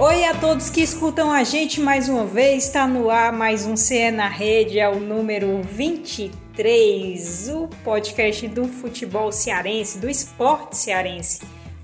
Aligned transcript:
Oi 0.00 0.24
a 0.26 0.32
todos 0.32 0.70
que 0.70 0.80
escutam 0.80 1.32
a 1.32 1.42
gente 1.42 1.80
mais 1.80 2.08
uma 2.08 2.24
vez, 2.24 2.66
está 2.66 2.86
no 2.86 3.10
ar 3.10 3.32
mais 3.32 3.66
um 3.66 3.76
CE 3.76 4.12
na 4.12 4.28
Rede, 4.28 4.78
é 4.78 4.88
o 4.88 5.00
número 5.00 5.60
23, 5.60 7.48
o 7.48 7.66
podcast 7.82 8.46
do 8.46 8.68
futebol 8.68 9.32
cearense, 9.32 9.98
do 9.98 10.08
esporte 10.08 10.76
cearense. 10.76 11.40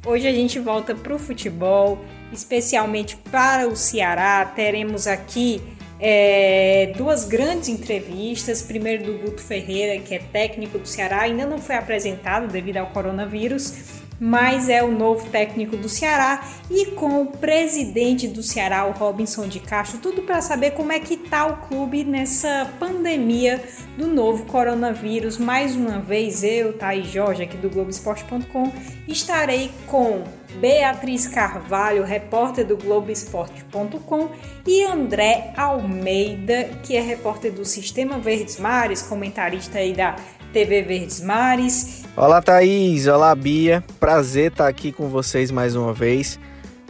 Hoje 0.07 0.29
a 0.29 0.33
gente 0.33 0.61
volta 0.61 0.95
para 0.95 1.13
o 1.13 1.19
futebol, 1.19 1.99
especialmente 2.33 3.17
para 3.17 3.67
o 3.67 3.75
Ceará. 3.75 4.47
Teremos 4.47 5.09
aqui 5.09 5.61
é, 5.99 6.93
duas 6.97 7.25
grandes 7.25 7.69
entrevistas. 7.69 8.63
Primeiro 8.63 9.07
do 9.07 9.19
Guto 9.19 9.43
Ferreira, 9.43 10.01
que 10.01 10.15
é 10.15 10.21
técnico 10.21 10.79
do 10.79 10.87
Ceará, 10.87 11.23
ainda 11.23 11.45
não 11.47 11.59
foi 11.59 11.75
apresentado 11.75 12.47
devido 12.47 12.77
ao 12.77 12.87
coronavírus 12.87 14.04
mas 14.21 14.69
é 14.69 14.83
o 14.83 14.91
novo 14.91 15.29
técnico 15.31 15.77
do 15.77 15.89
Ceará 15.89 16.43
e 16.71 16.87
com 16.93 17.23
o 17.23 17.27
presidente 17.27 18.29
do 18.29 18.43
Ceará, 18.43 18.87
o 18.87 18.93
Robinson 18.93 19.49
de 19.49 19.61
Castro, 19.61 19.99
tudo 19.99 20.23
para 20.23 20.41
saber 20.41 20.73
como 20.73 20.93
é 20.93 21.01
que 21.01 21.17
tá 21.17 21.47
o 21.47 21.57
clube 21.69 22.05
nessa 22.05 22.71
pandemia 22.79 23.63
do 23.99 24.07
novo 24.07 24.45
coronavírus. 24.47 25.39
Mais 25.39 25.75
uma 25.75 25.99
vez 25.99 26.43
eu, 26.43 26.73
Thaís 26.73 27.07
Jorge, 27.09 27.43
aqui 27.43 27.57
do 27.57 27.69
Globoesporte.com, 27.69 28.73
estarei 29.09 29.71
com 29.87 30.25
Beatriz 30.61 31.27
Carvalho, 31.27 32.05
repórter 32.05 32.67
do 32.67 32.77
Globoesporte.com, 32.77 34.31
e 34.67 34.85
André 34.85 35.53
Almeida, 35.57 36.71
que 36.83 36.97
é 36.97 37.01
repórter 37.01 37.53
do 37.53 37.65
Sistema 37.65 38.19
Verdes 38.19 38.59
Mares, 38.59 39.03
comentarista 39.03 39.79
aí 39.79 39.93
da 39.93 40.17
TV 40.53 40.83
Verdes 40.83 41.21
Mares. 41.21 42.04
Olá, 42.17 42.41
Thaís. 42.41 43.09
Olá, 43.09 43.35
Bia. 43.35 43.83
Prazer 43.99 44.53
estar 44.53 44.69
aqui 44.69 44.93
com 44.93 45.09
vocês 45.09 45.51
mais 45.51 45.75
uma 45.75 45.93
vez. 45.93 46.39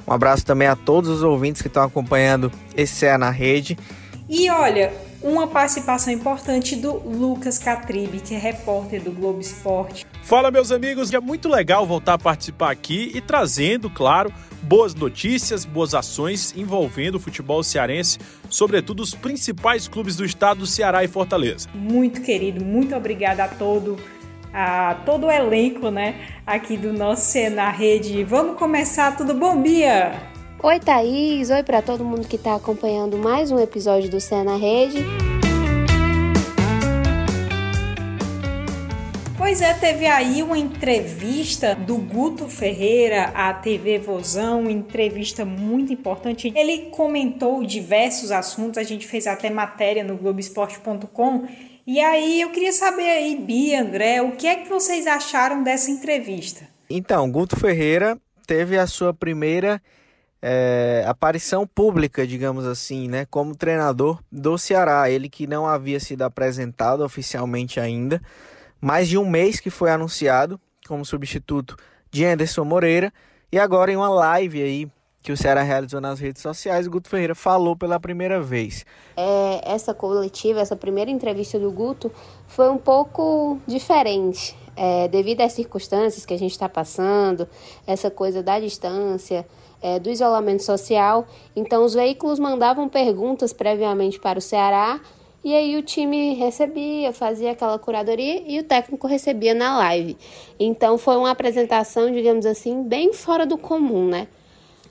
Um 0.06 0.12
abraço 0.12 0.44
também 0.44 0.68
a 0.68 0.76
todos 0.76 1.08
os 1.08 1.22
ouvintes 1.22 1.62
que 1.62 1.68
estão 1.68 1.82
acompanhando 1.82 2.52
esse 2.76 2.94
CEA 2.96 3.16
na 3.16 3.30
rede. 3.30 3.78
E 4.28 4.50
olha, 4.50 4.92
uma 5.22 5.46
participação 5.46 6.12
importante 6.12 6.76
do 6.76 6.98
Lucas 6.98 7.58
Catribe, 7.58 8.20
que 8.20 8.34
é 8.34 8.38
repórter 8.38 9.02
do 9.02 9.10
Globo 9.10 9.40
Esporte. 9.40 10.04
Fala, 10.22 10.50
meus 10.50 10.70
amigos, 10.70 11.10
é 11.10 11.20
muito 11.20 11.48
legal 11.48 11.86
voltar 11.86 12.14
a 12.14 12.18
participar 12.18 12.70
aqui 12.70 13.10
e 13.14 13.22
trazendo, 13.22 13.88
claro, 13.88 14.30
boas 14.60 14.94
notícias, 14.94 15.64
boas 15.64 15.94
ações 15.94 16.52
envolvendo 16.54 17.14
o 17.14 17.20
futebol 17.20 17.62
cearense, 17.62 18.18
sobretudo 18.50 19.02
os 19.02 19.14
principais 19.14 19.88
clubes 19.88 20.16
do 20.16 20.24
estado 20.24 20.60
do 20.60 20.66
Ceará 20.66 21.02
e 21.02 21.08
Fortaleza. 21.08 21.66
Muito 21.74 22.20
querido, 22.20 22.62
muito 22.62 22.94
obrigada 22.94 23.44
a 23.44 23.48
todo 23.48 23.96
a 24.54 25.02
todo 25.04 25.26
o 25.26 25.30
elenco, 25.30 25.90
né, 25.90 26.14
aqui 26.46 26.76
do 26.76 26.92
nosso 26.92 27.32
Cena 27.32 27.70
Rede. 27.70 28.22
Vamos 28.22 28.56
começar, 28.56 29.16
tudo 29.16 29.34
bom, 29.34 29.60
Bia? 29.60 30.12
Oi, 30.62 30.78
Thaís. 30.78 31.50
Oi 31.50 31.62
para 31.64 31.82
todo 31.82 32.04
mundo 32.04 32.26
que 32.28 32.36
está 32.36 32.54
acompanhando 32.54 33.18
mais 33.18 33.50
um 33.50 33.58
episódio 33.58 34.08
do 34.08 34.20
Cena 34.20 34.56
Rede. 34.56 35.04
Pois 39.36 39.60
é, 39.60 39.74
teve 39.74 40.06
aí 40.06 40.42
uma 40.42 40.56
entrevista 40.56 41.74
do 41.74 41.96
Guto 41.96 42.48
Ferreira 42.48 43.24
à 43.34 43.52
TV 43.52 43.98
Vozão, 43.98 44.70
entrevista 44.70 45.44
muito 45.44 45.92
importante. 45.92 46.50
Ele 46.56 46.86
comentou 46.90 47.62
diversos 47.62 48.32
assuntos, 48.32 48.78
a 48.78 48.82
gente 48.82 49.06
fez 49.06 49.26
até 49.26 49.50
matéria 49.50 50.02
no 50.02 50.16
Globoesporte.com. 50.16 51.46
E 51.86 52.00
aí 52.00 52.40
eu 52.40 52.50
queria 52.50 52.72
saber 52.72 53.10
aí, 53.10 53.36
Bia, 53.36 53.82
André, 53.82 54.22
o 54.22 54.32
que 54.32 54.46
é 54.46 54.56
que 54.56 54.68
vocês 54.70 55.06
acharam 55.06 55.62
dessa 55.62 55.90
entrevista? 55.90 56.66
Então, 56.88 57.30
Guto 57.30 57.56
Ferreira 57.56 58.18
teve 58.46 58.78
a 58.78 58.86
sua 58.86 59.12
primeira 59.12 59.82
é, 60.40 61.04
aparição 61.06 61.66
pública, 61.66 62.26
digamos 62.26 62.64
assim, 62.64 63.06
né, 63.06 63.26
como 63.30 63.54
treinador 63.54 64.18
do 64.32 64.56
Ceará. 64.56 65.10
Ele 65.10 65.28
que 65.28 65.46
não 65.46 65.66
havia 65.66 66.00
sido 66.00 66.22
apresentado 66.22 67.04
oficialmente 67.04 67.78
ainda, 67.78 68.22
mais 68.80 69.06
de 69.06 69.18
um 69.18 69.28
mês 69.28 69.60
que 69.60 69.68
foi 69.68 69.90
anunciado 69.90 70.58
como 70.86 71.04
substituto 71.04 71.76
de 72.10 72.24
Anderson 72.24 72.64
Moreira, 72.64 73.12
e 73.52 73.58
agora 73.58 73.92
em 73.92 73.96
uma 73.96 74.08
live 74.08 74.62
aí 74.62 74.88
que 75.24 75.32
o 75.32 75.36
Ceará 75.38 75.62
realizou 75.62 76.02
nas 76.02 76.20
redes 76.20 76.42
sociais, 76.42 76.86
Guto 76.86 77.08
Ferreira 77.08 77.34
falou 77.34 77.74
pela 77.74 77.98
primeira 77.98 78.42
vez. 78.42 78.84
É, 79.16 79.72
essa 79.72 79.94
coletiva, 79.94 80.60
essa 80.60 80.76
primeira 80.76 81.10
entrevista 81.10 81.58
do 81.58 81.72
Guto 81.72 82.12
foi 82.46 82.68
um 82.68 82.76
pouco 82.76 83.58
diferente, 83.66 84.54
é, 84.76 85.08
devido 85.08 85.40
às 85.40 85.54
circunstâncias 85.54 86.26
que 86.26 86.34
a 86.34 86.38
gente 86.38 86.50
está 86.50 86.68
passando, 86.68 87.48
essa 87.86 88.10
coisa 88.10 88.42
da 88.42 88.60
distância, 88.60 89.46
é, 89.80 89.98
do 89.98 90.10
isolamento 90.10 90.62
social. 90.62 91.26
Então, 91.56 91.86
os 91.86 91.94
veículos 91.94 92.38
mandavam 92.38 92.86
perguntas 92.86 93.50
previamente 93.50 94.20
para 94.20 94.38
o 94.38 94.42
Ceará 94.42 95.00
e 95.42 95.54
aí 95.54 95.74
o 95.78 95.82
time 95.82 96.34
recebia, 96.34 97.14
fazia 97.14 97.52
aquela 97.52 97.78
curadoria 97.78 98.42
e 98.46 98.58
o 98.58 98.62
técnico 98.62 99.06
recebia 99.06 99.54
na 99.54 99.78
live. 99.78 100.18
Então, 100.60 100.98
foi 100.98 101.16
uma 101.16 101.30
apresentação, 101.30 102.12
digamos 102.12 102.44
assim, 102.44 102.82
bem 102.82 103.14
fora 103.14 103.46
do 103.46 103.56
comum, 103.56 104.06
né? 104.06 104.28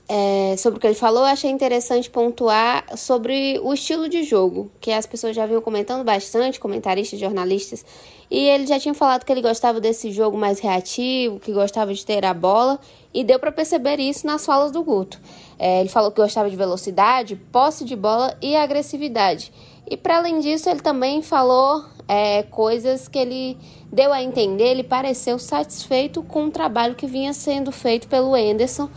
É, 0.06 0.54
sobre 0.58 0.76
o 0.76 0.80
que 0.80 0.86
ele 0.86 0.94
falou, 0.94 1.24
achei 1.24 1.50
interessante 1.50 2.10
pontuar 2.10 2.84
sobre 2.94 3.58
o 3.62 3.72
estilo 3.72 4.06
de 4.06 4.22
jogo, 4.22 4.70
que 4.78 4.92
as 4.92 5.06
pessoas 5.06 5.34
já 5.34 5.46
vinham 5.46 5.62
comentando 5.62 6.04
bastante, 6.04 6.60
comentaristas, 6.60 7.18
jornalistas, 7.18 7.84
e 8.30 8.38
ele 8.38 8.66
já 8.66 8.78
tinha 8.78 8.92
falado 8.92 9.24
que 9.24 9.32
ele 9.32 9.40
gostava 9.40 9.80
desse 9.80 10.10
jogo 10.10 10.36
mais 10.36 10.60
reativo, 10.60 11.40
que 11.40 11.52
gostava 11.52 11.94
de 11.94 12.04
ter 12.04 12.22
a 12.22 12.34
bola, 12.34 12.78
e 13.14 13.24
deu 13.24 13.38
para 13.38 13.50
perceber 13.50 13.98
isso 13.98 14.26
nas 14.26 14.44
falas 14.44 14.70
do 14.70 14.82
Guto. 14.82 15.18
É, 15.58 15.80
ele 15.80 15.88
falou 15.88 16.10
que 16.10 16.20
gostava 16.20 16.50
de 16.50 16.56
velocidade, 16.56 17.36
posse 17.50 17.82
de 17.82 17.96
bola 17.96 18.36
e 18.42 18.54
agressividade. 18.56 19.52
E 19.88 19.96
para 19.96 20.18
além 20.18 20.40
disso, 20.40 20.68
ele 20.68 20.80
também 20.80 21.22
falou 21.22 21.84
é, 22.06 22.42
coisas 22.42 23.08
que 23.08 23.18
ele 23.18 23.56
deu 23.90 24.12
a 24.12 24.22
entender, 24.22 24.64
ele 24.64 24.82
pareceu 24.82 25.38
satisfeito 25.38 26.22
com 26.22 26.46
o 26.46 26.50
trabalho 26.50 26.94
que 26.94 27.06
vinha 27.06 27.32
sendo 27.32 27.72
feito 27.72 28.06
pelo 28.08 28.34
Anderson 28.34 28.90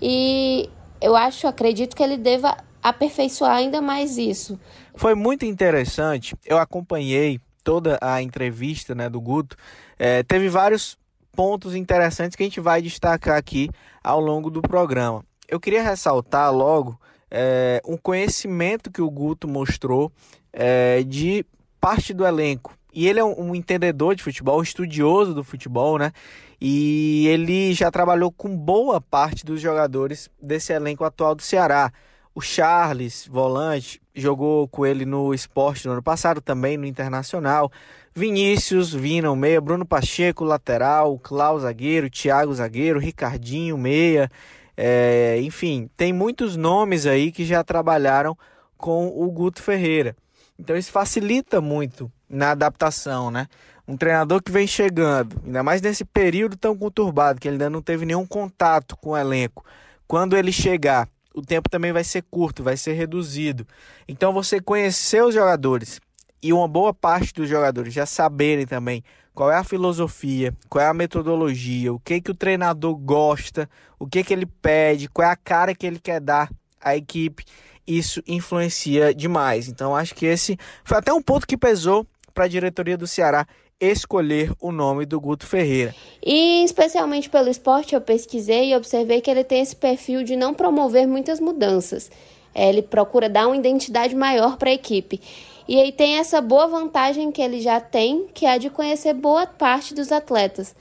e 0.00 0.68
eu 1.00 1.16
acho, 1.16 1.46
acredito 1.46 1.94
que 1.96 2.02
ele 2.02 2.16
deva 2.16 2.56
aperfeiçoar 2.82 3.56
ainda 3.56 3.80
mais 3.80 4.16
isso. 4.16 4.58
Foi 4.94 5.14
muito 5.14 5.44
interessante, 5.44 6.34
eu 6.44 6.58
acompanhei 6.58 7.40
toda 7.62 7.98
a 8.00 8.22
entrevista 8.22 8.94
né, 8.94 9.08
do 9.08 9.20
Guto, 9.20 9.56
é, 9.98 10.22
teve 10.22 10.48
vários 10.48 10.96
pontos 11.32 11.74
interessantes 11.74 12.36
que 12.36 12.42
a 12.42 12.46
gente 12.46 12.60
vai 12.60 12.80
destacar 12.80 13.36
aqui 13.36 13.68
ao 14.02 14.20
longo 14.20 14.50
do 14.50 14.62
programa. 14.62 15.24
Eu 15.48 15.60
queria 15.60 15.82
ressaltar 15.82 16.52
logo 16.52 16.98
é, 17.30 17.82
um 17.84 17.96
conhecimento 17.96 18.90
que 18.90 19.02
o 19.02 19.10
Guto 19.10 19.46
mostrou 19.46 20.10
é, 20.52 21.02
de 21.02 21.44
parte 21.80 22.14
do 22.14 22.26
elenco. 22.26 22.76
E 22.92 23.06
ele 23.06 23.20
é 23.20 23.24
um, 23.24 23.54
entendedor 23.54 24.14
de 24.14 24.22
futebol, 24.22 24.58
um 24.58 24.62
estudioso 24.62 25.34
do 25.34 25.44
futebol, 25.44 25.98
né? 25.98 26.12
E 26.60 27.26
ele 27.28 27.74
já 27.74 27.90
trabalhou 27.90 28.32
com 28.32 28.56
boa 28.56 29.00
parte 29.00 29.44
dos 29.44 29.60
jogadores 29.60 30.30
desse 30.40 30.72
elenco 30.72 31.04
atual 31.04 31.34
do 31.34 31.42
Ceará. 31.42 31.92
O 32.34 32.40
Charles, 32.40 33.26
volante, 33.26 34.00
jogou 34.14 34.68
com 34.68 34.84
ele 34.84 35.06
no 35.06 35.32
esporte 35.32 35.86
no 35.86 35.92
ano 35.92 36.02
passado, 36.02 36.40
também 36.40 36.76
no 36.76 36.86
Internacional. 36.86 37.70
Vinícius, 38.14 38.92
Vina, 38.94 39.34
meia. 39.36 39.60
Bruno 39.60 39.84
Pacheco, 39.84 40.44
lateral. 40.44 41.18
Klaus, 41.18 41.62
zagueiro. 41.62 42.08
Thiago, 42.10 42.54
zagueiro. 42.54 42.98
Ricardinho, 42.98 43.76
meia. 43.76 44.30
É, 44.76 45.38
enfim, 45.42 45.88
tem 45.96 46.12
muitos 46.12 46.56
nomes 46.56 47.06
aí 47.06 47.32
que 47.32 47.44
já 47.44 47.64
trabalharam 47.64 48.36
com 48.76 49.08
o 49.08 49.30
Guto 49.30 49.62
Ferreira. 49.62 50.16
Então 50.58 50.76
isso 50.76 50.90
facilita 50.90 51.60
muito 51.60 52.10
na 52.28 52.52
adaptação, 52.52 53.30
né? 53.30 53.46
um 53.88 53.96
treinador 53.96 54.42
que 54.42 54.50
vem 54.50 54.66
chegando, 54.66 55.40
ainda 55.44 55.62
mais 55.62 55.80
nesse 55.80 56.04
período 56.04 56.56
tão 56.56 56.76
conturbado, 56.76 57.40
que 57.40 57.46
ele 57.46 57.54
ainda 57.54 57.70
não 57.70 57.80
teve 57.80 58.04
nenhum 58.04 58.26
contato 58.26 58.96
com 58.96 59.10
o 59.10 59.16
elenco. 59.16 59.64
Quando 60.08 60.36
ele 60.36 60.50
chegar, 60.50 61.08
o 61.32 61.40
tempo 61.40 61.70
também 61.70 61.92
vai 61.92 62.02
ser 62.02 62.24
curto, 62.28 62.64
vai 62.64 62.76
ser 62.76 62.94
reduzido. 62.94 63.66
Então 64.08 64.32
você 64.32 64.60
conhecer 64.60 65.22
os 65.22 65.34
jogadores 65.34 66.00
e 66.42 66.52
uma 66.52 66.66
boa 66.66 66.92
parte 66.92 67.32
dos 67.32 67.48
jogadores 67.48 67.94
já 67.94 68.06
saberem 68.06 68.66
também 68.66 69.04
qual 69.32 69.52
é 69.52 69.56
a 69.56 69.64
filosofia, 69.64 70.52
qual 70.68 70.84
é 70.84 70.88
a 70.88 70.94
metodologia, 70.94 71.92
o 71.92 72.00
que 72.00 72.20
que 72.20 72.30
o 72.30 72.34
treinador 72.34 72.96
gosta, 72.96 73.68
o 73.98 74.06
que 74.06 74.24
que 74.24 74.32
ele 74.32 74.46
pede, 74.46 75.08
qual 75.08 75.28
é 75.28 75.30
a 75.30 75.36
cara 75.36 75.74
que 75.74 75.86
ele 75.86 76.00
quer 76.00 76.20
dar 76.20 76.50
à 76.80 76.96
equipe, 76.96 77.44
isso 77.86 78.22
influencia 78.26 79.14
demais. 79.14 79.68
Então 79.68 79.94
acho 79.94 80.14
que 80.14 80.26
esse 80.26 80.58
foi 80.84 80.98
até 80.98 81.12
um 81.12 81.22
ponto 81.22 81.46
que 81.46 81.56
pesou 81.56 82.06
para 82.34 82.44
a 82.44 82.48
diretoria 82.48 82.96
do 82.96 83.06
Ceará 83.06 83.46
escolher 83.80 84.52
o 84.60 84.72
nome 84.72 85.04
do 85.04 85.20
Guto 85.20 85.46
Ferreira. 85.46 85.94
E 86.24 86.64
especialmente 86.64 87.28
pelo 87.28 87.48
esporte, 87.48 87.94
eu 87.94 88.00
pesquisei 88.00 88.70
e 88.70 88.76
observei 88.76 89.20
que 89.20 89.30
ele 89.30 89.44
tem 89.44 89.60
esse 89.60 89.76
perfil 89.76 90.22
de 90.22 90.34
não 90.34 90.54
promover 90.54 91.06
muitas 91.06 91.40
mudanças. 91.40 92.10
É, 92.54 92.68
ele 92.70 92.80
procura 92.82 93.28
dar 93.28 93.46
uma 93.46 93.56
identidade 93.56 94.14
maior 94.14 94.56
para 94.56 94.70
a 94.70 94.72
equipe. 94.72 95.20
E 95.68 95.78
aí 95.78 95.92
tem 95.92 96.16
essa 96.16 96.40
boa 96.40 96.66
vantagem 96.66 97.30
que 97.30 97.42
ele 97.42 97.60
já 97.60 97.80
tem, 97.80 98.26
que 98.32 98.46
é 98.46 98.52
a 98.52 98.58
de 98.58 98.70
conhecer 98.70 99.12
boa 99.12 99.46
parte 99.46 99.92
dos 99.92 100.10
atletas. 100.10 100.74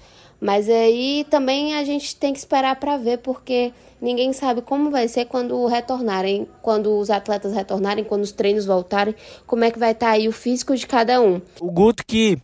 Mas 0.46 0.70
aí 0.70 1.26
também 1.28 1.74
a 1.74 1.84
gente 1.84 2.16
tem 2.16 2.32
que 2.32 2.38
esperar 2.38 2.76
para 2.76 2.98
ver, 2.98 3.18
porque 3.18 3.74
ninguém 4.00 4.32
sabe 4.32 4.62
como 4.62 4.92
vai 4.92 5.08
ser 5.08 5.26
quando 5.26 5.66
retornarem, 5.66 6.48
quando 6.62 6.96
os 7.00 7.10
atletas 7.10 7.52
retornarem, 7.52 8.04
quando 8.04 8.22
os 8.22 8.32
treinos 8.32 8.64
voltarem, 8.64 9.16
como 9.48 9.64
é 9.64 9.72
que 9.72 9.80
vai 9.80 9.94
estar 9.94 10.06
tá 10.06 10.12
aí 10.12 10.28
o 10.28 10.32
físico 10.32 10.78
de 10.78 10.86
cada 10.86 11.20
um. 11.20 11.42
O 11.60 11.72
Guto 11.72 12.04
que 12.06 12.38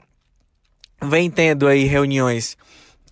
vem 0.99 1.29
tendo 1.29 1.67
aí 1.67 1.83
reuniões 1.83 2.57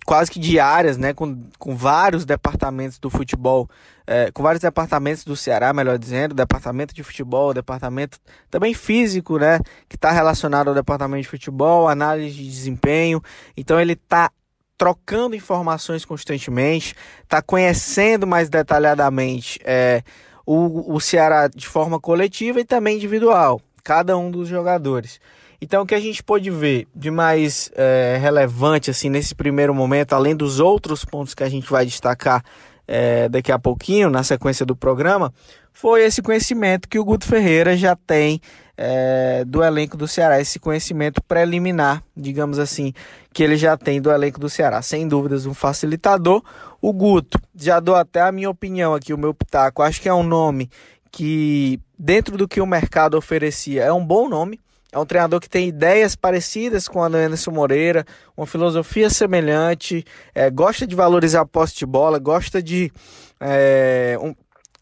quase 0.04 0.28
que 0.28 0.40
diárias, 0.40 0.96
né, 0.96 1.14
com, 1.14 1.40
com 1.56 1.76
vários 1.76 2.24
departamentos 2.24 2.98
do 2.98 3.08
futebol, 3.08 3.70
é, 4.04 4.32
com 4.32 4.42
vários 4.42 4.60
departamentos 4.60 5.22
do 5.22 5.36
Ceará, 5.36 5.72
melhor 5.72 5.96
dizendo, 5.96 6.34
departamento 6.34 6.92
de 6.92 7.04
futebol, 7.04 7.54
departamento 7.54 8.18
também 8.50 8.74
físico, 8.74 9.38
né, 9.38 9.60
que 9.88 9.94
está 9.94 10.10
relacionado 10.10 10.66
ao 10.66 10.74
departamento 10.74 11.22
de 11.22 11.28
futebol, 11.28 11.86
análise 11.86 12.34
de 12.34 12.44
desempenho. 12.44 13.22
Então 13.56 13.80
ele 13.80 13.92
está 13.92 14.32
trocando 14.80 15.36
informações 15.36 16.06
constantemente, 16.06 16.94
está 17.22 17.42
conhecendo 17.42 18.26
mais 18.26 18.48
detalhadamente 18.48 19.60
é, 19.62 20.02
o, 20.46 20.94
o 20.94 20.98
Ceará 20.98 21.48
de 21.48 21.68
forma 21.68 22.00
coletiva 22.00 22.60
e 22.60 22.64
também 22.64 22.96
individual, 22.96 23.60
cada 23.84 24.16
um 24.16 24.30
dos 24.30 24.48
jogadores. 24.48 25.20
Então, 25.60 25.82
o 25.82 25.86
que 25.86 25.94
a 25.94 26.00
gente 26.00 26.22
pôde 26.22 26.50
ver 26.50 26.88
de 26.96 27.10
mais 27.10 27.70
é, 27.74 28.16
relevante 28.22 28.90
assim 28.90 29.10
nesse 29.10 29.34
primeiro 29.34 29.74
momento, 29.74 30.14
além 30.14 30.34
dos 30.34 30.60
outros 30.60 31.04
pontos 31.04 31.34
que 31.34 31.44
a 31.44 31.48
gente 31.50 31.70
vai 31.70 31.84
destacar 31.84 32.42
é, 32.88 33.28
daqui 33.28 33.52
a 33.52 33.58
pouquinho, 33.58 34.08
na 34.08 34.22
sequência 34.22 34.64
do 34.64 34.74
programa, 34.74 35.30
foi 35.74 36.04
esse 36.04 36.22
conhecimento 36.22 36.88
que 36.88 36.98
o 36.98 37.04
Guto 37.04 37.26
Ferreira 37.26 37.76
já 37.76 37.94
tem 37.94 38.40
é, 38.82 39.44
do 39.44 39.62
elenco 39.62 39.94
do 39.94 40.08
Ceará, 40.08 40.40
esse 40.40 40.58
conhecimento 40.58 41.22
preliminar, 41.22 42.02
digamos 42.16 42.58
assim, 42.58 42.94
que 43.30 43.42
ele 43.42 43.58
já 43.58 43.76
tem 43.76 44.00
do 44.00 44.10
elenco 44.10 44.40
do 44.40 44.48
Ceará. 44.48 44.80
Sem 44.80 45.06
dúvidas, 45.06 45.44
um 45.44 45.52
facilitador. 45.52 46.42
O 46.80 46.90
Guto, 46.90 47.38
já 47.54 47.78
dou 47.78 47.94
até 47.94 48.22
a 48.22 48.32
minha 48.32 48.48
opinião 48.48 48.94
aqui, 48.94 49.12
o 49.12 49.18
meu 49.18 49.34
pitaco, 49.34 49.82
acho 49.82 50.00
que 50.00 50.08
é 50.08 50.14
um 50.14 50.22
nome 50.22 50.70
que, 51.12 51.78
dentro 51.98 52.38
do 52.38 52.48
que 52.48 52.58
o 52.58 52.66
mercado 52.66 53.18
oferecia, 53.18 53.84
é 53.84 53.92
um 53.92 54.04
bom 54.04 54.30
nome. 54.30 54.58
É 54.90 54.98
um 54.98 55.04
treinador 55.04 55.40
que 55.40 55.48
tem 55.48 55.68
ideias 55.68 56.16
parecidas 56.16 56.88
com 56.88 57.02
a 57.04 57.08
do 57.08 57.16
Anderson 57.16 57.52
Moreira, 57.52 58.04
uma 58.36 58.46
filosofia 58.46 59.08
semelhante, 59.08 60.04
é, 60.34 60.50
gosta 60.50 60.84
de 60.84 60.96
valorizar 60.96 61.42
a 61.42 61.46
posse 61.46 61.76
de 61.76 61.86
bola, 61.86 62.18
gosta 62.18 62.60
de 62.60 62.90
é, 63.38 64.18
um, 64.20 64.34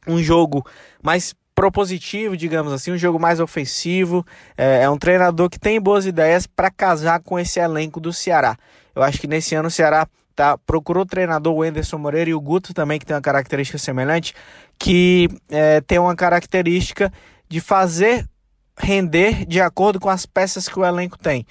um 0.06 0.22
jogo 0.22 0.64
mais 1.02 1.34
propositivo, 1.58 2.36
digamos 2.36 2.72
assim, 2.72 2.92
um 2.92 2.96
jogo 2.96 3.18
mais 3.18 3.40
ofensivo. 3.40 4.24
É, 4.56 4.82
é 4.82 4.90
um 4.90 4.96
treinador 4.96 5.50
que 5.50 5.58
tem 5.58 5.80
boas 5.80 6.06
ideias 6.06 6.46
para 6.46 6.70
casar 6.70 7.20
com 7.20 7.36
esse 7.36 7.58
elenco 7.58 7.98
do 7.98 8.12
Ceará. 8.12 8.56
Eu 8.94 9.02
acho 9.02 9.20
que 9.20 9.26
nesse 9.26 9.56
ano 9.56 9.66
o 9.66 9.70
Ceará 9.70 10.06
tá, 10.36 10.56
procurou 10.56 11.02
o 11.02 11.06
treinador 11.06 11.52
o 11.52 11.98
Moreira 11.98 12.30
e 12.30 12.34
o 12.34 12.40
Guto 12.40 12.72
também, 12.72 12.96
que 12.96 13.04
tem 13.04 13.16
uma 13.16 13.20
característica 13.20 13.76
semelhante, 13.76 14.36
que 14.78 15.28
é, 15.50 15.80
tem 15.80 15.98
uma 15.98 16.14
característica 16.14 17.12
de 17.48 17.60
fazer 17.60 18.24
render 18.78 19.44
de 19.44 19.60
acordo 19.60 19.98
com 19.98 20.08
as 20.08 20.24
peças 20.24 20.68
que 20.68 20.78
o 20.78 20.84
elenco 20.84 21.18
tem. 21.18 21.44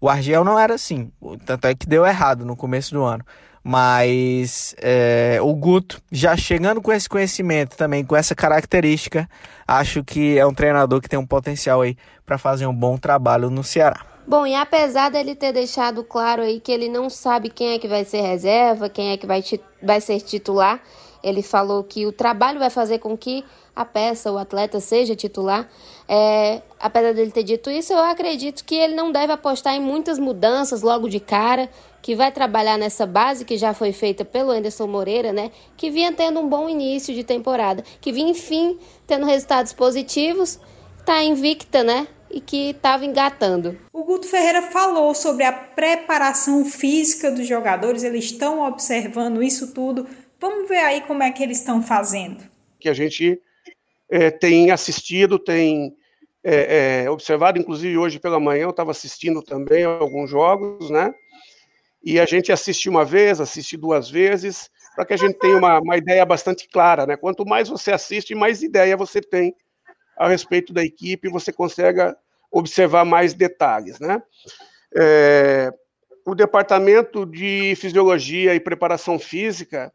O 0.00 0.08
Argel 0.08 0.42
não 0.42 0.58
era 0.58 0.72
assim, 0.72 1.12
tanto 1.44 1.66
é 1.66 1.74
que 1.74 1.86
deu 1.86 2.06
errado 2.06 2.46
no 2.46 2.56
começo 2.56 2.94
do 2.94 3.02
ano. 3.02 3.22
Mas 3.62 4.74
é, 4.78 5.38
o 5.42 5.54
Guto, 5.54 6.00
já 6.10 6.36
chegando 6.36 6.80
com 6.80 6.92
esse 6.92 7.08
conhecimento 7.08 7.76
também, 7.76 8.04
com 8.04 8.16
essa 8.16 8.34
característica, 8.34 9.28
acho 9.68 10.02
que 10.02 10.38
é 10.38 10.46
um 10.46 10.54
treinador 10.54 11.00
que 11.00 11.08
tem 11.08 11.18
um 11.18 11.26
potencial 11.26 11.82
aí 11.82 11.96
para 12.24 12.38
fazer 12.38 12.66
um 12.66 12.74
bom 12.74 12.96
trabalho 12.96 13.50
no 13.50 13.62
Ceará. 13.62 14.06
Bom, 14.26 14.46
e 14.46 14.54
apesar 14.54 15.10
dele 15.10 15.34
ter 15.34 15.52
deixado 15.52 16.04
claro 16.04 16.42
aí 16.42 16.60
que 16.60 16.70
ele 16.70 16.88
não 16.88 17.10
sabe 17.10 17.50
quem 17.50 17.74
é 17.74 17.78
que 17.78 17.88
vai 17.88 18.04
ser 18.04 18.20
reserva, 18.20 18.88
quem 18.88 19.10
é 19.10 19.16
que 19.16 19.26
vai, 19.26 19.42
vai 19.82 20.00
ser 20.00 20.20
titular, 20.20 20.80
ele 21.22 21.42
falou 21.42 21.82
que 21.84 22.06
o 22.06 22.12
trabalho 22.12 22.58
vai 22.58 22.70
fazer 22.70 22.98
com 22.98 23.16
que 23.16 23.44
a 23.74 23.84
peça, 23.84 24.30
o 24.30 24.38
atleta 24.38 24.80
seja 24.80 25.14
titular. 25.14 25.68
É, 26.08 26.62
apesar 26.78 27.14
dele 27.14 27.30
ter 27.30 27.42
dito 27.42 27.70
isso, 27.70 27.92
eu 27.92 28.00
acredito 28.00 28.64
que 28.64 28.74
ele 28.74 28.94
não 28.94 29.12
deve 29.12 29.32
apostar 29.32 29.74
em 29.74 29.80
muitas 29.80 30.18
mudanças 30.18 30.82
logo 30.82 31.08
de 31.08 31.20
cara, 31.20 31.68
que 32.02 32.16
vai 32.16 32.32
trabalhar 32.32 32.76
nessa 32.78 33.06
base 33.06 33.44
que 33.44 33.56
já 33.56 33.72
foi 33.72 33.92
feita 33.92 34.24
pelo 34.24 34.50
Anderson 34.50 34.86
Moreira, 34.86 35.32
né? 35.32 35.50
Que 35.76 35.90
vinha 35.90 36.12
tendo 36.12 36.40
um 36.40 36.48
bom 36.48 36.68
início 36.68 37.14
de 37.14 37.22
temporada, 37.22 37.84
que 38.00 38.12
vinha, 38.12 38.30
enfim, 38.30 38.78
tendo 39.06 39.26
resultados 39.26 39.72
positivos, 39.72 40.58
tá 41.04 41.22
invicta, 41.22 41.84
né? 41.84 42.08
E 42.30 42.40
que 42.40 42.70
estava 42.70 43.04
engatando. 43.04 43.76
O 43.92 44.04
Guto 44.04 44.26
Ferreira 44.26 44.62
falou 44.62 45.14
sobre 45.14 45.44
a 45.44 45.52
preparação 45.52 46.64
física 46.64 47.30
dos 47.30 47.46
jogadores, 47.46 48.02
eles 48.02 48.26
estão 48.26 48.62
observando 48.62 49.42
isso 49.42 49.74
tudo. 49.74 50.06
Vamos 50.40 50.68
ver 50.68 50.78
aí 50.78 51.00
como 51.02 51.22
é 51.22 51.30
que 51.30 51.42
eles 51.42 51.58
estão 51.58 51.82
fazendo. 51.82 52.42
Que 52.78 52.88
a 52.88 52.94
gente 52.94 53.40
é, 54.10 54.30
tem 54.30 54.70
assistido, 54.70 55.38
tem 55.38 55.96
é, 56.42 57.04
é, 57.04 57.10
observado, 57.10 57.58
inclusive 57.58 57.96
hoje 57.96 58.18
pela 58.18 58.40
manhã 58.40 58.64
eu 58.64 58.70
estava 58.70 58.90
assistindo 58.90 59.42
também 59.42 59.84
alguns 59.84 60.28
jogos, 60.28 60.90
né? 60.90 61.14
E 62.02 62.18
a 62.18 62.24
gente 62.24 62.50
assiste 62.50 62.88
uma 62.88 63.04
vez, 63.04 63.40
assiste 63.40 63.76
duas 63.76 64.10
vezes, 64.10 64.70
para 64.96 65.04
que 65.04 65.12
a 65.12 65.16
gente 65.16 65.38
tenha 65.38 65.56
uma, 65.56 65.78
uma 65.78 65.96
ideia 65.96 66.24
bastante 66.24 66.66
clara, 66.68 67.06
né? 67.06 67.16
Quanto 67.16 67.46
mais 67.46 67.68
você 67.68 67.92
assiste, 67.92 68.34
mais 68.34 68.62
ideia 68.62 68.96
você 68.96 69.20
tem 69.20 69.54
a 70.16 70.28
respeito 70.28 70.72
da 70.72 70.82
equipe, 70.82 71.28
você 71.28 71.52
consegue 71.52 72.00
observar 72.50 73.04
mais 73.04 73.32
detalhes, 73.34 74.00
né? 74.00 74.22
É, 74.96 75.72
o 76.26 76.34
departamento 76.34 77.24
de 77.24 77.74
fisiologia 77.76 78.54
e 78.54 78.60
preparação 78.60 79.18
física 79.18 79.92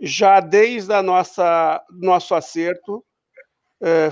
já 0.00 0.40
desde 0.40 0.92
a 0.92 1.02
nossa 1.02 1.82
nosso 1.90 2.34
acerto 2.34 3.04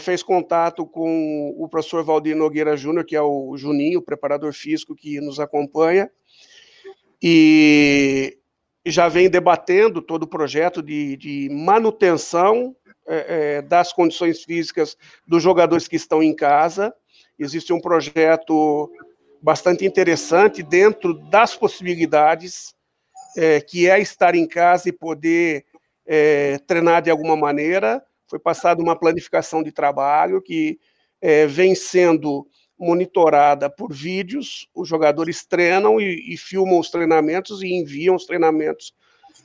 fez 0.01 0.23
contato 0.23 0.85
com 0.85 1.55
o 1.57 1.69
professor 1.69 2.03
Valdir 2.03 2.37
Nogueira 2.37 2.77
Júnior, 2.77 3.05
que 3.05 3.15
é 3.15 3.23
o 3.23 3.57
Juninho, 3.57 4.01
o 4.01 4.03
preparador 4.03 4.53
físico 4.53 4.97
que 4.97 5.21
nos 5.21 5.39
acompanha, 5.39 6.11
e 7.23 8.37
já 8.85 9.09
vem 9.09 9.29
debatendo 9.29 10.01
todo 10.01 10.25
o 10.25 10.29
projeto 10.29 10.83
de, 10.83 11.17
de 11.17 11.49
manutenção 11.51 12.75
é, 13.07 13.57
é, 13.57 13.63
das 13.63 13.93
condições 13.93 14.43
físicas 14.43 14.97
dos 15.27 15.43
jogadores 15.43 15.87
que 15.87 15.97
estão 15.97 16.23
em 16.23 16.35
casa. 16.35 16.95
Existe 17.39 17.73
um 17.73 17.81
projeto 17.81 18.91
bastante 19.43 19.85
interessante 19.85 20.63
dentro 20.63 21.15
das 21.15 21.57
possibilidades 21.57 22.75
é, 23.37 23.61
que 23.61 23.89
é 23.89 24.01
estar 24.01 24.35
em 24.35 24.47
casa 24.47 24.89
e 24.89 24.93
poder 24.93 25.65
é, 26.07 26.59
treinar 26.67 27.03
de 27.03 27.11
alguma 27.11 27.37
maneira 27.37 28.03
foi 28.31 28.39
passada 28.39 28.81
uma 28.81 28.97
planificação 28.97 29.61
de 29.61 29.73
trabalho 29.73 30.41
que 30.41 30.79
é, 31.21 31.47
vem 31.47 31.75
sendo 31.75 32.47
monitorada 32.79 33.69
por 33.69 33.93
vídeos. 33.93 34.69
Os 34.73 34.89
jogadores 34.89 35.45
treinam 35.45 36.01
e, 36.01 36.33
e 36.33 36.37
filmam 36.37 36.79
os 36.79 36.91
treinamentos 36.91 37.61
e 37.61 37.67
enviam 37.75 38.15
os 38.15 38.25
treinamentos 38.25 38.95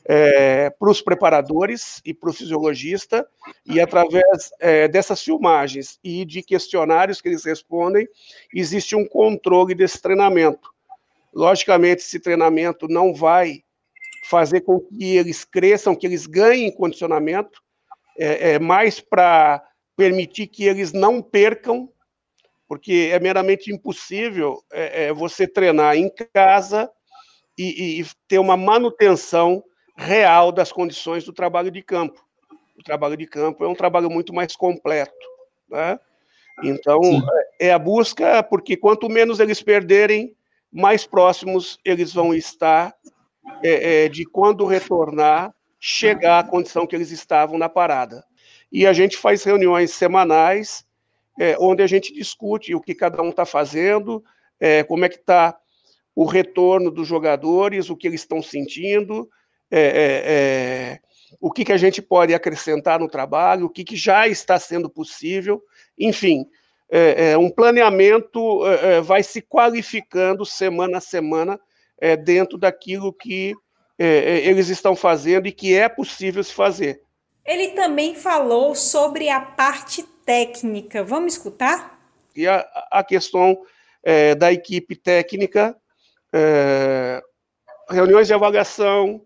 é, 0.07 0.69
para 0.69 0.89
os 0.89 1.01
preparadores 1.01 1.99
e 2.05 2.13
para 2.13 2.29
o 2.29 2.33
fisiologista, 2.33 3.27
e 3.65 3.81
através 3.81 4.51
é, 4.59 4.87
dessas 4.87 5.21
filmagens 5.23 5.97
e 6.03 6.23
de 6.23 6.43
questionários 6.43 7.19
que 7.19 7.27
eles 7.27 7.43
respondem, 7.43 8.07
existe 8.53 8.95
um 8.95 9.05
controle 9.05 9.73
desse 9.73 9.99
treinamento. 9.99 10.69
Logicamente, 11.33 12.03
esse 12.03 12.19
treinamento 12.19 12.87
não 12.87 13.15
vai 13.15 13.63
fazer 14.29 14.61
com 14.61 14.79
que 14.79 15.17
eles 15.17 15.43
cresçam, 15.43 15.95
que 15.95 16.05
eles 16.05 16.27
ganhem 16.27 16.71
condicionamento, 16.71 17.64
é, 18.17 18.53
é 18.53 18.59
mais 18.59 18.99
para 18.99 19.63
permitir 19.95 20.47
que 20.47 20.65
eles 20.65 20.91
não 20.91 21.21
percam, 21.21 21.89
porque 22.67 23.09
é 23.11 23.19
meramente 23.19 23.71
impossível 23.71 24.63
é, 24.71 25.05
é, 25.05 25.13
você 25.13 25.47
treinar 25.47 25.95
em 25.95 26.11
casa 26.33 26.89
e, 27.57 28.01
e, 28.01 28.05
ter 28.27 28.39
uma 28.39 28.57
manutenção 28.57 29.63
real 29.95 30.51
das 30.51 30.71
condições 30.71 31.23
do 31.23 31.31
trabalho 31.31 31.71
de 31.71 31.81
campo. 31.81 32.23
O 32.77 32.83
trabalho 32.83 33.15
de 33.15 33.25
campo 33.25 33.63
é 33.63 33.67
um 33.67 33.75
trabalho 33.75 34.09
muito 34.09 34.33
mais 34.33 34.55
completo. 34.55 35.13
Né? 35.69 35.97
Então, 36.63 37.01
Sim. 37.01 37.21
é 37.59 37.71
a 37.71 37.79
busca, 37.79 38.43
porque 38.43 38.75
quanto 38.75 39.09
menos 39.09 39.39
eles 39.39 39.61
perderem, 39.61 40.35
mais 40.71 41.05
próximos 41.07 41.79
eles 41.85 42.13
vão 42.13 42.33
estar 42.33 42.93
é, 43.63 44.05
é, 44.05 44.09
de 44.09 44.25
quando 44.25 44.65
retornar 44.65 45.53
chegar 45.79 46.39
à 46.39 46.43
condição 46.43 46.87
que 46.87 46.95
eles 46.95 47.11
estavam 47.11 47.57
na 47.57 47.69
parada. 47.69 48.23
E 48.71 48.85
a 48.85 48.93
gente 48.93 49.17
faz 49.17 49.43
reuniões 49.43 49.91
semanais, 49.91 50.85
é, 51.39 51.55
onde 51.59 51.81
a 51.83 51.87
gente 51.87 52.13
discute 52.13 52.73
o 52.73 52.81
que 52.81 52.95
cada 52.95 53.21
um 53.21 53.29
está 53.29 53.45
fazendo, 53.45 54.23
é, 54.59 54.83
como 54.83 55.05
é 55.05 55.09
que 55.09 55.17
está 55.17 55.57
o 56.15 56.25
retorno 56.25 56.89
dos 56.89 57.07
jogadores, 57.07 57.89
o 57.89 57.95
que 57.95 58.07
eles 58.07 58.21
estão 58.21 58.41
sentindo, 58.41 59.29
é, 59.69 59.79
é, 59.79 60.21
é 60.25 60.99
o 61.41 61.51
que, 61.51 61.65
que 61.65 61.73
a 61.73 61.77
gente 61.77 62.01
pode 62.01 62.33
acrescentar 62.33 62.99
no 62.99 63.09
trabalho, 63.09 63.65
o 63.65 63.69
que, 63.69 63.83
que 63.83 63.97
já 63.97 64.27
está 64.27 64.57
sendo 64.57 64.89
possível, 64.89 65.61
enfim, 65.99 66.45
é, 66.89 67.37
um 67.37 67.49
planeamento 67.49 68.61
vai 69.03 69.23
se 69.23 69.41
qualificando 69.41 70.45
semana 70.45 70.99
a 70.99 71.01
semana 71.01 71.59
dentro 72.23 72.57
daquilo 72.57 73.11
que 73.11 73.55
é, 73.97 74.05
é, 74.05 74.47
eles 74.47 74.69
estão 74.69 74.95
fazendo 74.95 75.47
e 75.47 75.51
que 75.51 75.73
é 75.73 75.87
possível 75.87 76.43
se 76.43 76.53
fazer. 76.53 77.01
Ele 77.45 77.69
também 77.69 78.15
falou 78.15 78.75
sobre 78.75 79.29
a 79.29 79.39
parte 79.39 80.03
técnica. 80.25 81.03
Vamos 81.03 81.33
escutar? 81.33 81.99
E 82.35 82.47
a, 82.47 82.65
a 82.91 83.03
questão 83.03 83.57
é, 84.03 84.35
da 84.35 84.51
equipe 84.51 84.95
técnica, 84.95 85.75
é, 86.33 87.21
reuniões 87.89 88.27
de 88.27 88.33
avaliação, 88.33 89.21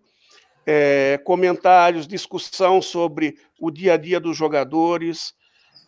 é, 0.66 1.18
comentários, 1.24 2.06
discussão 2.06 2.80
sobre 2.80 3.36
o 3.58 3.70
dia 3.70 3.94
a 3.94 3.96
dia 3.96 4.20
dos 4.20 4.36
jogadores, 4.36 5.32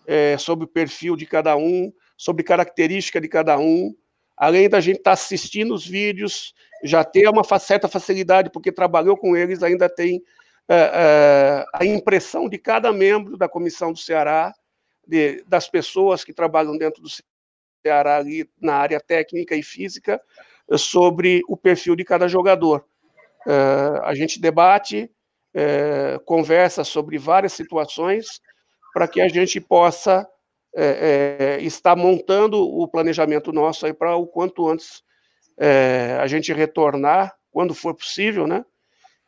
é, 0.06 0.36
sobre 0.38 0.64
o 0.64 0.68
perfil 0.68 1.14
de 1.14 1.26
cada 1.26 1.56
um, 1.56 1.92
sobre 2.16 2.42
característica 2.42 3.20
de 3.20 3.28
cada 3.28 3.58
um, 3.58 3.94
além 4.36 4.68
da 4.68 4.80
gente 4.80 4.98
estar 4.98 5.10
tá 5.10 5.14
assistindo 5.14 5.74
os 5.74 5.86
vídeos, 5.86 6.54
já 6.82 7.04
ter 7.04 7.28
uma 7.28 7.44
certa 7.58 7.88
facilidade, 7.88 8.50
porque 8.50 8.72
trabalhou 8.72 9.16
com 9.16 9.36
eles, 9.36 9.62
ainda 9.62 9.88
tem 9.88 10.22
é, 10.68 10.74
é, 10.74 11.64
a 11.74 11.84
impressão 11.84 12.48
de 12.48 12.58
cada 12.58 12.92
membro 12.92 13.36
da 13.36 13.48
comissão 13.48 13.92
do 13.92 13.98
Ceará, 13.98 14.52
de, 15.06 15.42
das 15.46 15.68
pessoas 15.68 16.24
que 16.24 16.32
trabalham 16.32 16.76
dentro 16.76 17.02
do 17.02 17.08
Ceará 17.84 18.16
ali 18.16 18.48
na 18.60 18.76
área 18.76 19.00
técnica 19.00 19.54
e 19.54 19.62
física, 19.62 20.20
sobre 20.76 21.42
o 21.48 21.56
perfil 21.56 21.94
de 21.94 22.04
cada 22.04 22.28
jogador. 22.28 22.84
É, 23.46 24.00
a 24.04 24.14
gente 24.14 24.40
debate, 24.40 25.10
é, 25.54 26.18
conversa 26.24 26.84
sobre 26.84 27.18
várias 27.18 27.52
situações 27.52 28.40
para 28.92 29.08
que 29.08 29.20
a 29.20 29.28
gente 29.28 29.60
possa 29.60 30.26
é, 30.74 31.58
é, 31.58 31.62
estar 31.62 31.96
montando 31.96 32.58
o 32.58 32.88
planejamento 32.88 33.52
nosso 33.52 33.86
aí 33.86 33.92
para 33.92 34.16
o 34.16 34.26
quanto 34.26 34.68
antes 34.68 35.02
é, 35.58 36.18
a 36.20 36.26
gente 36.26 36.52
retornar, 36.52 37.34
quando 37.50 37.74
for 37.74 37.94
possível, 37.94 38.46
né? 38.46 38.64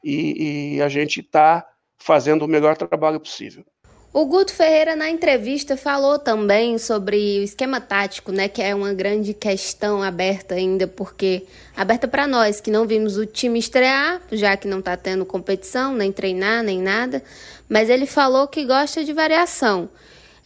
E, 0.03 0.77
e 0.77 0.83
a 0.83 0.89
gente 0.89 1.21
está 1.21 1.67
fazendo 1.99 2.45
o 2.45 2.49
melhor 2.49 2.77
trabalho 2.77 3.21
possível. 3.21 3.65
O 4.13 4.27
Guto 4.27 4.55
Ferreira, 4.55 4.95
na 4.95 5.11
entrevista, 5.11 5.77
falou 5.77 6.21
também 6.21 6.79
sobre 6.79 7.41
o 7.41 7.43
esquema 7.43 7.81
tático, 7.81 8.31
né? 8.31 8.49
Que 8.49 8.63
é 8.63 8.73
uma 8.73 8.95
grande 8.95 9.35
questão 9.35 10.05
aberta 10.05 10.55
ainda, 10.55 10.87
porque 10.87 11.47
aberta 11.77 12.07
para 12.07 12.25
nós 12.25 12.61
que 12.61 12.71
não 12.71 12.87
vimos 12.87 13.17
o 13.17 13.27
time 13.27 13.59
estrear, 13.59 14.23
já 14.31 14.57
que 14.57 14.69
não 14.69 14.79
está 14.79 14.97
tendo 14.97 15.27
competição, 15.27 15.93
nem 15.93 16.13
treinar, 16.13 16.63
nem 16.63 16.81
nada. 16.81 17.25
Mas 17.69 17.91
ele 17.91 18.07
falou 18.07 18.47
que 18.47 18.65
gosta 18.65 19.03
de 19.03 19.13
variação. 19.13 19.91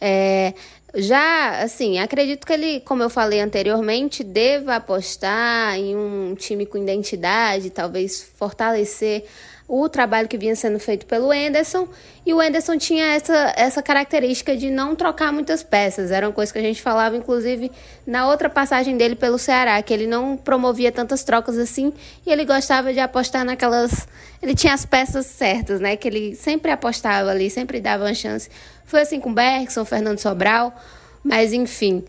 É, 0.01 0.55
já, 0.95 1.61
assim, 1.61 1.99
acredito 1.99 2.45
que 2.45 2.53
ele, 2.53 2.79
como 2.81 3.03
eu 3.03 3.09
falei 3.09 3.39
anteriormente, 3.39 4.23
deva 4.23 4.75
apostar 4.75 5.77
em 5.77 5.95
um 5.95 6.35
time 6.35 6.65
com 6.65 6.77
identidade, 6.77 7.69
talvez 7.69 8.21
fortalecer 8.21 9.25
o 9.69 9.87
trabalho 9.87 10.27
que 10.27 10.35
vinha 10.35 10.55
sendo 10.55 10.79
feito 10.79 11.05
pelo 11.05 11.31
Enderson, 11.31 11.87
e 12.25 12.33
o 12.33 12.41
Enderson 12.41 12.75
tinha 12.75 13.05
essa, 13.13 13.53
essa 13.55 13.83
característica 13.83 14.57
de 14.57 14.71
não 14.71 14.95
trocar 14.95 15.31
muitas 15.31 15.61
peças. 15.61 16.09
Era 16.09 16.27
uma 16.27 16.33
coisa 16.33 16.51
que 16.51 16.57
a 16.57 16.61
gente 16.61 16.81
falava, 16.81 17.15
inclusive, 17.15 17.71
na 18.05 18.27
outra 18.27 18.49
passagem 18.49 18.97
dele 18.97 19.15
pelo 19.15 19.37
Ceará, 19.37 19.79
que 19.83 19.93
ele 19.93 20.07
não 20.07 20.35
promovia 20.35 20.91
tantas 20.91 21.23
trocas 21.23 21.55
assim, 21.55 21.93
e 22.25 22.31
ele 22.31 22.45
gostava 22.45 22.91
de 22.91 22.99
apostar 22.99 23.45
naquelas. 23.45 24.07
Ele 24.41 24.55
tinha 24.55 24.73
as 24.73 24.87
peças 24.87 25.27
certas, 25.27 25.79
né? 25.79 25.95
Que 25.95 26.07
ele 26.07 26.35
sempre 26.35 26.71
apostava 26.71 27.29
ali, 27.29 27.47
sempre 27.47 27.79
dava 27.79 28.05
uma 28.05 28.13
chance. 28.15 28.49
Foi 28.85 29.01
assim 29.01 29.19
com 29.19 29.29
o 29.29 29.33
Bergson, 29.33 29.85
Fernando 29.85 30.17
Sobral, 30.17 30.75
mas 31.23 31.53
enfim. 31.53 32.03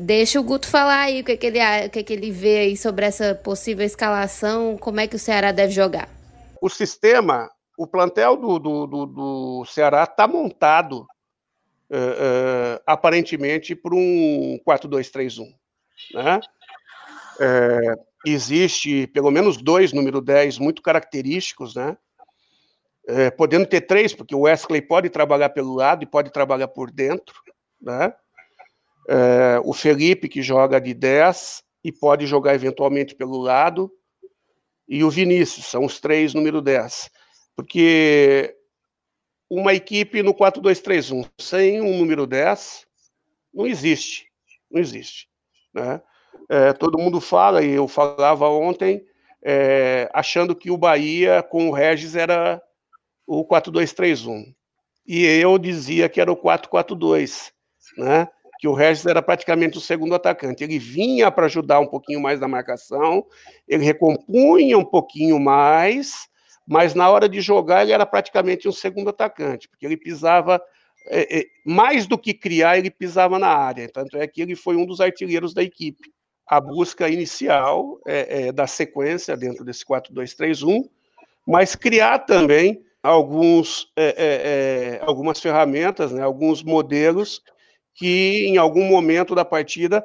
Deixa 0.00 0.40
o 0.40 0.42
Guto 0.42 0.66
falar 0.66 1.02
aí 1.02 1.20
o 1.20 1.24
que, 1.24 1.36
que, 1.36 1.46
ele, 1.46 1.60
o 1.86 1.90
que, 1.90 2.02
que 2.02 2.12
ele 2.12 2.30
vê 2.32 2.58
aí 2.58 2.76
sobre 2.76 3.06
essa 3.06 3.36
possível 3.36 3.86
escalação, 3.86 4.76
como 4.76 4.98
é 4.98 5.06
que 5.06 5.16
o 5.16 5.18
Ceará 5.18 5.52
deve 5.52 5.72
jogar 5.72 6.17
o 6.60 6.68
sistema, 6.68 7.50
o 7.76 7.86
plantel 7.86 8.36
do, 8.36 8.58
do, 8.58 8.86
do, 8.86 9.06
do 9.06 9.64
Ceará 9.66 10.04
está 10.04 10.26
montado 10.26 11.06
uh, 11.90 11.96
uh, 11.96 12.82
aparentemente 12.86 13.74
por 13.74 13.94
um 13.94 14.58
4-2-3-1. 14.66 15.46
Né? 16.14 16.40
É, 17.40 17.94
existe 18.26 19.06
pelo 19.08 19.30
menos 19.30 19.56
dois 19.56 19.92
número 19.92 20.20
10 20.20 20.58
muito 20.58 20.82
característicos, 20.82 21.74
né? 21.74 21.96
É, 23.06 23.30
podendo 23.30 23.66
ter 23.66 23.82
três, 23.82 24.12
porque 24.12 24.34
o 24.34 24.40
Wesley 24.40 24.82
pode 24.82 25.08
trabalhar 25.08 25.48
pelo 25.48 25.74
lado 25.74 26.02
e 26.02 26.06
pode 26.06 26.30
trabalhar 26.30 26.68
por 26.68 26.90
dentro, 26.90 27.40
né? 27.80 28.12
É, 29.08 29.58
o 29.64 29.72
Felipe, 29.72 30.28
que 30.28 30.42
joga 30.42 30.78
de 30.78 30.92
10 30.92 31.62
e 31.82 31.90
pode 31.90 32.26
jogar 32.26 32.54
eventualmente 32.54 33.14
pelo 33.14 33.38
lado, 33.38 33.90
e 34.88 35.04
o 35.04 35.10
Vinícius, 35.10 35.66
são 35.66 35.84
os 35.84 36.00
três 36.00 36.32
número 36.32 36.62
10. 36.62 37.10
Porque 37.54 38.56
uma 39.50 39.74
equipe 39.74 40.22
no 40.22 40.34
4-2-3-1 40.34 41.28
sem 41.38 41.80
um 41.80 41.98
número 41.98 42.26
10 42.26 42.86
não 43.52 43.66
existe. 43.66 44.30
Não 44.70 44.80
existe. 44.80 45.28
Né? 45.74 46.00
É, 46.48 46.72
todo 46.72 46.98
mundo 46.98 47.20
fala, 47.20 47.62
e 47.62 47.70
eu 47.70 47.86
falava 47.86 48.48
ontem, 48.48 49.04
é, 49.42 50.08
achando 50.12 50.54
que 50.54 50.70
o 50.70 50.76
Bahia 50.78 51.42
com 51.42 51.68
o 51.68 51.72
Regis 51.72 52.16
era 52.16 52.62
o 53.26 53.44
4-2-3-1. 53.44 54.54
E 55.06 55.24
eu 55.24 55.58
dizia 55.58 56.08
que 56.08 56.20
era 56.20 56.32
o 56.32 56.36
4-4-2. 56.36 57.50
Né? 57.96 58.28
Que 58.58 58.66
o 58.66 58.74
Regis 58.74 59.06
era 59.06 59.22
praticamente 59.22 59.78
o 59.78 59.80
segundo 59.80 60.14
atacante. 60.14 60.64
Ele 60.64 60.78
vinha 60.78 61.30
para 61.30 61.46
ajudar 61.46 61.78
um 61.78 61.86
pouquinho 61.86 62.20
mais 62.20 62.40
na 62.40 62.48
marcação, 62.48 63.24
ele 63.66 63.84
recompunha 63.84 64.76
um 64.76 64.84
pouquinho 64.84 65.38
mais, 65.38 66.28
mas 66.66 66.92
na 66.94 67.08
hora 67.08 67.28
de 67.28 67.40
jogar 67.40 67.82
ele 67.82 67.92
era 67.92 68.04
praticamente 68.04 68.68
um 68.68 68.72
segundo 68.72 69.10
atacante, 69.10 69.68
porque 69.68 69.86
ele 69.86 69.96
pisava 69.96 70.60
é, 71.06 71.38
é, 71.38 71.44
mais 71.64 72.06
do 72.06 72.18
que 72.18 72.34
criar, 72.34 72.76
ele 72.76 72.90
pisava 72.90 73.38
na 73.38 73.48
área. 73.48 73.88
Tanto 73.88 74.16
é 74.18 74.26
que 74.26 74.42
ele 74.42 74.56
foi 74.56 74.76
um 74.76 74.84
dos 74.84 75.00
artilheiros 75.00 75.54
da 75.54 75.62
equipe. 75.62 76.12
A 76.46 76.60
busca 76.60 77.08
inicial 77.08 78.00
é, 78.06 78.48
é 78.48 78.52
da 78.52 78.66
sequência 78.66 79.36
dentro 79.36 79.64
desse 79.64 79.84
4-2-3-1, 79.84 80.88
mas 81.46 81.76
criar 81.76 82.20
também 82.20 82.82
alguns, 83.02 83.90
é, 83.96 84.98
é, 84.98 85.04
algumas 85.04 85.40
ferramentas, 85.40 86.10
né, 86.10 86.22
alguns 86.22 86.62
modelos 86.62 87.40
que 87.98 88.46
em 88.46 88.56
algum 88.56 88.84
momento 88.84 89.34
da 89.34 89.44
partida 89.44 90.04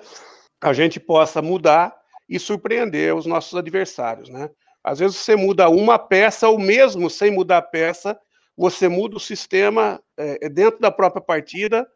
a 0.59 0.73
gente 0.73 0.99
possa 0.99 1.43
mudar 1.43 1.95
e 2.27 2.39
surpreender 2.39 3.15
os 3.15 3.27
nossos 3.27 3.55
adversários, 3.55 4.29
né? 4.29 4.49
Às 4.83 4.97
vezes 4.97 5.17
você 5.17 5.35
muda 5.35 5.69
uma 5.69 5.99
peça 5.99 6.49
ou 6.49 6.57
mesmo 6.57 7.07
sem 7.07 7.29
mudar 7.29 7.59
a 7.59 7.61
peça, 7.61 8.19
você 8.57 8.89
muda 8.89 9.15
o 9.15 9.19
sistema 9.19 10.01
é, 10.17 10.49
dentro 10.49 10.79
da 10.79 10.91
própria 10.91 11.21
partida, 11.21 11.87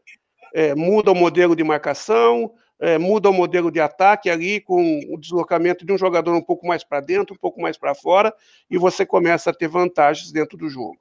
é, 0.54 0.75
muda 0.75 1.12
o 1.12 1.16
modelo 1.16 1.56
de 1.56 1.63
marcação, 1.63 2.54
é, 2.80 3.00
muda 3.00 3.30
o 3.30 3.34
modelo 3.34 3.72
de 3.72 3.82
ataque 3.82 4.30
ali 4.30 4.62
com 4.62 5.00
o 5.10 5.18
deslocamento 5.18 5.84
de 5.84 5.92
um 5.92 5.98
jogador 5.98 6.36
um 6.36 6.42
pouco 6.42 6.68
mais 6.68 6.84
para 6.84 7.01
dentro, 7.01 7.34
um 7.34 7.39
pouco 7.39 7.60
mais 7.60 7.75
para 7.75 7.96
fora, 7.96 8.34
e 8.70 8.77
você 8.77 9.04
começa 9.04 9.50
a 9.50 9.54
ter 9.54 9.68
vantagens 9.68 10.32
dentro 10.32 10.58
do 10.58 10.70
jogo. 10.70 10.98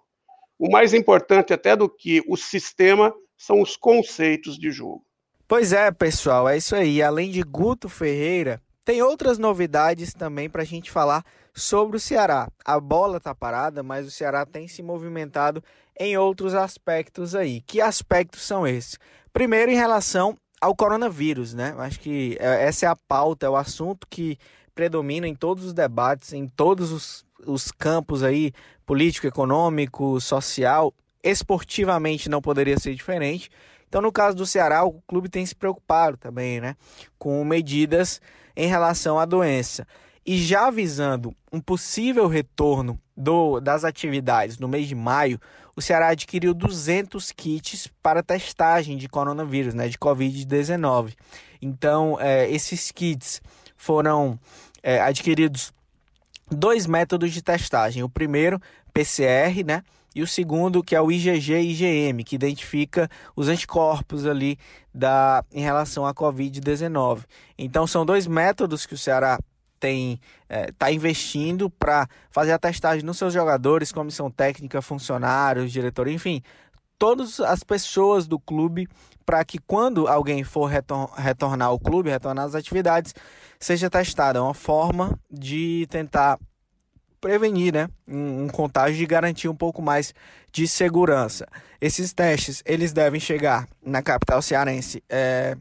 O 0.58 0.70
mais 0.70 0.94
importante 0.94 1.52
até 1.52 1.76
do 1.76 1.86
que 1.86 2.22
o 2.26 2.36
sistema 2.36 3.14
são 3.36 3.60
os 3.60 3.76
conceitos 3.76 4.58
de 4.58 4.70
jogo. 4.70 5.04
Pois 5.48 5.72
é, 5.72 5.90
pessoal, 5.92 6.48
é 6.48 6.56
isso 6.56 6.74
aí. 6.74 7.02
Além 7.02 7.30
de 7.30 7.42
Guto 7.42 7.88
Ferreira, 7.88 8.60
tem 8.84 9.02
outras 9.02 9.38
novidades 9.38 10.12
também 10.12 10.50
para 10.50 10.62
a 10.62 10.64
gente 10.64 10.90
falar 10.90 11.24
sobre 11.54 11.96
o 11.96 12.00
Ceará. 12.00 12.48
A 12.64 12.80
bola 12.80 13.20
tá 13.20 13.34
parada, 13.34 13.82
mas 13.82 14.06
o 14.06 14.10
Ceará 14.10 14.44
tem 14.44 14.66
se 14.66 14.82
movimentado 14.82 15.62
em 15.98 16.16
outros 16.16 16.54
aspectos 16.54 17.34
aí. 17.34 17.60
Que 17.62 17.80
aspectos 17.80 18.42
são 18.42 18.66
esses? 18.66 18.98
Primeiro, 19.32 19.70
em 19.70 19.76
relação 19.76 20.36
ao 20.60 20.74
coronavírus, 20.74 21.54
né? 21.54 21.74
Acho 21.78 22.00
que 22.00 22.36
é, 22.40 22.64
essa 22.64 22.86
é 22.86 22.88
a 22.88 22.96
pauta, 22.96 23.46
é 23.46 23.48
o 23.48 23.56
assunto 23.56 24.06
que 24.08 24.38
predomina 24.74 25.28
em 25.28 25.34
todos 25.34 25.64
os 25.64 25.72
debates, 25.72 26.32
em 26.32 26.48
todos 26.48 26.92
os, 26.92 27.24
os 27.46 27.70
campos 27.70 28.22
aí, 28.22 28.52
político, 28.84 29.26
econômico, 29.26 30.20
social 30.20 30.92
esportivamente 31.28 32.28
não 32.28 32.40
poderia 32.40 32.78
ser 32.78 32.95
diferente. 32.95 33.50
Então, 33.88 34.00
no 34.02 34.12
caso 34.12 34.37
do 34.37 34.47
Ceará, 34.47 34.85
o 34.85 35.00
clube 35.06 35.28
tem 35.28 35.45
se 35.47 35.54
preocupado 35.54 36.16
também, 36.16 36.61
né, 36.61 36.76
com 37.18 37.45
medidas 37.45 38.21
em 38.56 38.66
relação 38.66 39.18
à 39.18 39.25
doença. 39.25 39.87
E 40.25 40.38
já 40.38 40.66
avisando 40.66 41.35
um 41.52 41.61
possível 41.61 42.26
retorno 42.26 42.99
do, 43.16 43.61
das 43.61 43.85
atividades 43.85 44.59
no 44.59 44.66
mês 44.66 44.88
de 44.88 44.95
maio, 44.95 45.40
o 45.76 45.80
Ceará 45.80 46.09
adquiriu 46.09 46.52
200 46.52 47.30
kits 47.33 47.88
para 48.02 48.23
testagem 48.23 48.97
de 48.97 49.09
coronavírus, 49.09 49.73
né, 49.73 49.88
de 49.88 49.97
Covid-19. 49.99 51.14
Então, 51.62 52.18
é, 52.21 52.50
esses 52.50 52.90
kits 52.90 53.40
foram 53.76 54.38
é, 54.83 55.00
adquiridos 55.00 55.73
dois 56.50 56.87
métodos 56.87 57.33
de 57.33 57.42
testagem. 57.42 58.02
O 58.02 58.09
primeiro, 58.09 58.61
PCR, 58.92 59.64
né, 59.64 59.83
e 60.16 60.23
o 60.23 60.26
segundo 60.26 60.82
que 60.82 60.96
é 60.96 61.00
o 61.00 61.12
IgG 61.12 61.52
e 61.52 61.73
IgM, 61.73 62.25
que 62.25 62.35
identifica 62.35 63.06
os 63.37 63.49
anticorpos 63.49 64.25
ali 64.25 64.58
da, 64.92 65.44
em 65.52 65.61
relação 65.61 66.06
à 66.06 66.14
Covid-19. 66.14 67.25
Então 67.58 67.87
são 67.87 68.06
dois 68.06 68.26
métodos 68.26 68.87
que 68.87 68.94
o 68.94 68.99
Ceará 68.99 69.38
tem 69.78 70.18
está 70.49 70.90
é, 70.90 70.94
investindo 70.94 71.68
para 71.68 72.08
fazer 72.30 72.52
a 72.52 72.58
testagem 72.58 73.04
nos 73.04 73.18
seus 73.18 73.35
jogadores, 73.35 73.92
comissão 73.92 74.30
técnica, 74.30 74.80
funcionários, 74.80 75.70
diretor, 75.70 76.08
enfim, 76.08 76.42
todas 76.99 77.38
as 77.38 77.62
pessoas 77.62 78.26
do 78.26 78.40
clube 78.40 78.88
para 79.26 79.44
que 79.44 79.58
quando 79.58 80.08
alguém 80.08 80.42
for 80.44 80.64
retor 80.64 81.12
retornar 81.14 81.68
ao 81.68 81.78
clube, 81.78 82.08
retornar 82.08 82.46
às 82.46 82.54
atividades, 82.54 83.14
seja 83.61 83.90
testada. 83.90 84.38
É 84.38 84.42
uma 84.42 84.54
forma 84.54 85.18
de 85.30 85.87
tentar 85.90 86.38
prevenir 87.26 87.75
né, 87.75 87.88
um, 88.06 88.45
um 88.45 88.49
contágio 88.49 89.02
e 89.02 89.06
garantir 89.06 89.49
um 89.49 89.54
pouco 89.54 89.83
mais 89.83 90.14
de 90.52 90.68
segurança. 90.68 91.49
Esses 91.80 92.12
testes 92.12 92.62
eles 92.64 92.92
devem 92.92 93.18
chegar 93.18 93.68
na 93.85 94.00
capital 94.00 94.40
cearense 94.40 95.02
é, 95.09 95.56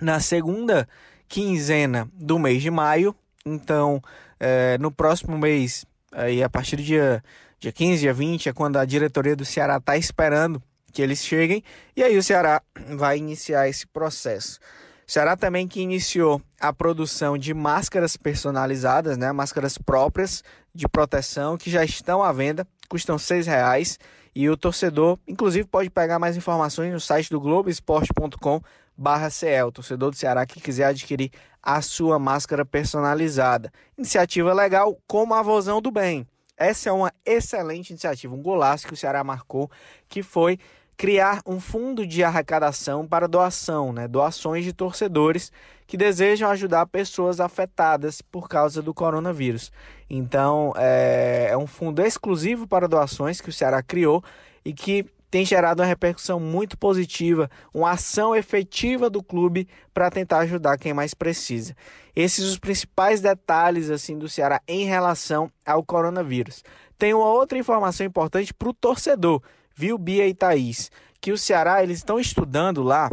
na 0.00 0.20
segunda 0.20 0.88
quinzena 1.26 2.08
do 2.14 2.38
mês 2.38 2.62
de 2.62 2.70
maio. 2.70 3.12
Então, 3.44 4.00
é, 4.38 4.78
no 4.78 4.92
próximo 4.92 5.36
mês, 5.36 5.84
aí, 6.12 6.44
a 6.44 6.48
partir 6.48 6.76
do 6.76 6.82
dia, 6.84 7.24
dia 7.58 7.72
15, 7.72 8.00
dia 8.00 8.14
20, 8.14 8.48
é 8.48 8.52
quando 8.52 8.76
a 8.76 8.84
diretoria 8.84 9.34
do 9.34 9.44
Ceará 9.44 9.78
está 9.78 9.96
esperando 9.96 10.62
que 10.92 11.02
eles 11.02 11.24
cheguem. 11.24 11.64
E 11.96 12.04
aí 12.04 12.16
o 12.16 12.22
Ceará 12.22 12.62
vai 12.94 13.18
iniciar 13.18 13.68
esse 13.68 13.84
processo. 13.84 14.60
O 15.08 15.10
Ceará 15.10 15.38
também 15.38 15.66
que 15.66 15.80
iniciou 15.80 16.40
a 16.60 16.70
produção 16.70 17.38
de 17.38 17.54
máscaras 17.54 18.14
personalizadas, 18.14 19.16
né, 19.16 19.32
máscaras 19.32 19.78
próprias 19.78 20.44
de 20.74 20.88
proteção 20.88 21.56
que 21.56 21.70
já 21.70 21.84
estão 21.84 22.22
à 22.22 22.32
venda, 22.32 22.66
custam 22.88 23.16
R$ 23.16 23.42
reais 23.42 23.98
e 24.34 24.48
o 24.48 24.56
torcedor, 24.56 25.18
inclusive, 25.26 25.66
pode 25.66 25.90
pegar 25.90 26.18
mais 26.18 26.36
informações 26.36 26.92
no 26.92 27.00
site 27.00 27.30
do 27.30 27.40
Globoesporte.com 27.40 28.60
barra 28.96 29.28
O 29.66 29.72
torcedor 29.72 30.10
do 30.10 30.16
Ceará 30.16 30.44
que 30.44 30.60
quiser 30.60 30.86
adquirir 30.86 31.30
a 31.62 31.80
sua 31.82 32.18
máscara 32.18 32.64
personalizada. 32.64 33.72
Iniciativa 33.96 34.52
legal 34.52 34.98
como 35.06 35.34
a 35.34 35.42
Vozão 35.42 35.80
do 35.80 35.90
Bem. 35.90 36.26
Essa 36.56 36.88
é 36.88 36.92
uma 36.92 37.12
excelente 37.24 37.90
iniciativa, 37.90 38.34
um 38.34 38.42
golaço 38.42 38.86
que 38.86 38.92
o 38.92 38.96
Ceará 38.96 39.22
marcou, 39.22 39.70
que 40.08 40.24
foi 40.24 40.58
criar 40.98 41.40
um 41.46 41.60
fundo 41.60 42.04
de 42.04 42.24
arrecadação 42.24 43.06
para 43.06 43.28
doação, 43.28 43.92
né? 43.92 44.08
doações 44.08 44.64
de 44.64 44.72
torcedores 44.72 45.52
que 45.86 45.96
desejam 45.96 46.50
ajudar 46.50 46.86
pessoas 46.86 47.38
afetadas 47.38 48.20
por 48.20 48.48
causa 48.48 48.82
do 48.82 48.92
coronavírus. 48.92 49.70
Então, 50.10 50.74
é, 50.76 51.50
é 51.52 51.56
um 51.56 51.68
fundo 51.68 52.02
exclusivo 52.02 52.66
para 52.66 52.88
doações 52.88 53.40
que 53.40 53.48
o 53.48 53.52
Ceará 53.52 53.80
criou 53.80 54.24
e 54.64 54.72
que 54.72 55.06
tem 55.30 55.44
gerado 55.44 55.82
uma 55.82 55.88
repercussão 55.88 56.40
muito 56.40 56.76
positiva, 56.76 57.48
uma 57.72 57.92
ação 57.92 58.34
efetiva 58.34 59.08
do 59.08 59.22
clube 59.22 59.68
para 59.94 60.10
tentar 60.10 60.38
ajudar 60.38 60.78
quem 60.78 60.92
mais 60.92 61.14
precisa. 61.14 61.76
Esses 62.16 62.44
os 62.44 62.58
principais 62.58 63.20
detalhes 63.20 63.88
assim 63.88 64.18
do 64.18 64.28
Ceará 64.28 64.60
em 64.66 64.84
relação 64.84 65.48
ao 65.64 65.84
coronavírus. 65.84 66.64
Tem 66.98 67.14
uma 67.14 67.26
outra 67.26 67.56
informação 67.56 68.04
importante 68.04 68.52
para 68.52 68.70
o 68.70 68.74
torcedor 68.74 69.40
viu, 69.78 69.96
Bia 69.96 70.26
e 70.26 70.34
Thaís, 70.34 70.90
que 71.20 71.30
o 71.30 71.38
Ceará 71.38 71.84
eles 71.84 71.98
estão 71.98 72.18
estudando 72.18 72.82
lá 72.82 73.08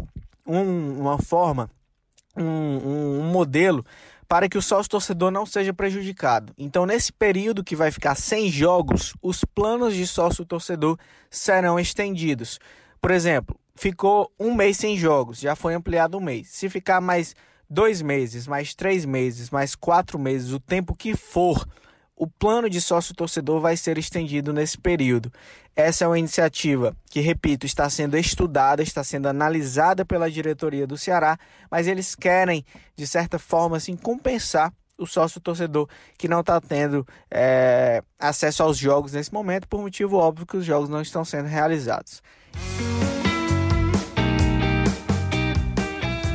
um, 0.46 1.00
uma 1.00 1.20
forma, 1.20 1.70
um, 2.36 2.44
um, 2.44 3.24
modelo 3.32 3.86
para 4.28 4.50
que 4.50 4.58
o 4.58 4.62
sócio 4.62 4.90
torcedor 4.90 5.30
não 5.30 5.46
seja 5.46 5.72
prejudicado. 5.72 6.52
Então, 6.58 6.88
nesse 6.88 7.14
período 7.14 7.64
que 7.64 7.76
vai 7.76 7.92
ficar 7.92 8.16
sem 8.16 8.50
jogos, 8.50 9.14
os 9.22 9.46
planos 9.46 9.94
de 9.94 10.08
sócio 10.08 10.44
torcedor 10.44 10.98
serão 11.30 11.80
estendidos. 11.80 12.60
Por 13.00 13.12
exemplo, 13.12 13.56
ficou 13.76 14.32
um 14.40 14.56
mês 14.56 14.78
sem 14.78 14.98
jogos, 14.98 15.40
já 15.40 15.56
foi 15.56 15.76
ampliado 15.76 16.18
um 16.18 16.22
mês. 16.22 16.48
Se 16.48 16.68
ficar 16.68 17.00
mais 17.00 17.36
dois 17.70 18.02
meses, 18.02 18.48
mais 18.48 18.74
três 18.74 19.06
meses, 19.06 19.52
mais 19.52 19.76
quatro 19.76 20.18
meses, 20.18 20.52
o 20.52 20.60
tempo 20.60 20.96
que 20.96 21.16
for, 21.16 21.64
o 22.16 22.28
plano 22.28 22.70
de 22.70 22.80
sócio 22.80 23.14
torcedor 23.14 23.60
vai 23.60 23.76
ser 23.76 23.98
estendido 23.98 24.54
nesse 24.54 24.78
período. 24.78 25.32
Essa 25.76 26.06
é 26.06 26.08
uma 26.08 26.18
iniciativa 26.18 26.96
que, 27.10 27.20
repito, 27.20 27.66
está 27.66 27.90
sendo 27.90 28.18
estudada, 28.18 28.82
está 28.82 29.04
sendo 29.04 29.28
analisada 29.28 30.06
pela 30.06 30.32
diretoria 30.32 30.88
do 30.88 30.98
Ceará, 30.98 31.38
mas 31.70 31.88
eles 31.88 32.16
querem, 32.16 32.66
de 32.96 33.06
certa 33.06 33.38
forma, 33.38 33.75
assim, 33.75 33.98
compensar 33.98 34.72
o 34.98 35.06
sócio 35.06 35.42
torcedor 35.42 35.90
que 36.18 36.30
não 36.30 36.40
está 36.40 36.62
tendo 36.62 37.06
é, 37.30 38.01
acesso 38.18 38.64
aos 38.64 38.78
jogos 38.78 39.12
nesse 39.12 39.34
momento, 39.34 39.68
por 39.68 39.82
motivo 39.82 40.16
óbvio 40.18 40.46
que 40.46 40.56
os 40.56 40.66
jogos 40.66 40.88
não 40.88 41.01
estão 41.01 41.25
sendo 41.25 41.48
realizados. 41.48 42.22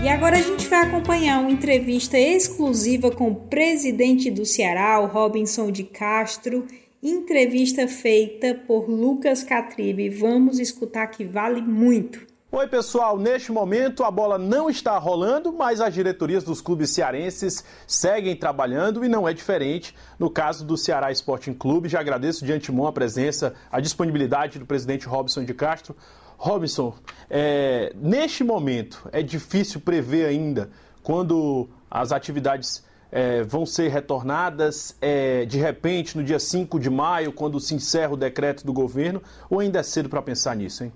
E 0.03 0.09
agora 0.09 0.39
a 0.39 0.43
gente 0.43 0.67
vai 0.67 0.87
acompanhar 0.87 1.41
uma 1.41 1.51
entrevista 1.51 2.19
exclusiva 2.19 3.11
com 3.11 3.31
o 3.31 3.35
presidente 3.35 4.31
do 4.31 4.47
Ceará, 4.47 4.99
o 4.99 5.07
Robinson 5.07 5.71
de 5.71 5.85
Castro, 5.85 6.67
entrevista 7.03 7.87
feita 7.87 8.55
por 8.67 8.89
Lucas 8.89 9.43
Catribe. 9.45 10.09
Vamos 10.09 10.59
escutar 10.59 11.07
que 11.09 11.23
vale 11.23 11.61
muito. 11.61 12.31
Oi, 12.51 12.67
pessoal. 12.67 13.19
Neste 13.19 13.53
momento 13.53 14.03
a 14.03 14.11
bola 14.11 14.39
não 14.39 14.71
está 14.71 14.97
rolando, 14.97 15.53
mas 15.53 15.83
as 15.83 15.93
diretorias 15.93 16.43
dos 16.43 16.63
clubes 16.63 16.91
cearenses 16.91 17.63
seguem 17.87 18.35
trabalhando 18.35 19.05
e 19.05 19.09
não 19.09 19.29
é 19.29 19.35
diferente 19.35 19.95
no 20.19 20.31
caso 20.31 20.65
do 20.65 20.77
Ceará 20.77 21.13
Sporting 21.13 21.53
Clube. 21.53 21.91
Já 21.91 22.01
agradeço 22.01 22.45
de 22.45 22.53
antemão 22.53 22.87
a 22.87 22.93
presença, 22.93 23.55
a 23.71 23.81
disponibilidade 23.81 24.59
do 24.59 24.67
presidente 24.67 25.07
Robson 25.07 25.45
de 25.45 25.53
Castro. 25.55 25.95
Robinson, 26.43 26.95
é, 27.29 27.93
neste 27.95 28.43
momento 28.43 29.07
é 29.13 29.23
difícil 29.23 29.79
prever 29.79 30.25
ainda 30.25 30.71
quando 31.03 31.69
as 31.91 32.13
atividades 32.13 32.83
é, 33.13 33.43
vão 33.43 33.67
ser 33.67 33.89
retornadas 33.89 34.97
é, 35.03 35.45
de 35.45 35.59
repente 35.59 36.17
no 36.17 36.25
dia 36.25 36.39
5 36.39 36.81
de 36.81 36.89
maio, 36.89 37.31
quando 37.31 37.61
se 37.61 37.75
encerra 37.75 38.15
o 38.15 38.17
decreto 38.17 38.65
do 38.65 38.73
governo, 38.73 39.23
ou 39.51 39.61
ainda 39.61 39.81
é 39.81 39.83
cedo 39.83 40.09
para 40.09 40.23
pensar 40.23 40.57
nisso, 40.57 40.83
hein? 40.83 40.93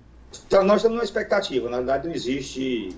Então, 0.47 0.63
nós 0.63 0.77
estamos 0.77 0.95
numa 0.95 1.03
expectativa, 1.03 1.69
na 1.69 1.77
verdade 1.77 2.07
não 2.07 2.15
existe 2.15 2.89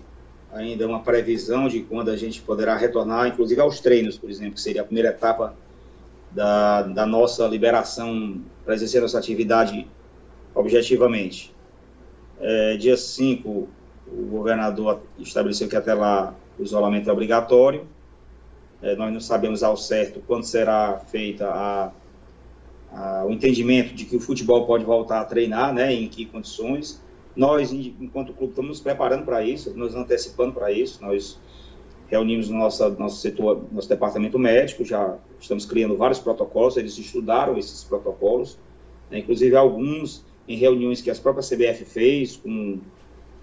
ainda 0.53 0.87
uma 0.87 1.01
previsão 1.01 1.67
de 1.67 1.81
quando 1.81 2.09
a 2.11 2.15
gente 2.15 2.41
poderá 2.41 2.77
retornar, 2.77 3.27
inclusive 3.27 3.59
aos 3.59 3.81
treinos, 3.81 4.17
por 4.17 4.29
exemplo, 4.29 4.53
que 4.53 4.61
seria 4.61 4.83
a 4.83 4.85
primeira 4.85 5.09
etapa 5.09 5.53
da, 6.31 6.83
da 6.83 7.05
nossa 7.05 7.45
liberação 7.45 8.41
para 8.63 8.73
exercer 8.73 9.01
nossa 9.01 9.19
atividade 9.19 9.85
objetivamente. 10.55 11.56
É, 12.39 12.77
dia 12.77 12.95
5, 12.95 13.67
o 14.07 14.25
governador 14.29 15.01
estabeleceu 15.17 15.67
que 15.67 15.75
até 15.75 15.93
lá 15.93 16.33
o 16.57 16.63
isolamento 16.63 17.09
é 17.09 17.13
obrigatório. 17.13 17.85
É, 18.81 18.95
nós 18.95 19.11
não 19.11 19.19
sabemos 19.19 19.63
ao 19.63 19.75
certo 19.75 20.21
quando 20.27 20.43
será 20.43 20.99
feita 20.99 21.47
a, 21.47 21.91
a, 22.91 23.25
o 23.25 23.31
entendimento 23.31 23.93
de 23.93 24.05
que 24.05 24.15
o 24.15 24.19
futebol 24.19 24.65
pode 24.65 24.85
voltar 24.85 25.21
a 25.21 25.25
treinar, 25.25 25.73
né, 25.73 25.93
em 25.93 26.07
que 26.07 26.25
condições. 26.25 27.01
Nós, 27.35 27.71
enquanto 27.71 28.33
clube, 28.33 28.51
estamos 28.51 28.69
nos 28.69 28.79
preparando 28.79 29.25
para 29.25 29.43
isso, 29.43 29.71
nos 29.75 29.95
antecipando 29.95 30.53
para 30.53 30.71
isso. 30.71 31.03
Nós 31.03 31.39
reunimos 32.07 32.49
no 32.49 32.57
nosso, 32.57 32.89
nosso 32.91 33.17
setor, 33.17 33.65
nosso 33.71 33.89
departamento 33.89 34.39
médico, 34.39 34.85
já 34.85 35.17
estamos 35.39 35.65
criando 35.65 35.97
vários 35.97 36.19
protocolos, 36.19 36.77
eles 36.77 36.97
estudaram 36.97 37.57
esses 37.57 37.83
protocolos, 37.83 38.57
né, 39.11 39.19
inclusive 39.19 39.55
alguns 39.55 40.25
em 40.47 40.55
reuniões 40.55 41.01
que 41.01 41.11
a 41.11 41.15
própria 41.15 41.43
CBF 41.43 41.83
fez 41.85 42.37
com, 42.37 42.79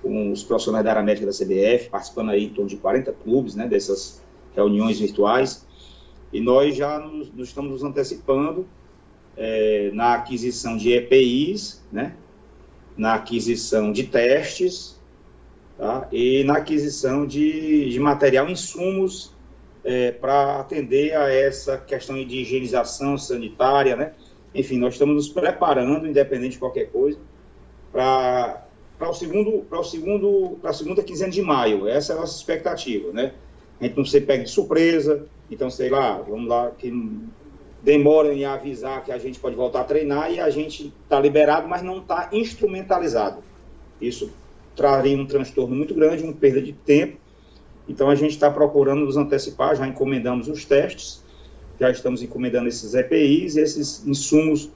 com 0.03 0.33
os 0.33 0.43
profissionais 0.43 0.85
da 0.85 0.91
área 0.91 1.03
médica 1.03 1.27
da 1.27 1.33
CBF, 1.33 1.91
participando 1.91 2.31
aí 2.31 2.45
em 2.45 2.51
torno 2.51 2.69
de 2.69 2.77
40 2.77 3.13
clubes, 3.13 3.55
né, 3.55 3.67
dessas 3.67 4.23
reuniões 4.55 4.99
virtuais, 4.99 5.67
e 6.33 6.41
nós 6.41 6.75
já 6.77 6.99
nos, 6.99 7.33
nos 7.33 7.49
estamos 7.49 7.71
nos 7.71 7.85
antecipando 7.85 8.67
é, 9.37 9.91
na 9.93 10.15
aquisição 10.15 10.77
de 10.77 10.93
EPIs, 10.93 11.85
né, 11.93 12.15
na 12.97 13.15
aquisição 13.15 13.93
de 13.93 14.05
testes, 14.05 14.99
tá, 15.77 16.09
e 16.11 16.43
na 16.45 16.55
aquisição 16.55 17.27
de, 17.27 17.91
de 17.91 18.01
material, 18.01 18.49
insumos 18.49 19.33
é, 19.85 20.13
para 20.13 20.61
atender 20.61 21.15
a 21.15 21.31
essa 21.31 21.77
questão 21.77 22.17
de 22.25 22.39
higienização 22.39 23.19
sanitária, 23.19 23.95
né, 23.95 24.15
enfim, 24.55 24.79
nós 24.79 24.95
estamos 24.95 25.15
nos 25.15 25.29
preparando, 25.29 26.07
independente 26.07 26.53
de 26.53 26.59
qualquer 26.59 26.91
coisa, 26.91 27.19
para 27.93 28.63
o 29.01 29.13
segundo, 29.13 29.65
para 29.69 29.81
o 29.81 29.85
segundo, 29.85 30.57
para 30.61 30.71
a 30.71 30.73
segunda 30.73 31.03
quinzena 31.03 31.31
de 31.31 31.43
maio. 31.43 31.89
Essa 31.89 32.13
é 32.13 32.17
a 32.17 32.21
nossa 32.21 32.37
expectativa, 32.37 33.13
né? 33.13 33.33
A 33.81 33.85
gente 33.85 33.97
não 33.97 34.05
se 34.05 34.21
pega 34.21 34.45
de 34.45 34.51
surpresa, 34.51 35.27
então 35.51 35.69
sei 35.69 35.91
lá, 35.91 36.19
vamos 36.19 36.49
lá 36.49 36.71
que 36.71 36.93
demora 37.83 38.33
em 38.33 38.45
avisar 38.45 39.05
que 39.05 39.11
a 39.11 39.19
gente 39.19 39.39
pode 39.41 39.57
voltar 39.57 39.81
a 39.81 39.85
treinar 39.85 40.33
e 40.33 40.39
a 40.39 40.49
gente 40.49 40.93
está 41.03 41.19
liberado, 41.19 41.67
mas 41.69 41.83
não 41.83 41.99
está 41.99 42.29
instrumentalizado. 42.33 43.43
Isso 44.01 44.31
traria 44.77 45.17
um 45.17 45.27
transtorno 45.27 45.75
muito 45.75 45.95
grande, 45.95 46.23
uma 46.23 46.33
perda 46.33 46.63
de 46.63 46.73
tempo. 46.73 47.19
Então 47.89 48.09
a 48.09 48.15
gente 48.15 48.31
está 48.31 48.51
procurando 48.51 49.05
nos 49.05 49.17
antecipar, 49.17 49.75
já 49.77 49.87
encomendamos 49.87 50.49
os 50.49 50.65
testes 50.65 51.24
já 51.79 51.91
estamos 51.91 52.23
encomendando 52.23 52.69
esses 52.69 52.95
EPIs 52.95 53.57
e 53.57 53.61
esses 53.61 54.07
insumos 54.07 54.71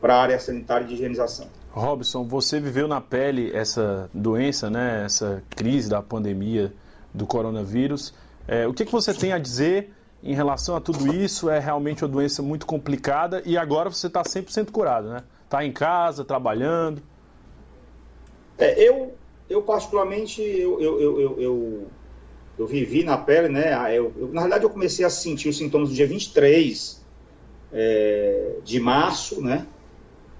para 0.00 0.16
a 0.16 0.22
área 0.22 0.38
sanitária 0.38 0.86
de 0.86 0.94
higienização. 0.94 1.46
Robson, 1.70 2.24
você 2.24 2.60
viveu 2.60 2.86
na 2.86 3.00
pele 3.00 3.50
essa 3.52 4.08
doença, 4.14 4.70
né, 4.70 5.02
essa 5.04 5.42
crise 5.50 5.88
da 5.88 6.00
pandemia 6.00 6.72
do 7.12 7.26
coronavírus. 7.26 8.14
É, 8.46 8.66
o 8.66 8.72
que, 8.72 8.84
que 8.84 8.92
você 8.92 9.12
tem 9.12 9.32
a 9.32 9.38
dizer 9.38 9.90
em 10.22 10.34
relação 10.34 10.76
a 10.76 10.80
tudo 10.80 11.12
isso? 11.14 11.50
É 11.50 11.58
realmente 11.58 12.04
uma 12.04 12.10
doença 12.10 12.42
muito 12.42 12.64
complicada 12.66 13.42
e 13.44 13.56
agora 13.56 13.90
você 13.90 14.06
está 14.06 14.22
100% 14.22 14.70
curado, 14.70 15.08
né? 15.08 15.22
Está 15.44 15.64
em 15.64 15.72
casa, 15.72 16.24
trabalhando. 16.24 17.02
É, 18.58 18.88
eu, 18.88 19.14
eu 19.48 19.62
particularmente, 19.62 20.40
eu, 20.42 20.80
eu, 20.80 21.00
eu, 21.00 21.40
eu, 21.40 21.86
eu 22.58 22.66
vivi 22.66 23.02
na 23.02 23.16
pele, 23.16 23.48
né? 23.48 23.74
Eu, 23.96 24.12
eu, 24.16 24.28
na 24.32 24.42
verdade, 24.42 24.64
eu 24.64 24.70
comecei 24.70 25.04
a 25.04 25.10
sentir 25.10 25.48
os 25.48 25.56
sintomas 25.56 25.88
no 25.88 25.94
dia 25.94 26.06
23 26.06 27.04
é, 27.72 28.56
de 28.64 28.78
março, 28.78 29.42
né? 29.42 29.66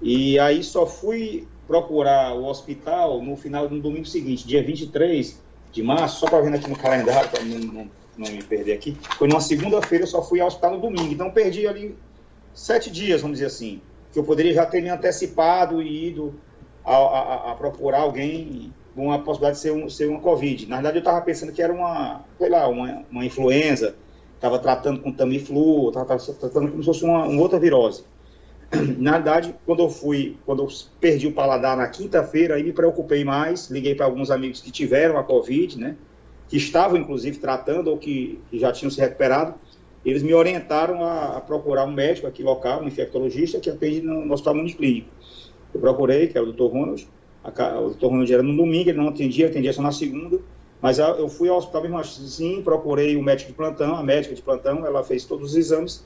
E 0.01 0.39
aí 0.39 0.63
só 0.63 0.85
fui 0.85 1.47
procurar 1.67 2.33
o 2.35 2.45
hospital 2.45 3.21
no 3.21 3.35
final 3.35 3.67
do 3.67 3.79
domingo 3.79 4.05
seguinte, 4.05 4.47
dia 4.47 4.63
23 4.63 5.41
de 5.71 5.83
março, 5.83 6.19
só 6.19 6.27
para 6.27 6.41
ver 6.41 6.55
aqui 6.55 6.69
no 6.69 6.77
calendário, 6.77 7.29
para 7.29 7.43
não, 7.43 7.59
não, 7.59 7.91
não, 8.17 8.31
me 8.31 8.43
perder 8.43 8.73
aqui. 8.73 8.95
Foi 9.17 9.27
numa 9.27 9.41
segunda-feira, 9.41 10.03
eu 10.03 10.07
só 10.07 10.21
fui 10.21 10.39
ao 10.39 10.47
hospital 10.47 10.75
no 10.75 10.81
domingo. 10.81 11.11
Então 11.11 11.31
perdi 11.31 11.67
ali 11.67 11.97
sete 12.53 12.89
dias, 12.89 13.21
vamos 13.21 13.37
dizer 13.37 13.47
assim, 13.47 13.81
que 14.13 14.19
eu 14.19 14.23
poderia 14.23 14.53
já 14.53 14.65
ter 14.65 14.81
me 14.81 14.89
antecipado 14.89 15.81
e 15.81 16.07
ido 16.07 16.33
a, 16.85 16.95
a, 16.95 17.51
a 17.51 17.55
procurar 17.55 17.99
alguém 17.99 18.73
com 18.95 19.11
a 19.11 19.19
possibilidade 19.19 19.57
de 19.57 19.61
ser, 19.61 19.71
um, 19.71 19.89
ser 19.89 20.09
uma 20.09 20.21
Covid. 20.21 20.67
Na 20.67 20.77
verdade, 20.77 20.97
eu 20.97 20.99
estava 20.99 21.21
pensando 21.21 21.51
que 21.51 21.61
era 21.61 21.73
uma, 21.73 22.23
sei 22.39 22.49
lá, 22.49 22.67
uma, 22.67 23.03
uma 23.11 23.25
influenza, 23.25 23.95
estava 24.35 24.57
tratando 24.57 25.01
com 25.01 25.11
Tamiflu, 25.11 25.89
estava 25.89 26.17
tratando 26.17 26.71
como 26.71 26.81
se 26.81 26.85
fosse 26.85 27.03
uma, 27.03 27.25
uma 27.25 27.41
outra 27.41 27.59
virose. 27.59 28.05
Na 28.97 29.13
verdade, 29.13 29.53
quando 29.65 29.83
eu 29.83 29.89
fui, 29.89 30.37
quando 30.45 30.63
eu 30.63 30.67
perdi 30.99 31.27
o 31.27 31.33
paladar 31.33 31.75
na 31.75 31.87
quinta-feira, 31.87 32.55
aí 32.55 32.63
me 32.63 32.71
preocupei 32.71 33.23
mais, 33.23 33.69
liguei 33.69 33.93
para 33.93 34.05
alguns 34.05 34.31
amigos 34.31 34.61
que 34.61 34.71
tiveram 34.71 35.17
a 35.17 35.23
Covid, 35.23 35.77
né, 35.77 35.95
que 36.47 36.57
estavam 36.57 36.97
inclusive 36.97 37.37
tratando 37.37 37.89
ou 37.89 37.97
que, 37.97 38.39
que 38.49 38.57
já 38.57 38.71
tinham 38.71 38.89
se 38.89 38.99
recuperado, 38.99 39.55
eles 40.05 40.21
me 40.21 40.33
orientaram 40.33 41.03
a, 41.03 41.37
a, 41.37 41.41
procurar 41.41 41.83
um 41.85 41.91
médico 41.91 42.27
aqui 42.27 42.43
local, 42.43 42.81
um 42.81 42.87
infectologista 42.87 43.59
que 43.59 43.69
atende 43.69 44.01
no, 44.01 44.25
no 44.25 44.33
Hospital 44.33 44.55
Municlínico. 44.55 45.09
Eu 45.73 45.81
procurei, 45.81 46.27
que 46.27 46.37
é 46.37 46.41
o 46.41 46.53
Dr. 46.53 46.71
Ronald, 46.71 47.07
o 47.47 47.89
Dr. 47.91 48.05
Ronald 48.05 48.33
era 48.33 48.43
no 48.43 48.55
domingo, 48.55 48.89
ele 48.89 48.97
não 48.97 49.09
atendia, 49.09 49.47
atendia 49.47 49.73
só 49.73 49.81
na 49.81 49.91
segunda, 49.91 50.39
mas 50.81 50.99
eu 50.99 51.29
fui 51.29 51.49
ao 51.49 51.57
hospital 51.57 51.83
mesmo 51.83 51.97
assim, 51.97 52.61
procurei 52.61 53.15
o 53.15 53.23
médico 53.23 53.51
de 53.51 53.57
plantão, 53.57 53.95
a 53.95 54.03
médica 54.03 54.35
de 54.35 54.41
plantão, 54.41 54.85
ela 54.85 55.03
fez 55.03 55.25
todos 55.25 55.51
os 55.51 55.55
exames, 55.55 56.05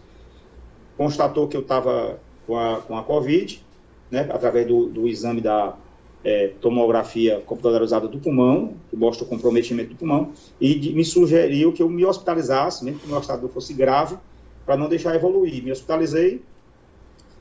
constatou 0.97 1.47
que 1.47 1.57
eu 1.57 1.61
estava 1.61 2.19
com 2.45 2.57
a, 2.57 2.77
com 2.81 2.97
a 2.97 3.03
Covid, 3.03 3.63
né, 4.11 4.27
através 4.31 4.67
do, 4.67 4.87
do 4.87 5.07
exame 5.07 5.41
da 5.41 5.75
é, 6.23 6.51
tomografia 6.59 7.41
computadorizada 7.45 8.07
do 8.07 8.19
pulmão, 8.19 8.73
que 8.89 8.95
mostra 8.95 9.25
o 9.25 9.27
comprometimento 9.27 9.89
do 9.91 9.95
pulmão, 9.95 10.31
e 10.59 10.75
de, 10.75 10.93
me 10.93 11.05
sugeriu 11.05 11.71
que 11.71 11.81
eu 11.81 11.89
me 11.89 12.05
hospitalizasse, 12.05 12.83
mesmo 12.83 12.99
que 12.99 13.05
o 13.05 13.09
meu 13.09 13.19
estado 13.19 13.47
fosse 13.49 13.73
grave, 13.73 14.17
para 14.65 14.75
não 14.75 14.89
deixar 14.89 15.15
evoluir. 15.15 15.63
Me 15.63 15.71
hospitalizei, 15.71 16.41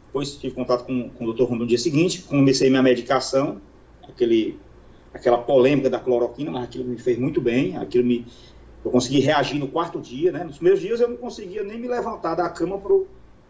depois 0.06 0.36
tive 0.36 0.54
contato 0.54 0.84
com, 0.84 1.10
com 1.10 1.24
o 1.24 1.26
doutor 1.26 1.48
Rondo 1.48 1.60
no 1.60 1.66
dia 1.66 1.78
seguinte, 1.78 2.22
comecei 2.22 2.70
minha 2.70 2.82
medicação, 2.82 3.60
aquele, 4.08 4.58
aquela 5.12 5.38
polêmica 5.38 5.90
da 5.90 5.98
cloroquina, 5.98 6.50
mas 6.50 6.64
aquilo 6.64 6.84
me 6.84 6.98
fez 6.98 7.18
muito 7.18 7.40
bem, 7.40 7.76
aquilo 7.76 8.04
me, 8.04 8.26
eu 8.84 8.90
consegui 8.90 9.20
reagir 9.20 9.58
no 9.58 9.68
quarto 9.68 10.00
dia, 10.00 10.32
né? 10.32 10.44
Nos 10.44 10.56
primeiros 10.56 10.80
dias 10.80 11.00
eu 11.00 11.08
não 11.08 11.16
conseguia 11.16 11.62
nem 11.62 11.78
me 11.78 11.88
levantar 11.88 12.34
da 12.34 12.48
cama 12.48 12.78
para 12.78 12.92
o 12.92 13.06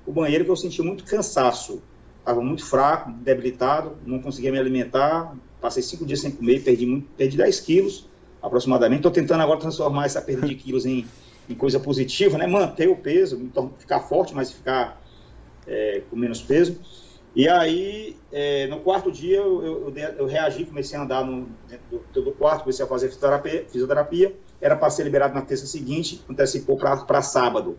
banheiro, 0.06 0.44
que 0.44 0.50
eu 0.50 0.56
sentia 0.56 0.84
muito 0.84 1.04
cansaço. 1.04 1.82
Estava 2.18 2.40
muito 2.42 2.64
fraco, 2.64 3.10
debilitado, 3.10 3.96
não 4.04 4.20
conseguia 4.20 4.50
me 4.50 4.58
alimentar. 4.58 5.34
Passei 5.60 5.82
cinco 5.82 6.04
dias 6.04 6.20
sem 6.20 6.30
comer, 6.30 6.62
perdi, 6.62 6.86
muito, 6.86 7.08
perdi 7.16 7.36
10 7.36 7.60
quilos 7.60 8.08
aproximadamente. 8.42 8.98
Estou 8.98 9.10
tentando 9.10 9.42
agora 9.42 9.58
transformar 9.58 10.06
essa 10.06 10.20
perda 10.20 10.46
de 10.46 10.54
quilos 10.54 10.86
em, 10.86 11.06
em 11.48 11.54
coisa 11.54 11.80
positiva, 11.80 12.36
né? 12.38 12.46
Manter 12.46 12.88
o 12.88 12.96
peso, 12.96 13.36
então 13.36 13.72
ficar 13.78 14.00
forte, 14.00 14.34
mas 14.34 14.52
ficar 14.52 15.00
é, 15.66 16.02
com 16.10 16.16
menos 16.16 16.40
peso. 16.42 16.78
E 17.34 17.48
aí, 17.48 18.16
é, 18.32 18.66
no 18.66 18.80
quarto 18.80 19.12
dia, 19.12 19.36
eu, 19.36 19.64
eu, 19.64 19.94
eu, 20.18 20.26
reagi, 20.26 20.64
comecei 20.64 20.98
a 20.98 21.02
andar 21.02 21.24
no, 21.24 21.48
dentro 21.68 22.02
do, 22.12 22.22
do 22.22 22.32
quarto, 22.32 22.62
comecei 22.62 22.84
a 22.84 22.88
fazer 22.88 23.08
fisioterapia. 23.08 23.64
fisioterapia 23.68 24.34
era 24.60 24.74
para 24.74 24.90
ser 24.90 25.04
liberado 25.04 25.34
na 25.34 25.42
terça 25.42 25.66
seguinte, 25.66 26.22
antecipou 26.28 26.76
para 26.76 27.22
sábado. 27.22 27.78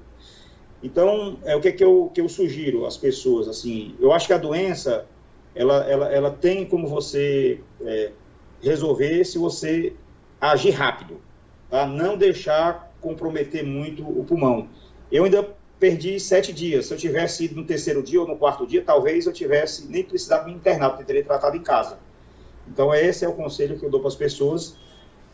Então, 0.82 1.38
é 1.44 1.56
o 1.56 1.62
que, 1.62 1.74
que, 1.74 1.84
eu, 1.84 2.10
que 2.14 2.22
eu 2.22 2.30
sugiro 2.30 2.86
às 2.86 2.96
pessoas, 2.96 3.50
assim, 3.50 3.96
eu 4.00 4.14
acho 4.14 4.28
que 4.28 4.34
a 4.34 4.38
doença, 4.38 5.06
ela, 5.54 5.84
ela, 5.90 6.14
ela 6.14 6.32
tem 6.32 6.66
como 6.66 6.88
você 6.88 7.60
é, 7.82 8.12
resolver 8.62 9.26
se 9.26 9.38
você 9.38 9.94
agir 10.40 10.72
rápido, 10.72 11.20
tá? 11.70 11.86
não 11.86 12.18
deixar 12.18 12.94
comprometer 13.02 13.64
muito 13.64 14.04
o 14.04 14.24
pulmão. 14.24 14.70
Eu 15.12 15.26
ainda 15.26 15.59
perdi 15.80 16.20
sete 16.20 16.52
dias, 16.52 16.88
se 16.88 16.94
eu 16.94 16.98
tivesse 16.98 17.46
ido 17.46 17.56
no 17.56 17.64
terceiro 17.64 18.04
dia 18.04 18.20
ou 18.20 18.28
no 18.28 18.36
quarto 18.36 18.68
dia, 18.68 18.84
talvez 18.84 19.26
eu 19.26 19.32
tivesse 19.32 19.88
nem 19.88 20.04
precisado 20.04 20.46
me 20.46 20.54
internar, 20.54 20.90
porque 20.90 21.06
teria 21.06 21.24
tratado 21.24 21.56
em 21.56 21.64
casa. 21.64 21.98
Então, 22.68 22.94
esse 22.94 23.24
é 23.24 23.30
o 23.30 23.34
conselho 23.34 23.80
que 23.80 23.86
eu 23.86 23.90
dou 23.90 24.00
para 24.02 24.10
as 24.10 24.16
pessoas, 24.16 24.76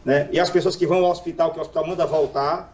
né? 0.05 0.29
E 0.31 0.39
as 0.39 0.49
pessoas 0.49 0.75
que 0.75 0.85
vão 0.85 1.03
ao 1.03 1.11
hospital, 1.11 1.51
que 1.51 1.57
o 1.57 1.61
hospital 1.61 1.87
manda 1.87 2.05
voltar, 2.05 2.73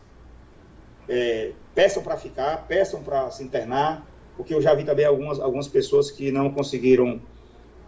é, 1.08 1.54
peçam 1.74 2.04
para 2.04 2.18
ficar, 2.18 2.68
peçam 2.68 3.02
para 3.02 3.32
se 3.32 3.44
internar, 3.44 4.06
porque 4.36 4.54
eu 4.54 4.62
já 4.62 4.74
vi 4.74 4.84
também 4.84 5.06
algumas, 5.06 5.40
algumas 5.40 5.68
pessoas 5.68 6.12
que 6.12 6.30
não 6.30 6.52
conseguiram 6.52 7.22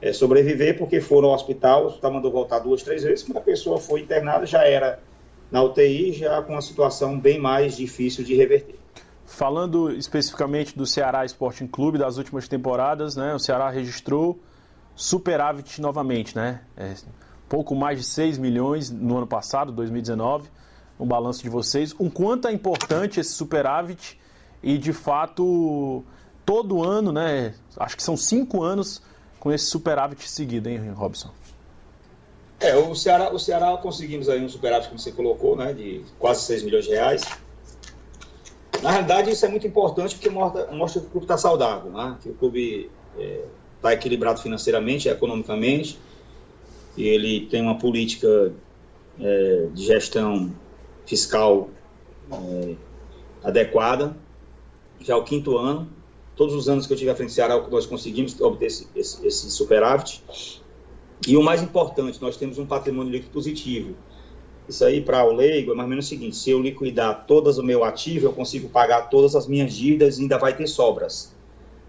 é, 0.01 0.13
sobreviver 0.13 0.77
porque 0.77 1.01
foram 1.01 1.29
ao 1.29 1.35
hospital, 1.35 1.83
o 1.83 1.87
hospital 1.87 2.13
mandou 2.13 2.31
voltar 2.31 2.59
duas, 2.59 2.83
três 2.83 3.03
vezes, 3.03 3.23
quando 3.23 3.37
a 3.37 3.41
pessoa 3.41 3.77
foi 3.77 4.01
internada 4.01 4.45
já 4.45 4.65
era 4.65 4.99
na 5.51 5.61
UTI, 5.61 6.13
já 6.13 6.41
com 6.41 6.53
uma 6.53 6.61
situação 6.61 7.19
bem 7.19 7.37
mais 7.37 7.77
difícil 7.77 8.23
de 8.23 8.33
reverter. 8.35 8.82
Falando 9.33 9.91
especificamente 9.91 10.77
do 10.77 10.85
Ceará 10.85 11.25
Sporting 11.25 11.65
Clube 11.65 11.97
das 11.97 12.17
últimas 12.17 12.47
temporadas, 12.47 13.15
né, 13.15 13.33
o 13.33 13.39
Ceará 13.39 13.67
registrou 13.67 14.39
superávit 14.95 15.81
novamente, 15.81 16.35
né? 16.35 16.61
É, 16.77 16.93
pouco 17.49 17.73
mais 17.73 17.97
de 17.97 18.03
6 18.03 18.37
milhões 18.37 18.91
no 18.91 19.17
ano 19.17 19.25
passado, 19.25 19.71
2019 19.71 20.47
no 20.99 21.05
balanço 21.07 21.41
de 21.41 21.49
vocês, 21.49 21.95
o 21.97 22.11
quanto 22.11 22.47
é 22.47 22.51
importante 22.51 23.19
esse 23.19 23.31
superávit 23.33 24.19
e, 24.61 24.77
de 24.77 24.93
fato, 24.93 26.03
todo 26.45 26.83
ano, 26.83 27.11
né? 27.11 27.55
Acho 27.77 27.97
que 27.97 28.03
são 28.03 28.15
cinco 28.15 28.61
anos 28.61 29.01
com 29.39 29.51
esse 29.51 29.65
superávit 29.65 30.29
seguido, 30.29 30.69
hein, 30.69 30.91
Robson? 30.91 31.31
É, 32.59 32.75
o 32.75 32.93
Ceará, 32.93 33.33
o 33.33 33.39
Ceará 33.39 33.75
conseguimos 33.77 34.29
aí 34.29 34.45
um 34.45 34.47
superávit, 34.47 34.89
como 34.89 34.99
você 34.99 35.11
colocou, 35.11 35.57
né, 35.57 35.73
de 35.73 36.05
quase 36.19 36.43
6 36.43 36.61
milhões 36.61 36.85
de 36.85 36.91
reais. 36.91 37.23
Na 38.83 38.91
realidade, 38.91 39.31
isso 39.31 39.45
é 39.45 39.49
muito 39.49 39.65
importante 39.65 40.15
porque 40.15 40.29
mostra, 40.29 40.69
mostra 40.73 40.99
que 40.99 41.07
o 41.07 41.09
clube 41.09 41.23
está 41.23 41.37
saudável, 41.37 41.89
né? 41.89 42.17
que 42.21 42.29
o 42.29 42.33
clube 42.33 42.91
está 43.77 43.91
é, 43.91 43.93
equilibrado 43.93 44.41
financeiramente, 44.41 45.07
economicamente, 45.07 45.97
e 46.97 47.07
ele 47.07 47.45
tem 47.45 47.61
uma 47.61 47.77
política 47.77 48.51
é, 49.21 49.67
de 49.73 49.85
gestão 49.85 50.53
fiscal 51.05 51.69
é, 52.29 52.75
adequada. 53.41 54.17
Já 54.99 55.13
é 55.13 55.17
o 55.17 55.23
quinto 55.23 55.57
ano. 55.57 55.87
Todos 56.35 56.53
os 56.53 56.67
anos 56.67 56.85
que 56.85 56.91
eu 56.91 56.97
tive 56.97 57.09
à 57.09 57.15
frente 57.15 57.29
do 57.29 57.33
Ceará, 57.33 57.57
nós 57.69 57.85
conseguimos 57.85 58.39
obter 58.41 58.65
esse, 58.65 58.87
esse, 58.93 59.25
esse 59.25 59.49
superávit. 59.49 60.21
E 61.25 61.37
o 61.37 61.41
mais 61.41 61.63
importante, 61.63 62.21
nós 62.21 62.35
temos 62.35 62.57
um 62.57 62.65
patrimônio 62.65 63.13
líquido 63.13 63.31
positivo. 63.31 63.95
Isso 64.67 64.85
aí, 64.85 65.01
para 65.01 65.25
o 65.25 65.33
leigo, 65.33 65.71
é 65.71 65.75
mais 65.75 65.85
ou 65.85 65.89
menos 65.89 66.05
o 66.05 66.09
seguinte: 66.09 66.35
se 66.35 66.49
eu 66.49 66.61
liquidar 66.61 67.25
todas 67.27 67.57
o 67.57 67.63
meu 67.63 67.83
ativo, 67.83 68.27
eu 68.27 68.33
consigo 68.33 68.69
pagar 68.69 69.09
todas 69.09 69.35
as 69.35 69.47
minhas 69.47 69.73
dívidas 69.73 70.17
e 70.17 70.21
ainda 70.21 70.37
vai 70.37 70.55
ter 70.55 70.67
sobras. 70.67 71.33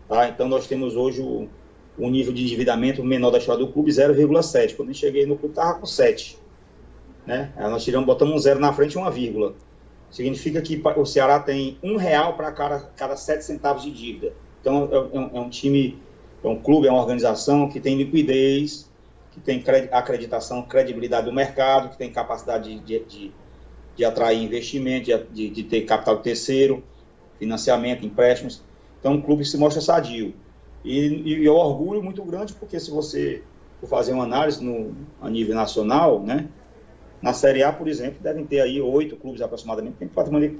Tá? 0.09 0.29
Então, 0.29 0.49
nós 0.49 0.67
temos 0.67 0.97
hoje 0.97 1.21
o, 1.21 1.49
o 1.97 2.11
nível 2.11 2.33
de 2.33 2.43
endividamento 2.43 3.03
menor 3.05 3.31
da 3.31 3.39
história 3.39 3.65
do 3.65 3.73
clube, 3.73 3.91
0,7. 3.91 4.77
Quando 4.77 4.89
eu 4.89 4.95
cheguei 4.95 5.25
no 5.25 5.37
clube, 5.37 5.53
estava 5.53 5.79
com 5.79 5.87
7. 5.87 6.39
Né? 7.27 7.53
Aí 7.57 7.71
nós 7.71 7.85
tiramos, 7.85 8.07
botamos 8.07 8.35
um 8.35 8.39
zero 8.39 8.61
na 8.61 8.73
frente 8.73 8.95
e 8.95 8.99
uma 8.99 9.11
vírgula. 9.11 9.55
Significa 10.11 10.61
que 10.61 10.81
o 10.97 11.05
Ceará 11.05 11.41
tem 11.41 11.79
um 11.83 11.97
real 11.97 12.35
para 12.35 12.53
cada, 12.53 12.81
cada 12.97 13.17
sete 13.17 13.45
centavos 13.45 13.83
de 13.83 13.91
dívida. 13.91 14.33
Então 14.61 14.89
é, 14.93 14.95
é, 14.95 15.19
um, 15.19 15.31
é 15.39 15.41
um 15.41 15.49
time, 15.49 15.99
é 16.43 16.49
um 16.49 16.57
clube, 16.57 16.87
é 16.87 16.91
uma 16.91 17.01
organização 17.01 17.69
que 17.69 17.81
tem 17.81 17.97
liquidez, 17.97 18.89
que 19.35 19.41
tem 19.41 19.63
acreditação, 19.91 20.63
credibilidade 20.63 21.27
do 21.27 21.33
mercado, 21.33 21.91
que 21.91 21.99
tem 21.99 22.11
capacidade 22.11 22.79
de, 22.79 23.01
de, 23.01 23.33
de 23.97 24.05
atrair 24.05 24.41
investimento, 24.41 25.11
de, 25.33 25.51
de, 25.51 25.63
ter 25.65 25.83
capital 25.83 26.19
terceiro, 26.19 26.85
financiamento, 27.37 28.07
empréstimos. 28.07 28.63
Então, 29.01 29.17
o 29.17 29.23
clube 29.23 29.45
se 29.45 29.59
mostra 29.59 29.83
sadio. 29.83 30.33
E, 30.85 31.33
e 31.33 31.45
eu 31.45 31.57
orgulho 31.57 32.01
muito 32.01 32.23
grande, 32.23 32.55
porque 32.55 32.79
se 32.79 32.93
você 32.93 33.43
for 33.81 33.89
fazer 33.89 34.13
uma 34.13 34.23
análise 34.23 34.63
no, 34.65 34.95
a 35.21 35.29
nível 35.29 35.57
nacional, 35.57 36.23
né, 36.23 36.49
na 37.21 37.33
Série 37.33 37.65
A, 37.65 37.73
por 37.73 37.89
exemplo, 37.89 38.23
devem 38.23 38.47
ter 38.47 38.61
aí 38.61 38.81
oito 38.81 39.17
clubes 39.17 39.43
aproximadamente 39.43 39.95
que 39.95 39.99
têm 40.01 40.09
patrimônio 40.09 40.57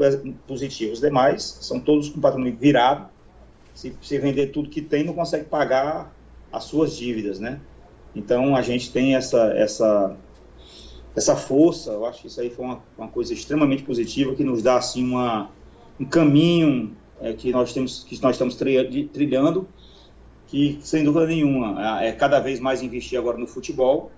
positivo. 0.49 0.95
Os 0.95 1.01
demais 1.01 1.43
são 1.61 1.79
todos 1.79 2.09
com 2.09 2.21
patrimônio 2.21 2.57
virado. 2.57 3.09
Se, 3.73 3.95
se 4.03 4.19
vender 4.19 4.49
tudo 4.49 4.69
que 4.69 4.81
tem, 4.81 5.05
não 5.05 5.15
consegue 5.15 5.45
pagar 5.45 6.13
as 6.51 6.65
suas 6.65 6.97
dívidas, 6.97 7.39
né? 7.39 7.61
Então, 8.15 8.55
a 8.55 8.63
gente 8.63 8.93
tem 8.93 9.15
essa, 9.15 9.53
essa, 9.57 10.17
essa 11.17 11.37
força, 11.37 11.91
eu 11.91 12.07
acho 12.07 12.23
que 12.23 12.27
isso 12.29 12.41
aí 12.41 12.51
foi 12.51 12.65
uma, 12.65 12.83
uma 12.97 13.09
coisa 13.09 13.33
extremamente 13.33 13.83
positiva, 13.83 14.35
que 14.35 14.45
nos 14.45 14.63
dá, 14.63 14.77
assim, 14.77 15.05
uma, 15.05 15.51
um 15.99 16.05
caminho 16.05 16.97
é, 17.21 17.33
que 17.33 17.51
nós 17.53 17.73
temos 17.73 18.05
que 18.05 18.21
nós 18.21 18.35
estamos 18.35 18.57
trilhando 18.57 19.69
que 20.49 20.79
sem 20.83 21.05
dúvida 21.05 21.27
nenhuma 21.27 22.03
é, 22.03 22.13
cada 22.13 22.41
vez 22.41 22.61
mais 22.61 22.83
investir 22.83 23.19
agora 23.19 23.39
no 23.39 23.47
futebol 23.47 24.11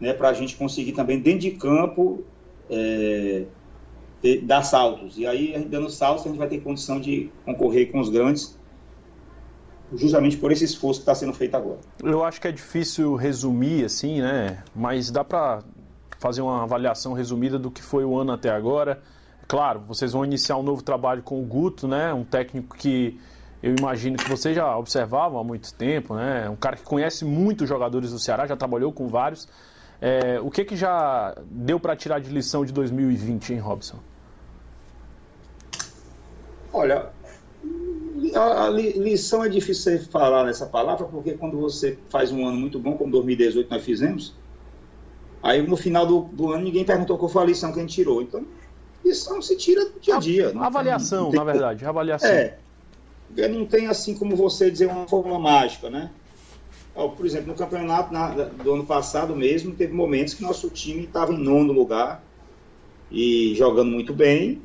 né 0.00 0.12
para 0.12 0.28
a 0.30 0.32
gente 0.32 0.56
conseguir 0.56 0.92
também 0.92 1.20
dentro 1.20 1.40
de 1.40 1.52
campo 1.52 2.24
é, 2.68 3.44
dar 4.42 4.62
saltos. 4.62 5.18
E 5.18 5.26
aí 5.26 5.58
dando 5.68 5.90
saltos 5.90 6.24
a 6.24 6.28
gente 6.28 6.38
vai 6.38 6.48
ter 6.48 6.60
condição 6.60 6.98
de 6.98 7.30
concorrer 7.44 7.92
com 7.92 8.00
os 8.00 8.08
grandes 8.08 8.58
justamente 9.92 10.36
por 10.36 10.50
esse 10.50 10.64
esforço 10.64 11.00
que 11.00 11.02
está 11.02 11.14
sendo 11.14 11.32
feito 11.32 11.54
agora. 11.56 11.78
Eu 12.02 12.24
acho 12.24 12.40
que 12.40 12.48
é 12.48 12.52
difícil 12.52 13.14
resumir 13.14 13.84
assim, 13.84 14.20
né? 14.20 14.62
Mas 14.74 15.10
dá 15.10 15.22
para 15.22 15.62
fazer 16.18 16.40
uma 16.40 16.62
avaliação 16.62 17.12
resumida 17.12 17.58
do 17.58 17.70
que 17.70 17.82
foi 17.82 18.04
o 18.04 18.18
ano 18.18 18.32
até 18.32 18.50
agora. 18.50 19.02
Claro, 19.46 19.80
vocês 19.86 20.12
vão 20.12 20.24
iniciar 20.24 20.56
um 20.56 20.62
novo 20.62 20.82
trabalho 20.82 21.22
com 21.22 21.40
o 21.40 21.44
Guto, 21.44 21.86
né? 21.86 22.12
Um 22.14 22.24
técnico 22.24 22.76
que 22.76 23.20
eu 23.62 23.74
imagino 23.78 24.16
que 24.16 24.28
vocês 24.28 24.54
já 24.54 24.76
observavam 24.76 25.38
há 25.38 25.44
muito 25.44 25.72
tempo, 25.74 26.14
né? 26.14 26.48
Um 26.48 26.56
cara 26.56 26.76
que 26.76 26.82
conhece 26.82 27.24
muitos 27.24 27.68
jogadores 27.68 28.10
do 28.10 28.18
Ceará, 28.18 28.46
já 28.46 28.56
trabalhou 28.56 28.92
com 28.92 29.08
vários. 29.08 29.48
É, 30.00 30.38
o 30.40 30.50
que, 30.50 30.64
que 30.64 30.76
já 30.76 31.34
deu 31.50 31.80
para 31.80 31.96
tirar 31.96 32.20
de 32.20 32.30
lição 32.30 32.64
de 32.64 32.72
2020, 32.72 33.54
hein, 33.54 33.58
Robson? 33.60 33.98
Olha, 36.72 37.06
a, 38.34 38.66
a, 38.66 38.70
lição 38.70 39.44
é 39.44 39.48
difícil 39.48 39.98
você 39.98 39.98
falar 39.98 40.44
nessa 40.44 40.66
palavra, 40.66 41.06
porque 41.06 41.32
quando 41.32 41.58
você 41.58 41.98
faz 42.08 42.32
um 42.32 42.46
ano 42.46 42.58
muito 42.58 42.78
bom, 42.78 42.96
como 42.96 43.10
2018 43.10 43.70
nós 43.70 43.84
fizemos, 43.84 44.34
aí 45.42 45.62
no 45.66 45.76
final 45.76 46.06
do, 46.06 46.22
do 46.32 46.52
ano 46.52 46.64
ninguém 46.64 46.84
perguntou 46.84 47.18
qual 47.18 47.28
foi 47.28 47.42
a 47.42 47.46
lição 47.46 47.72
que 47.72 47.78
a 47.78 47.82
gente 47.82 47.94
tirou. 47.94 48.22
Então, 48.22 48.44
lição 49.04 49.40
se 49.42 49.56
tira 49.56 49.84
do 49.84 50.00
dia 50.00 50.16
a 50.16 50.18
dia. 50.18 50.52
A, 50.54 50.66
avaliação, 50.66 51.30
tem, 51.30 51.38
na 51.38 51.44
verdade, 51.44 51.84
avaliação. 51.84 52.30
É, 52.30 52.58
não 53.48 53.66
tem 53.66 53.86
assim 53.86 54.14
como 54.14 54.36
você 54.36 54.70
dizer 54.70 54.86
uma 54.86 55.06
fórmula 55.06 55.38
mágica, 55.38 55.90
né? 55.90 56.10
Por 56.94 57.26
exemplo, 57.26 57.48
no 57.48 57.54
campeonato 57.54 58.12
na, 58.12 58.28
do 58.28 58.74
ano 58.74 58.86
passado 58.86 59.34
mesmo, 59.34 59.74
teve 59.74 59.92
momentos 59.92 60.34
que 60.34 60.42
nosso 60.42 60.70
time 60.70 61.04
estava 61.04 61.32
em 61.32 61.38
nono 61.38 61.72
lugar 61.72 62.22
e 63.10 63.52
jogando 63.56 63.90
muito 63.90 64.14
bem, 64.14 64.62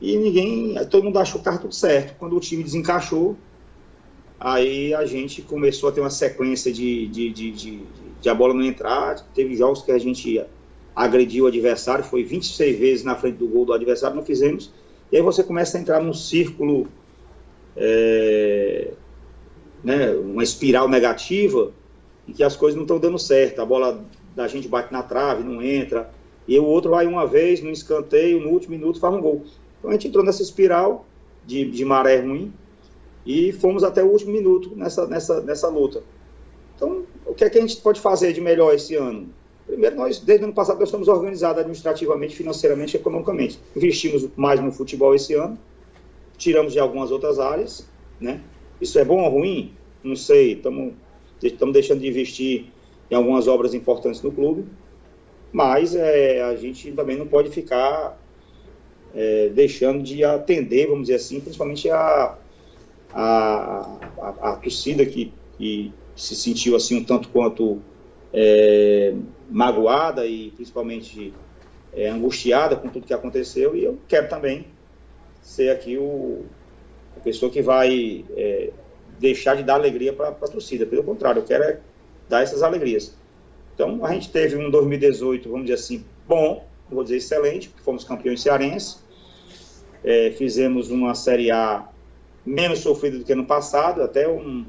e 0.00 0.16
ninguém, 0.16 0.74
todo 0.86 1.04
mundo 1.04 1.18
achou 1.18 1.34
que 1.34 1.40
estava 1.40 1.58
tudo 1.58 1.74
certo. 1.74 2.16
Quando 2.18 2.36
o 2.36 2.40
time 2.40 2.62
desencaixou, 2.62 3.36
aí 4.38 4.94
a 4.94 5.04
gente 5.04 5.42
começou 5.42 5.88
a 5.88 5.92
ter 5.92 6.00
uma 6.00 6.10
sequência 6.10 6.72
de, 6.72 7.08
de, 7.08 7.30
de, 7.30 7.50
de, 7.50 7.82
de 8.20 8.28
a 8.28 8.34
bola 8.34 8.54
não 8.54 8.62
entrar. 8.62 9.18
Teve 9.34 9.56
jogos 9.56 9.82
que 9.82 9.90
a 9.90 9.98
gente 9.98 10.40
agrediu 10.94 11.44
o 11.44 11.46
adversário, 11.48 12.04
foi 12.04 12.22
26 12.24 12.78
vezes 12.78 13.04
na 13.04 13.16
frente 13.16 13.36
do 13.36 13.48
gol 13.48 13.64
do 13.64 13.72
adversário, 13.72 14.16
não 14.16 14.24
fizemos. 14.24 14.72
E 15.10 15.16
aí 15.16 15.22
você 15.22 15.42
começa 15.42 15.78
a 15.78 15.80
entrar 15.80 16.00
num 16.00 16.12
círculo, 16.12 16.86
é, 17.76 18.92
né, 19.82 20.10
uma 20.12 20.42
espiral 20.42 20.88
negativa, 20.88 21.72
em 22.26 22.32
que 22.32 22.42
as 22.42 22.56
coisas 22.56 22.76
não 22.76 22.82
estão 22.82 22.98
dando 22.98 23.18
certo. 23.18 23.60
A 23.60 23.66
bola 23.66 24.04
da 24.36 24.46
gente 24.46 24.68
bate 24.68 24.92
na 24.92 25.02
trave, 25.02 25.42
não 25.42 25.62
entra. 25.62 26.10
E 26.46 26.58
o 26.58 26.64
outro 26.64 26.90
vai 26.90 27.06
uma 27.06 27.26
vez, 27.26 27.60
no 27.62 27.70
escanteio, 27.70 28.40
no 28.40 28.50
último 28.50 28.76
minuto, 28.76 29.00
faz 29.00 29.14
um 29.14 29.20
gol. 29.20 29.44
Então 29.78 29.90
a 29.90 29.92
gente 29.92 30.08
entrou 30.08 30.24
nessa 30.24 30.42
espiral 30.42 31.06
de, 31.46 31.70
de 31.70 31.84
maré 31.84 32.20
ruim 32.20 32.52
e 33.24 33.52
fomos 33.52 33.82
até 33.82 34.02
o 34.02 34.10
último 34.10 34.32
minuto 34.32 34.74
nessa, 34.74 35.06
nessa, 35.06 35.40
nessa 35.40 35.68
luta. 35.68 36.02
Então, 36.76 37.04
o 37.26 37.34
que 37.34 37.44
é 37.44 37.50
que 37.50 37.58
a 37.58 37.60
gente 37.60 37.76
pode 37.78 38.00
fazer 38.00 38.32
de 38.32 38.40
melhor 38.40 38.74
esse 38.74 38.94
ano? 38.94 39.28
Primeiro, 39.66 39.96
nós, 39.96 40.18
desde 40.18 40.44
o 40.44 40.46
ano 40.46 40.54
passado, 40.54 40.78
nós 40.78 40.88
estamos 40.88 41.08
organizados 41.08 41.60
administrativamente, 41.60 42.34
financeiramente 42.34 42.96
e 42.96 43.00
economicamente. 43.00 43.60
Investimos 43.76 44.28
mais 44.34 44.60
no 44.60 44.72
futebol 44.72 45.14
esse 45.14 45.34
ano, 45.34 45.58
tiramos 46.38 46.72
de 46.72 46.78
algumas 46.78 47.10
outras 47.10 47.38
áreas, 47.38 47.86
né? 48.18 48.40
Isso 48.80 48.98
é 48.98 49.04
bom 49.04 49.22
ou 49.22 49.30
ruim? 49.30 49.72
Não 50.02 50.16
sei, 50.16 50.52
estamos 50.52 51.72
deixando 51.72 52.00
de 52.00 52.08
investir 52.08 52.66
em 53.10 53.14
algumas 53.14 53.46
obras 53.46 53.74
importantes 53.74 54.22
no 54.22 54.32
clube, 54.32 54.64
mas 55.52 55.94
é, 55.94 56.42
a 56.42 56.54
gente 56.56 56.92
também 56.92 57.16
não 57.16 57.26
pode 57.26 57.50
ficar 57.50 58.17
é, 59.14 59.48
deixando 59.48 60.02
de 60.02 60.24
atender, 60.24 60.86
vamos 60.86 61.02
dizer 61.02 61.16
assim, 61.16 61.40
principalmente 61.40 61.90
a, 61.90 62.36
a, 63.12 63.98
a, 64.20 64.52
a 64.52 64.56
torcida 64.56 65.04
que, 65.04 65.32
que, 65.56 65.92
se 66.14 66.34
sentiu 66.34 66.74
assim 66.74 66.96
um 66.96 67.04
tanto 67.04 67.28
quanto 67.28 67.80
é, 68.32 69.14
magoada 69.48 70.26
e 70.26 70.50
principalmente 70.50 71.32
é, 71.92 72.08
angustiada 72.08 72.74
com 72.74 72.88
tudo 72.88 73.06
que 73.06 73.14
aconteceu. 73.14 73.76
E 73.76 73.84
eu 73.84 73.98
quero 74.08 74.28
também 74.28 74.66
ser 75.40 75.70
aqui 75.70 75.96
o, 75.96 76.44
a 77.16 77.20
pessoa 77.20 77.50
que 77.52 77.62
vai 77.62 78.24
é, 78.36 78.70
deixar 79.18 79.56
de 79.56 79.62
dar 79.62 79.74
alegria 79.74 80.12
para 80.12 80.28
a 80.28 80.32
torcida, 80.32 80.84
pelo 80.86 81.04
contrário, 81.04 81.40
eu 81.40 81.46
quero 81.46 81.64
é 81.64 81.80
dar 82.28 82.42
essas 82.42 82.62
alegrias. 82.62 83.16
Então, 83.74 84.04
a 84.04 84.12
gente 84.12 84.30
teve 84.30 84.56
um 84.56 84.70
2018, 84.70 85.48
vamos 85.48 85.66
dizer 85.66 85.74
assim, 85.74 86.04
bom, 86.26 86.64
vou 86.90 87.02
dizer 87.02 87.16
excelente, 87.16 87.68
porque 87.68 87.82
fomos 87.82 88.04
campeões 88.04 88.40
cearenses. 88.40 89.02
É, 90.04 90.30
fizemos 90.32 90.90
uma 90.90 91.14
Série 91.14 91.50
A 91.50 91.88
menos 92.46 92.78
sofrida 92.80 93.18
do 93.18 93.24
que 93.24 93.34
no 93.34 93.44
passado, 93.44 94.02
até 94.02 94.28
um, 94.28 94.64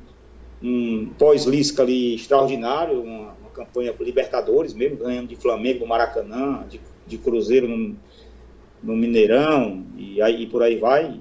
um 0.62 1.10
pós-Lisca 1.18 1.84
ali 1.84 2.16
extraordinário, 2.16 3.02
uma, 3.02 3.34
uma 3.40 3.50
campanha 3.54 3.94
por 3.94 4.06
Libertadores 4.06 4.74
mesmo, 4.74 4.98
ganhando 4.98 5.28
de 5.28 5.36
Flamengo 5.36 5.88
Maracanã, 5.88 6.66
de, 6.68 6.82
de 7.08 7.18
Cruzeiro 7.18 7.68
no, 7.68 7.96
no, 8.84 8.96
Mineirão, 8.96 9.86
e, 9.98 10.22
aí, 10.22 10.44
e 10.44 10.48
por 10.48 10.62
aí 10.62 10.78
vai. 10.78 11.20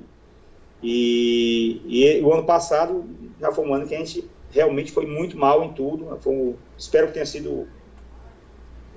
E, 0.82 1.80
e, 1.86 2.20
o 2.22 2.32
ano 2.32 2.44
passado 2.44 3.04
já 3.40 3.52
foi 3.52 3.66
um 3.66 3.74
ano 3.74 3.86
que 3.86 3.94
a 3.94 3.98
gente 3.98 4.28
realmente 4.50 4.90
foi 4.90 5.06
muito 5.06 5.36
mal 5.36 5.64
em 5.64 5.72
tudo. 5.72 6.18
Foi, 6.20 6.54
espero 6.76 7.08
que 7.08 7.14
tenha 7.14 7.26
sido 7.26 7.68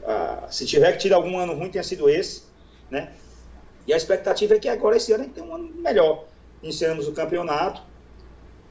ah, 0.05 0.47
se 0.49 0.65
tiver 0.65 0.91
que 0.93 0.99
tirar 0.99 1.17
algum 1.17 1.37
ano 1.37 1.53
ruim, 1.53 1.69
tenha 1.69 1.83
sido 1.83 2.09
esse, 2.09 2.43
né? 2.89 3.11
E 3.87 3.93
a 3.93 3.97
expectativa 3.97 4.55
é 4.55 4.59
que 4.59 4.69
agora 4.69 4.97
esse 4.97 5.11
ano 5.11 5.23
a 5.23 5.25
gente 5.25 5.35
tenha 5.35 5.45
um 5.45 5.55
ano 5.55 5.71
melhor. 5.75 6.25
Iniciamos 6.61 7.07
o 7.07 7.13
campeonato, 7.13 7.81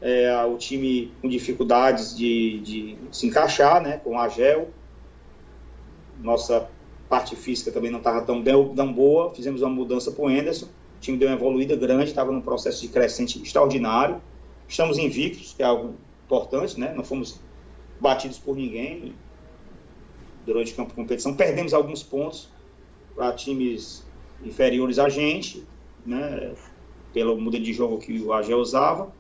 é, 0.01 0.33
o 0.45 0.57
time 0.57 1.13
com 1.21 1.29
dificuldades 1.29 2.17
de, 2.17 2.61
de, 2.61 2.99
se 3.11 3.27
encaixar, 3.27 3.83
né? 3.83 3.99
Com 3.99 4.19
a 4.19 4.29
Gel. 4.29 4.71
Nossa 6.21 6.69
parte 7.09 7.35
física 7.35 7.73
também 7.73 7.91
não 7.91 7.99
estava 7.99 8.23
tão, 8.23 8.43
tão 8.43 8.93
boa. 8.93 9.35
Fizemos 9.35 9.63
uma 9.63 9.71
mudança 9.71 10.13
para 10.13 10.25
o 10.25 10.29
Anderson. 10.29 10.67
O 10.67 11.01
time 11.01 11.19
deu 11.19 11.29
uma 11.29 11.37
evoluída 11.37 11.75
grande, 11.75 12.05
estava 12.05 12.31
num 12.31 12.41
processo 12.43 12.81
de 12.81 12.89
crescente 12.89 13.43
extraordinário. 13.43 14.21
Estamos 14.69 14.99
invictos, 14.99 15.55
que 15.55 15.63
é 15.63 15.67
algo 15.67 15.95
importante, 16.25 16.79
né? 16.79 16.93
Não 16.95 17.03
fomos 17.03 17.41
batidos 18.01 18.39
por 18.39 18.57
ninguém 18.57 19.15
durante 20.45 20.73
o 20.73 20.77
campo 20.77 20.91
de 20.91 20.95
competição. 20.97 21.35
Perdemos 21.35 21.75
alguns 21.75 22.03
pontos 22.03 22.49
para 23.15 23.33
times 23.33 24.05
inferiores 24.45 24.99
a 24.99 25.09
gente, 25.09 25.67
né, 26.05 26.55
pelo 27.13 27.39
modelo 27.41 27.65
de 27.65 27.73
jogo 27.73 27.99
que 27.99 28.21
o 28.21 28.33
AG 28.33 28.55
usava. 28.55 29.13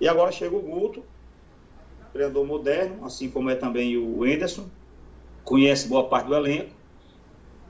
E 0.00 0.08
agora 0.08 0.30
chega 0.30 0.54
o 0.54 0.60
Guto, 0.60 1.02
treinador 2.12 2.44
moderno, 2.44 3.04
assim 3.04 3.30
como 3.30 3.50
é 3.50 3.54
também 3.54 3.96
o 3.96 4.26
Enderson, 4.26 4.68
conhece 5.44 5.88
boa 5.88 6.08
parte 6.08 6.26
do 6.26 6.34
elenco, 6.34 6.70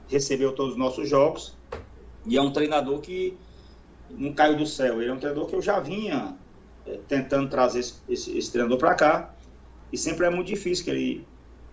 recebeu 0.08 0.52
todos 0.52 0.72
os 0.72 0.78
nossos 0.78 1.08
jogos, 1.08 1.56
e 2.26 2.36
é 2.36 2.42
um 2.42 2.52
treinador 2.52 3.00
que 3.00 3.36
não 4.10 4.32
caiu 4.32 4.56
do 4.56 4.66
céu. 4.66 5.00
Ele 5.00 5.10
é 5.10 5.14
um 5.14 5.18
treinador 5.18 5.46
que 5.46 5.54
eu 5.54 5.62
já 5.62 5.80
vinha 5.80 6.36
é, 6.86 6.98
tentando 7.08 7.48
trazer 7.48 7.80
esse, 7.80 7.94
esse, 8.08 8.36
esse 8.36 8.50
treinador 8.50 8.78
para 8.78 8.94
cá, 8.94 9.34
e 9.92 9.96
sempre 9.96 10.26
é 10.26 10.30
muito 10.30 10.48
difícil 10.48 10.84
que 10.84 10.90
ele 10.90 11.26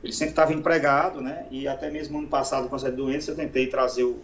ele 0.06 0.14
sempre 0.14 0.34
estava 0.34 0.54
empregado, 0.54 1.20
né? 1.20 1.48
E 1.50 1.68
até 1.68 1.90
mesmo 1.90 2.20
ano 2.20 2.28
passado, 2.28 2.70
com 2.70 2.76
essa 2.76 2.92
doença, 2.92 3.32
eu 3.32 3.36
tentei 3.36 3.66
trazer 3.66 4.04
o, 4.04 4.20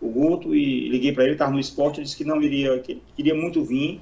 o 0.00 0.08
Guto 0.08 0.52
e 0.52 0.88
liguei 0.88 1.12
para 1.12 1.22
ele, 1.22 1.34
estava 1.34 1.52
no 1.52 1.60
esporte, 1.60 1.98
ele 1.98 2.04
disse 2.04 2.16
que 2.16 2.24
não 2.24 2.42
iria, 2.42 2.76
que 2.80 3.00
queria 3.14 3.32
muito 3.32 3.62
vir, 3.62 4.00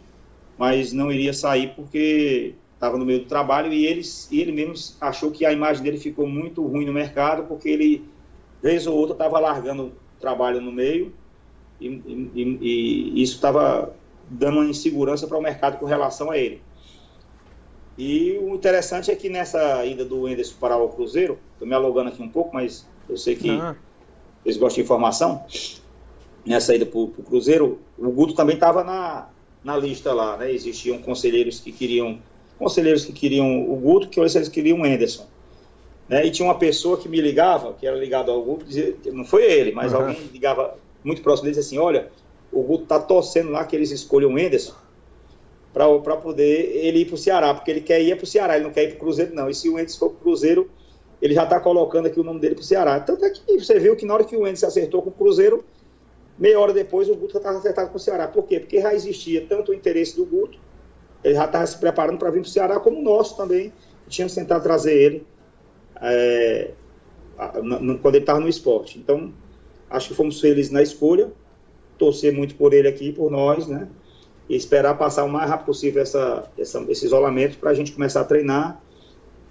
mas 0.57 0.95
não 0.95 1.13
iria 1.13 1.35
sair 1.35 1.75
porque 1.77 2.55
estava 2.73 2.97
no 2.97 3.05
meio 3.05 3.19
do 3.19 3.27
trabalho 3.27 3.71
e 3.71 3.85
ele, 3.85 4.01
ele 4.33 4.51
mesmo 4.51 4.97
achou 4.99 5.31
que 5.31 5.45
a 5.45 5.53
imagem 5.53 5.83
dele 5.83 5.99
ficou 5.99 6.27
muito 6.27 6.67
ruim 6.67 6.87
no 6.87 6.93
mercado, 6.93 7.43
porque 7.47 7.69
ele, 7.69 8.03
vez 8.63 8.87
ou 8.87 8.97
outra, 8.97 9.13
estava 9.13 9.39
largando 9.39 9.89
o 9.89 9.93
trabalho 10.19 10.63
no 10.63 10.73
meio 10.73 11.13
e, 11.79 11.87
e, 11.87 12.59
e 12.63 13.23
isso 13.23 13.35
estava 13.35 13.95
dando 14.31 14.61
uma 14.61 14.71
insegurança 14.71 15.27
para 15.27 15.37
o 15.37 15.43
mercado 15.43 15.79
com 15.79 15.85
relação 15.85 16.31
a 16.31 16.39
ele. 16.39 16.63
E 17.99 18.39
o 18.39 18.55
interessante 18.55 19.11
é 19.11 19.17
que 19.17 19.29
nessa 19.29 19.85
ida 19.85 20.05
do 20.05 20.29
Enderson 20.29 20.55
para 20.59 20.77
o 20.77 20.89
Cruzeiro, 20.89 21.39
estou 21.53 21.67
me 21.69 21.75
alongando 21.75 22.09
aqui 22.09 22.23
um 22.23 22.29
pouco, 22.29 22.55
mas 22.55 22.87
eu 23.09 23.17
sei 23.17 23.37
que 23.37 23.51
ah. 23.51 23.77
eles 24.45 24.57
gostam 24.57 24.77
de 24.77 24.83
informação. 24.83 25.45
Nessa 26.47 26.75
ida 26.75 26.87
para 26.87 26.99
o 26.99 27.09
Cruzeiro, 27.09 27.79
o 27.99 28.11
Guto 28.11 28.35
também 28.35 28.55
estava 28.55 28.83
na, 28.83 29.29
na 29.63 29.77
lista 29.77 30.15
lá, 30.15 30.37
né? 30.37 30.51
Existiam 30.51 30.99
conselheiros 30.99 31.61
que 31.61 31.71
queriam 31.71 32.19
conselheiros 32.59 33.07
que 33.07 33.13
queriam 33.13 33.71
o 33.71 33.77
Guto, 33.77 34.09
que 34.09 34.21
eles 34.21 34.49
queriam 34.49 34.81
o 34.81 34.87
Enderson. 34.87 35.27
Né? 36.07 36.27
E 36.27 36.31
tinha 36.31 36.47
uma 36.47 36.59
pessoa 36.59 36.99
que 36.99 37.09
me 37.09 37.21
ligava, 37.21 37.73
que 37.73 37.87
era 37.87 37.97
ligado 37.97 38.31
ao 38.31 38.43
Guto, 38.43 38.67
dizia, 38.67 38.95
não 39.07 39.25
foi 39.25 39.45
ele, 39.45 39.73
mas 39.73 39.93
uhum. 39.93 40.01
alguém 40.01 40.21
ligava 40.33 40.77
muito 41.03 41.23
próximo 41.23 41.45
dele 41.47 41.57
e 41.57 41.61
dizia 41.61 41.79
assim, 41.79 41.87
olha, 41.87 42.11
o 42.53 42.63
Guto 42.63 42.83
está 42.83 42.99
torcendo 42.99 43.51
lá 43.51 43.65
que 43.65 43.75
eles 43.75 43.91
escolham 43.91 44.35
o 44.35 44.39
Enderson 44.39 44.75
para 45.73 46.17
poder 46.17 46.77
ele 46.77 47.01
ir 47.01 47.05
para 47.05 47.15
o 47.15 47.19
Ceará, 47.19 47.55
porque 47.55 47.71
ele 47.71 47.81
quer 47.81 48.01
ir 48.01 48.17
para 48.17 48.25
o 48.25 48.27
Ceará, 48.27 48.57
ele 48.57 48.65
não 48.65 48.73
quer 48.73 48.85
ir 48.85 48.89
para 48.89 48.97
o 48.97 49.01
Cruzeiro, 49.01 49.35
não. 49.35 49.49
E 49.49 49.55
se 49.55 49.69
o 49.69 49.73
Enderson 49.73 49.99
for 49.99 50.11
para 50.11 50.19
o 50.19 50.21
Cruzeiro, 50.21 50.71
ele 51.23 51.35
já 51.35 51.45
está 51.45 51.61
colocando 51.61 52.07
aqui 52.07 52.19
o 52.19 52.25
nome 52.25 52.41
dele 52.41 52.55
para 52.55 52.63
o 52.63 52.65
Ceará. 52.65 52.99
Tanto 52.99 53.25
é 53.25 53.31
que 53.31 53.59
você 53.59 53.79
viu 53.79 53.95
que 53.95 54.05
na 54.05 54.15
hora 54.15 54.25
que 54.25 54.37
o 54.37 54.41
Enderson 54.41 54.67
acertou 54.67 55.03
com 55.03 55.11
o 55.11 55.13
Cruzeiro, 55.13 55.65
meia 56.39 56.59
hora 56.59 56.73
depois 56.73 57.09
o 57.09 57.15
Guto 57.15 57.37
estava 57.37 57.59
acertado 57.59 57.91
com 57.91 57.97
o 57.97 58.01
Ceará. 58.01 58.27
Por 58.27 58.45
quê? 58.45 58.59
Porque 58.59 58.81
já 58.81 58.95
existia 58.95 59.47
tanto 59.49 59.71
o 59.71 59.75
interesse 59.75 60.17
do 60.17 60.25
Guto, 60.25 60.59
ele 61.23 61.35
já 61.35 61.45
estava 61.45 61.67
se 61.67 61.79
preparando 61.79 62.19
para 62.19 62.31
vir 62.31 62.41
para 62.41 62.49
o 62.49 62.51
Ceará, 62.51 62.81
como 62.81 62.99
o 62.99 63.03
nosso 63.03 63.37
também. 63.37 63.73
Tínhamos 64.09 64.35
tentado 64.35 64.63
trazer 64.63 64.93
ele 64.93 65.27
é, 66.03 66.71
quando 68.03 68.15
ele 68.15 68.25
estava 68.25 68.41
no 68.41 68.49
esporte. 68.49 68.99
Então, 68.99 69.33
acho 69.89 70.09
que 70.09 70.15
fomos 70.15 70.41
felizes 70.41 70.73
na 70.73 70.83
escolha, 70.83 71.31
torcer 71.97 72.33
muito 72.33 72.57
por 72.57 72.73
ele 72.73 72.89
aqui, 72.89 73.13
por 73.13 73.31
nós, 73.31 73.69
né? 73.69 73.87
E 74.51 74.57
esperar 74.57 74.99
passar 74.99 75.23
o 75.23 75.29
mais 75.29 75.49
rápido 75.49 75.67
possível 75.67 76.03
essa, 76.03 76.51
essa 76.59 76.81
esse 76.89 77.07
isolamento 77.07 77.57
para 77.57 77.71
a 77.71 77.75
gente 77.75 77.93
começar 77.93 78.23
a 78.23 78.25
treinar 78.25 78.83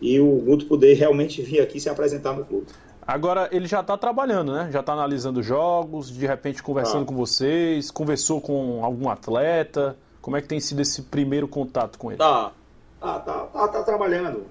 e 0.02 0.20
o 0.20 0.30
Guto 0.42 0.66
poder 0.66 0.94
realmente 0.96 1.42
vir 1.42 1.62
aqui 1.62 1.80
se 1.80 1.88
apresentar 1.88 2.34
no 2.34 2.44
clube. 2.44 2.68
Agora, 3.08 3.48
ele 3.52 3.66
já 3.66 3.80
está 3.80 3.98
trabalhando, 3.98 4.52
né? 4.52 4.70
Já 4.74 4.82
está 4.82 4.92
analisando 4.92 5.42
jogos, 5.42 6.12
de 6.12 6.28
repente 6.28 6.62
conversando 6.62 7.04
ah. 7.04 7.06
com 7.06 7.16
vocês, 7.16 7.90
conversou 7.90 8.42
com 8.42 8.84
algum 8.84 9.10
atleta. 9.10 9.98
Como 10.22 10.36
é 10.36 10.42
que 10.42 10.50
tem 10.50 10.60
sido 10.60 10.82
esse 10.82 11.04
primeiro 11.04 11.48
contato 11.48 11.98
com 11.98 12.12
ele? 12.12 12.18
Tá, 12.18 12.52
tá, 13.00 13.20
tá, 13.20 13.46
tá, 13.46 13.68
tá 13.70 13.84
trabalhando. 13.84 14.46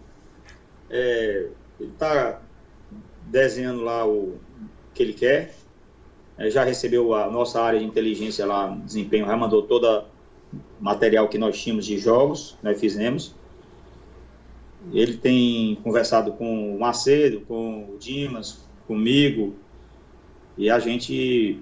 É, 0.88 1.46
ele 1.78 1.90
está 1.90 2.40
desenhando 3.26 3.82
lá 3.82 4.06
o 4.06 4.38
que 4.94 5.02
ele 5.02 5.12
quer. 5.12 5.54
É, 6.38 6.48
já 6.48 6.64
recebeu 6.64 7.14
a 7.14 7.30
nossa 7.30 7.60
área 7.60 7.78
de 7.78 7.84
inteligência 7.84 8.46
lá, 8.46 8.68
desempenho, 8.84 9.26
já 9.26 9.36
mandou 9.36 9.62
todo 9.62 9.84
o 9.86 10.04
material 10.80 11.28
que 11.28 11.38
nós 11.38 11.60
tínhamos 11.60 11.86
de 11.86 11.98
jogos, 11.98 12.56
nós 12.62 12.78
fizemos. 12.78 13.34
Ele 14.92 15.16
tem 15.16 15.76
conversado 15.82 16.32
com 16.32 16.74
o 16.74 16.78
Macedo, 16.78 17.40
com 17.42 17.90
o 17.94 17.98
Dimas, 17.98 18.66
comigo, 18.86 19.56
e 20.56 20.70
a 20.70 20.78
gente 20.78 21.60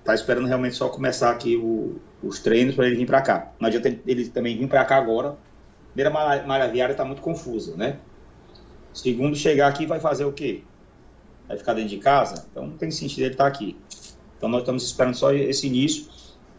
está 0.00 0.14
esperando 0.14 0.46
realmente 0.46 0.76
só 0.76 0.88
começar 0.88 1.30
aqui 1.30 1.56
o, 1.56 1.96
os 2.22 2.38
treinos 2.38 2.74
para 2.74 2.86
ele 2.86 2.96
vir 2.96 3.06
para 3.06 3.20
cá. 3.20 3.52
Não 3.60 3.66
adianta 3.66 3.88
ele, 4.06 4.28
também 4.28 4.56
vir 4.56 4.68
para 4.68 4.84
cá 4.84 4.96
agora. 4.96 5.36
Primeira 5.92 6.10
malha 6.10 6.68
viária 6.68 6.92
está 6.92 7.04
muito 7.04 7.22
confusa, 7.22 7.76
né? 7.76 7.98
Segundo, 8.92 9.36
chegar 9.36 9.68
aqui 9.68 9.86
vai 9.86 10.00
fazer 10.00 10.24
o 10.24 10.32
quê? 10.32 10.62
Vai 11.46 11.56
ficar 11.56 11.74
dentro 11.74 11.90
de 11.90 11.98
casa? 11.98 12.46
Então 12.50 12.66
não 12.66 12.76
tem 12.76 12.90
sentido 12.90 13.20
ele 13.24 13.34
estar 13.34 13.44
tá 13.44 13.48
aqui. 13.48 13.76
Então 14.36 14.48
nós 14.48 14.62
estamos 14.62 14.84
esperando 14.84 15.14
só 15.14 15.32
esse 15.32 15.66
início. 15.66 16.06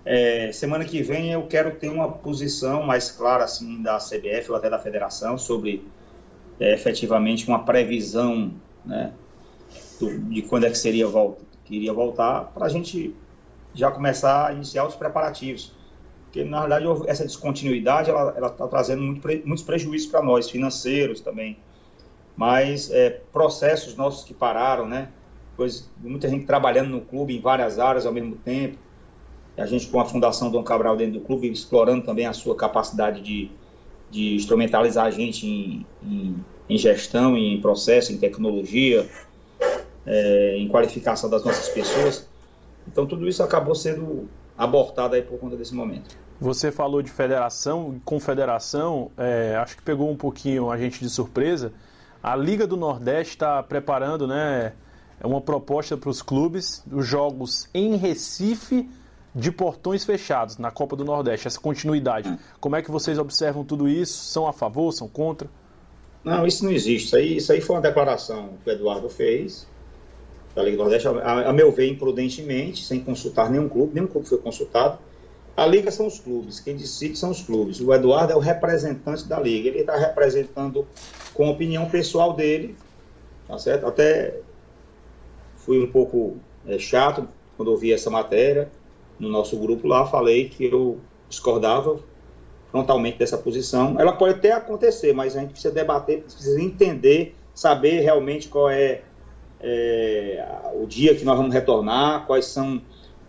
É, 0.10 0.54
semana 0.54 0.86
que 0.86 1.02
vem 1.02 1.34
eu 1.34 1.46
quero 1.48 1.76
ter 1.76 1.90
uma 1.90 2.10
posição 2.10 2.82
mais 2.82 3.12
clara 3.12 3.44
assim 3.44 3.82
da 3.82 3.98
CBF 3.98 4.50
ou 4.50 4.56
até 4.56 4.70
da 4.70 4.80
federação 4.80 5.38
sobre 5.38 5.86
é, 6.62 6.74
efetivamente 6.74 7.46
uma 7.46 7.66
previsão 7.66 8.54
né, 8.86 9.12
do, 10.00 10.18
de 10.18 10.44
quando 10.44 10.66
é 10.66 10.70
que 10.70 10.78
seria 10.78 11.06
volta, 11.06 11.44
que 11.66 11.76
iria 11.76 11.92
voltar 11.92 12.46
para 12.54 12.68
a 12.68 12.70
gente 12.70 13.14
já 13.74 13.92
começar 13.92 14.48
a 14.48 14.54
iniciar 14.54 14.88
os 14.88 14.96
preparativos. 14.96 15.76
Porque, 16.24 16.46
na 16.46 16.62
verdade, 16.62 16.86
essa 17.08 17.26
descontinuidade 17.26 18.10
ela 18.10 18.48
está 18.48 18.66
trazendo 18.66 19.02
muito, 19.02 19.28
muitos 19.46 19.64
prejuízos 19.66 20.08
para 20.08 20.22
nós, 20.22 20.50
financeiros 20.50 21.20
também. 21.20 21.58
Mas 22.34 22.90
é, 22.92 23.10
processos 23.34 23.98
nossos 23.98 24.24
que 24.24 24.34
pararam, 24.34 24.88
né? 24.88 25.10
Pois 25.58 25.90
muita 26.00 26.30
gente 26.30 26.46
trabalhando 26.46 26.92
no 26.92 27.02
clube 27.02 27.36
em 27.36 27.42
várias 27.42 27.78
áreas 27.78 28.06
ao 28.06 28.14
mesmo 28.14 28.38
tempo. 28.38 28.87
A 29.58 29.66
gente, 29.66 29.88
com 29.88 30.00
a 30.00 30.06
Fundação 30.06 30.52
Dom 30.52 30.64
Cabral 30.64 30.96
dentro 30.96 31.20
do 31.20 31.22
clube, 31.22 31.52
explorando 31.52 32.06
também 32.06 32.26
a 32.28 32.34
sua 32.34 32.56
capacidade 32.56 33.22
de, 33.22 33.50
de 34.12 34.36
instrumentalizar 34.36 35.06
a 35.06 35.12
gente 35.12 35.48
em, 35.48 35.86
em, 36.04 36.36
em 36.70 36.78
gestão, 36.78 37.36
em 37.36 37.60
processo, 37.60 38.14
em 38.14 38.18
tecnologia, 38.18 39.08
é, 40.06 40.58
em 40.58 40.68
qualificação 40.68 41.30
das 41.30 41.44
nossas 41.44 41.70
pessoas. 41.70 42.28
Então 42.88 43.06
tudo 43.06 43.28
isso 43.28 43.42
acabou 43.42 43.76
sendo 43.76 44.30
abortado 44.58 45.16
aí 45.16 45.22
por 45.22 45.40
conta 45.40 45.56
desse 45.56 45.74
momento. 45.74 46.16
Você 46.40 46.72
falou 46.72 47.02
de 47.02 47.12
federação 47.12 47.96
e 47.96 48.00
confederação, 48.02 49.12
é, 49.18 49.56
acho 49.56 49.76
que 49.76 49.82
pegou 49.82 50.10
um 50.10 50.16
pouquinho 50.16 50.70
a 50.70 50.78
gente 50.78 51.00
de 51.00 51.10
surpresa. 51.10 51.74
A 52.22 52.36
Liga 52.36 52.68
do 52.68 52.78
Nordeste 52.78 53.34
está 53.34 53.62
preparando 53.64 54.28
né, 54.28 54.74
uma 55.24 55.42
proposta 55.42 55.98
para 55.98 56.10
os 56.10 56.22
clubes, 56.22 56.84
os 56.92 57.06
jogos 57.06 57.68
em 57.74 57.96
Recife 57.96 58.88
de 59.38 59.52
portões 59.52 60.04
fechados 60.04 60.58
na 60.58 60.72
Copa 60.72 60.96
do 60.96 61.06
Nordeste, 61.06 61.48
essa 61.48 61.60
continuidade. 61.60 62.28
Hum. 62.28 62.38
Como 62.60 62.76
é 62.76 62.82
que 62.82 62.90
vocês 62.90 63.20
observam 63.20 63.64
tudo 63.64 63.88
isso? 63.88 64.24
São 64.32 64.48
a 64.48 64.54
favor, 64.54 64.92
são 64.92 65.08
contra? 65.08 65.48
Não, 66.24 66.46
isso 66.46 66.66
não 66.66 66.72
existe. 66.72 67.06
Isso 67.06 67.16
aí, 67.16 67.38
isso 67.38 67.52
aí 67.52 67.62
foi 67.62 67.76
uma 67.76 67.82
declaração 67.82 68.50
que 68.64 68.70
o 68.70 68.74
Eduardo 68.74 69.10
fez 69.10 69.68
da 70.56 70.64
Liga 70.64 70.78
do 70.78 70.84
Nordeste, 70.84 71.08
a, 71.08 71.50
a, 71.50 71.54
meu 71.54 71.72
ver, 71.72 71.88
imprudentemente, 71.88 72.84
sem 72.84 73.00
consultar 73.00 73.52
nenhum 73.52 73.70
clube, 73.70 73.94
nenhum 73.94 74.08
clube 74.08 74.28
foi 74.28 74.40
consultado. 74.40 74.98
A 75.56 75.68
Liga 75.68 75.92
são 75.92 76.08
os 76.08 76.20
clubes, 76.20 76.60
quem 76.60 76.76
decide 76.76 77.16
são 77.16 77.30
os 77.30 77.44
clubes. 77.44 77.80
O 77.80 77.94
Eduardo 77.94 78.34
é 78.34 78.36
o 78.36 78.40
representante 78.40 79.26
da 79.26 79.40
Liga, 79.40 79.70
ele 79.70 79.82
está 79.82 79.96
representando 79.96 80.88
com 81.36 81.46
a 81.46 81.52
opinião 81.52 81.88
pessoal 81.88 82.34
dele, 82.34 82.76
tá 83.48 83.60
certo? 83.60 83.86
Até 83.86 84.40
fui 85.58 85.84
um 85.84 85.92
pouco 85.92 86.38
é, 86.66 86.80
chato 86.80 87.28
quando 87.56 87.68
ouvi 87.70 87.94
essa 87.94 88.10
matéria 88.10 88.68
no 89.20 89.30
nosso 89.30 89.58
grupo 89.58 89.88
lá, 89.88 90.06
falei 90.06 90.50
que 90.50 90.66
eu 90.66 91.00
discordava 91.30 92.00
frontalmente 92.72 93.18
dessa 93.18 93.38
posição. 93.38 94.00
Ela 94.00 94.14
pode 94.14 94.36
até 94.36 94.52
acontecer, 94.52 95.14
mas 95.14 95.36
a 95.36 95.42
gente 95.42 95.52
precisa 95.52 95.74
debater, 95.74 96.22
precisa 96.22 96.62
entender, 96.62 97.36
saber 97.54 98.02
realmente 98.02 98.48
qual 98.48 98.70
é 98.70 99.02
é, 99.60 100.46
o 100.76 100.86
dia 100.86 101.16
que 101.16 101.26
nós 101.26 101.38
vamos 101.38 101.54
retornar, 101.54 102.26
quais 102.26 102.46
são, 102.46 102.82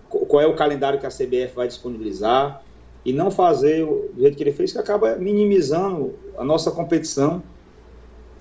qual 0.08 0.42
é 0.42 0.46
o 0.46 0.54
calendário 0.54 0.98
que 0.98 1.06
a 1.06 1.10
CBF 1.10 1.54
vai 1.54 1.68
disponibilizar 1.68 2.62
e 3.04 3.12
não 3.12 3.30
fazer 3.30 3.84
do 3.84 4.20
jeito 4.20 4.36
que 4.36 4.42
ele 4.42 4.52
fez, 4.52 4.72
que 4.72 4.78
acaba 4.78 5.16
minimizando 5.16 6.14
a 6.36 6.44
nossa 6.44 6.70
competição, 6.70 7.42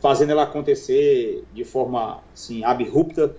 fazendo 0.01 0.31
ela 0.31 0.43
acontecer 0.43 1.43
de 1.53 1.63
forma 1.63 2.21
assim, 2.33 2.63
abrupta, 2.63 3.35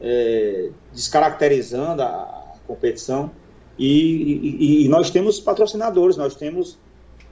é, 0.00 0.70
descaracterizando 0.92 2.02
a 2.02 2.54
competição. 2.66 3.30
E, 3.78 3.86
e, 3.88 4.84
e, 4.84 4.88
nós 4.88 5.10
temos 5.10 5.40
patrocinadores, 5.40 6.16
nós 6.16 6.34
temos 6.34 6.78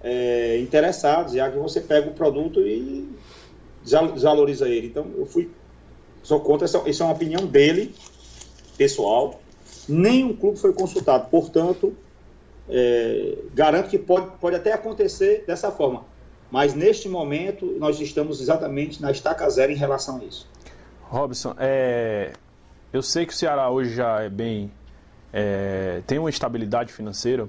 é, 0.02 0.59
interessados, 0.59 1.35
já 1.35 1.50
que 1.50 1.57
você 1.57 1.81
pega 1.81 2.11
o 2.11 2.14
produto 2.14 2.61
e 2.61 3.09
desvaloriza 3.85 4.68
ele. 4.68 4.88
Então, 4.88 5.07
eu 5.16 5.26
fui 5.26 5.48
Sou 6.22 6.40
contra, 6.40 6.64
essa, 6.64 6.81
isso 6.88 7.02
é 7.02 7.07
uma 7.07 7.14
opinião 7.14 7.44
dele, 7.44 7.94
pessoal. 8.76 9.40
Nenhum 9.88 10.35
clube 10.35 10.59
foi 10.59 10.72
consultado, 10.72 11.28
portanto, 11.28 11.94
é, 12.68 13.38
garanto 13.52 13.88
que 13.90 13.98
pode, 13.98 14.31
pode 14.40 14.55
até 14.55 14.72
acontecer 14.72 15.44
dessa 15.46 15.72
forma. 15.72 16.05
Mas 16.50 16.74
neste 16.74 17.09
momento, 17.09 17.66
nós 17.78 17.98
estamos 18.00 18.40
exatamente 18.40 19.02
na 19.02 19.11
estaca 19.11 19.48
zero 19.50 19.72
em 19.72 19.76
relação 19.76 20.18
a 20.18 20.24
isso. 20.24 20.48
Robson, 21.09 21.55
é, 21.59 22.33
eu 22.92 23.02
sei 23.02 23.26
que 23.26 23.33
o 23.33 23.37
Ceará 23.37 23.68
hoje 23.70 23.94
já 23.94 24.20
é 24.20 24.28
bem. 24.28 24.70
É, 25.32 26.02
tem 26.06 26.18
uma 26.18 26.30
estabilidade 26.30 26.92
financeira, 26.92 27.48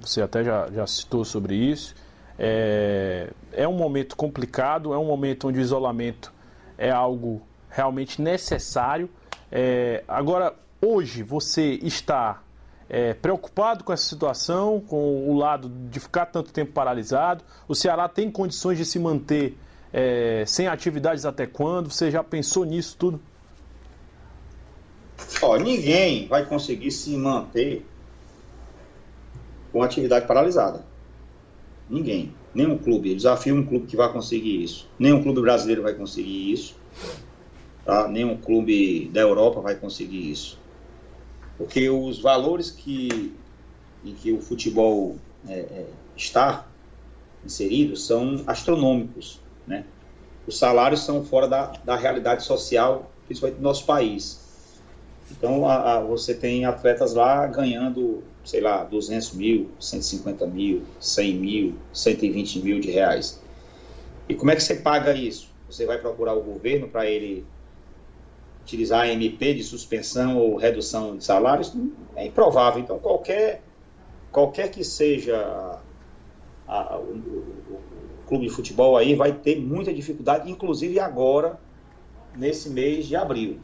você 0.00 0.20
até 0.20 0.44
já, 0.44 0.68
já 0.70 0.86
citou 0.86 1.24
sobre 1.24 1.54
isso. 1.54 1.94
É, 2.38 3.30
é 3.52 3.66
um 3.66 3.74
momento 3.74 4.16
complicado, 4.16 4.92
é 4.92 4.98
um 4.98 5.06
momento 5.06 5.48
onde 5.48 5.58
o 5.58 5.62
isolamento 5.62 6.32
é 6.76 6.90
algo 6.90 7.42
realmente 7.70 8.20
necessário. 8.20 9.08
É, 9.50 10.02
agora, 10.06 10.54
hoje 10.82 11.22
você 11.22 11.78
está 11.82 12.42
é, 12.88 13.14
preocupado 13.14 13.84
com 13.84 13.92
essa 13.92 14.04
situação, 14.04 14.80
com 14.80 15.28
o 15.28 15.36
lado 15.36 15.68
de 15.68 16.00
ficar 16.00 16.26
tanto 16.26 16.52
tempo 16.52 16.72
paralisado? 16.72 17.44
O 17.66 17.74
Ceará 17.74 18.08
tem 18.08 18.30
condições 18.30 18.78
de 18.78 18.84
se 18.84 18.98
manter 18.98 19.56
é, 19.92 20.44
sem 20.46 20.66
atividades 20.66 21.24
até 21.24 21.46
quando? 21.46 21.90
Você 21.90 22.10
já 22.10 22.22
pensou 22.22 22.64
nisso 22.64 22.96
tudo? 22.98 23.20
Ó, 25.44 25.58
ninguém 25.58 26.26
vai 26.26 26.46
conseguir 26.46 26.90
se 26.90 27.14
manter 27.16 27.84
com 29.70 29.82
atividade 29.82 30.26
paralisada. 30.26 30.86
Ninguém. 31.88 32.32
Nenhum 32.54 32.78
clube. 32.78 33.10
Eu 33.10 33.16
desafio 33.16 33.54
um 33.54 33.66
clube 33.66 33.86
que 33.86 33.94
vai 33.94 34.10
conseguir 34.10 34.64
isso. 34.64 34.88
Nenhum 34.98 35.22
clube 35.22 35.42
brasileiro 35.42 35.82
vai 35.82 35.92
conseguir 35.92 36.50
isso. 36.50 36.74
Tá? 37.84 38.08
Nenhum 38.08 38.38
clube 38.38 39.10
da 39.12 39.20
Europa 39.20 39.60
vai 39.60 39.74
conseguir 39.74 40.30
isso. 40.30 40.58
Porque 41.58 41.90
os 41.90 42.18
valores 42.18 42.70
que, 42.70 43.34
em 44.02 44.14
que 44.14 44.32
o 44.32 44.40
futebol 44.40 45.16
é, 45.46 45.58
é, 45.58 45.86
está 46.16 46.66
inserido 47.44 47.96
são 47.96 48.42
astronômicos. 48.46 49.40
Né? 49.66 49.84
Os 50.46 50.58
salários 50.58 51.00
são 51.04 51.22
fora 51.22 51.46
da, 51.46 51.66
da 51.84 51.96
realidade 51.96 52.44
social, 52.44 53.10
principalmente 53.26 53.58
do 53.58 53.62
nosso 53.62 53.84
país. 53.84 54.43
Então, 55.30 55.66
a, 55.66 55.96
a, 55.96 56.00
você 56.00 56.34
tem 56.34 56.64
atletas 56.64 57.14
lá 57.14 57.46
ganhando 57.46 58.22
sei 58.44 58.60
lá, 58.60 58.84
200 58.84 59.32
mil, 59.32 59.70
150 59.80 60.46
mil, 60.46 60.82
100 61.00 61.34
mil, 61.34 61.74
120 61.92 62.60
mil 62.60 62.78
de 62.78 62.90
reais. 62.90 63.42
E 64.28 64.34
como 64.34 64.50
é 64.50 64.56
que 64.56 64.62
você 64.62 64.76
paga 64.76 65.14
isso? 65.14 65.50
Você 65.68 65.86
vai 65.86 65.98
procurar 65.98 66.34
o 66.34 66.42
governo 66.42 66.86
para 66.86 67.06
ele 67.06 67.44
utilizar 68.62 69.02
a 69.02 69.08
MP 69.08 69.54
de 69.54 69.62
suspensão 69.62 70.38
ou 70.38 70.56
redução 70.56 71.16
de 71.16 71.24
salários? 71.24 71.74
É 72.14 72.26
improvável. 72.26 72.82
Então, 72.82 72.98
qualquer, 72.98 73.62
qualquer 74.30 74.70
que 74.70 74.84
seja 74.84 75.36
a, 76.68 76.94
a, 76.94 76.98
o, 76.98 77.12
o, 77.12 77.82
clube 78.26 78.46
de 78.46 78.52
futebol 78.52 78.96
aí 78.96 79.14
vai 79.14 79.32
ter 79.32 79.58
muita 79.60 79.92
dificuldade, 79.92 80.50
inclusive 80.50 80.98
agora, 80.98 81.58
nesse 82.36 82.70
mês 82.70 83.06
de 83.06 83.16
abril. 83.16 83.58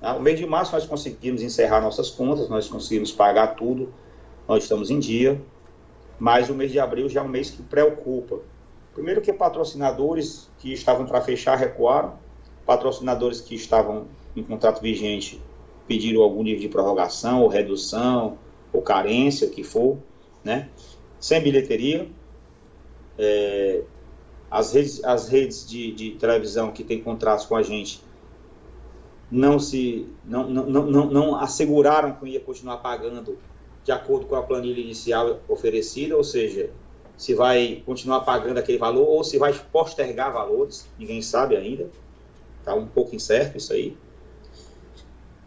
Tá? 0.00 0.14
O 0.16 0.20
mês 0.20 0.38
de 0.38 0.46
março 0.46 0.72
nós 0.72 0.86
conseguimos 0.86 1.42
encerrar 1.42 1.80
nossas 1.80 2.10
contas, 2.10 2.48
nós 2.48 2.68
conseguimos 2.68 3.12
pagar 3.12 3.54
tudo, 3.54 3.92
nós 4.48 4.62
estamos 4.62 4.90
em 4.90 4.98
dia, 4.98 5.40
mas 6.18 6.48
o 6.48 6.54
mês 6.54 6.72
de 6.72 6.80
abril 6.80 7.08
já 7.08 7.20
é 7.20 7.24
um 7.24 7.28
mês 7.28 7.50
que 7.50 7.62
preocupa. 7.62 8.40
Primeiro 8.94 9.20
que 9.20 9.32
patrocinadores 9.32 10.50
que 10.58 10.72
estavam 10.72 11.06
para 11.06 11.20
fechar 11.20 11.56
recuaram, 11.56 12.14
patrocinadores 12.66 13.40
que 13.40 13.54
estavam 13.54 14.06
em 14.34 14.42
contrato 14.42 14.80
vigente 14.80 15.40
pediram 15.86 16.22
algum 16.22 16.42
nível 16.42 16.60
de 16.60 16.68
prorrogação 16.68 17.42
ou 17.42 17.48
redução 17.48 18.38
ou 18.72 18.80
carência, 18.80 19.48
o 19.48 19.50
que 19.50 19.64
for, 19.64 19.98
né? 20.44 20.68
Sem 21.18 21.42
bilheteria. 21.42 22.08
É, 23.18 23.82
as 24.50 24.72
redes, 24.72 25.04
as 25.04 25.28
redes 25.28 25.68
de, 25.68 25.92
de, 25.92 26.10
televisão 26.12 26.70
que 26.70 26.82
têm 26.82 27.02
contratos 27.02 27.44
com 27.44 27.56
a 27.56 27.62
gente 27.62 28.00
não 29.30 29.58
se 29.58 30.06
não, 30.24 30.48
não, 30.50 30.66
não, 30.66 31.06
não 31.06 31.36
asseguraram 31.36 32.12
que 32.12 32.26
ia 32.26 32.40
continuar 32.40 32.78
pagando 32.78 33.38
de 33.84 33.92
acordo 33.92 34.26
com 34.26 34.34
a 34.34 34.42
planilha 34.42 34.80
inicial 34.80 35.40
oferecida, 35.48 36.16
ou 36.16 36.24
seja, 36.24 36.70
se 37.16 37.34
vai 37.34 37.82
continuar 37.86 38.20
pagando 38.20 38.58
aquele 38.58 38.78
valor 38.78 39.06
ou 39.06 39.22
se 39.22 39.38
vai 39.38 39.52
postergar 39.52 40.32
valores, 40.32 40.86
ninguém 40.98 41.22
sabe 41.22 41.56
ainda. 41.56 41.88
Está 42.58 42.74
um 42.74 42.86
pouco 42.86 43.14
incerto 43.14 43.56
isso 43.56 43.72
aí. 43.72 43.96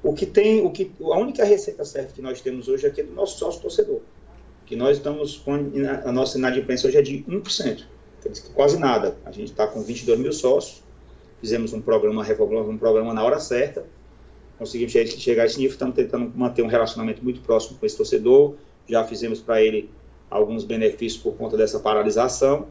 O 0.01 0.13
que 0.13 0.25
tem, 0.25 0.65
o 0.65 0.71
que, 0.71 0.91
a 1.01 1.17
única 1.17 1.43
receita 1.43 1.86
certa 1.86 2.13
que 2.13 2.21
nós 2.21 2.41
temos 2.41 2.67
hoje 2.67 2.86
aqui 2.86 3.01
é 3.01 3.03
do 3.03 3.13
nosso 3.13 3.39
sócio 3.39 3.61
torcedor. 3.61 4.01
Que 4.65 4.75
nós 4.75 4.97
estamos 4.97 5.38
com 5.38 5.53
a 5.53 6.11
nossa 6.11 6.38
inadimplência 6.38 6.88
hoje 6.88 6.97
é 6.97 7.01
de 7.01 7.23
1%, 7.23 7.86
quase 8.53 8.77
nada. 8.77 9.17
A 9.25 9.31
gente 9.31 9.51
está 9.51 9.67
com 9.67 9.81
22 9.81 10.19
mil 10.19 10.34
sócios, 10.34 10.84
fizemos 11.43 11.73
um 11.73 11.81
programa, 11.81 12.25
um 12.69 12.77
programa 12.77 13.13
na 13.13 13.21
hora 13.21 13.37
certa, 13.37 13.85
conseguimos 14.57 14.93
chegar 14.93 15.43
a 15.43 15.45
esse 15.45 15.57
nível, 15.57 15.73
estamos 15.73 15.93
tentando 15.93 16.31
manter 16.33 16.61
um 16.61 16.67
relacionamento 16.67 17.21
muito 17.21 17.41
próximo 17.41 17.77
com 17.77 17.85
esse 17.85 17.97
torcedor, 17.97 18.55
já 18.87 19.03
fizemos 19.03 19.41
para 19.41 19.61
ele 19.61 19.89
alguns 20.29 20.63
benefícios 20.63 21.21
por 21.21 21.35
conta 21.35 21.57
dessa 21.57 21.81
paralisação, 21.81 22.67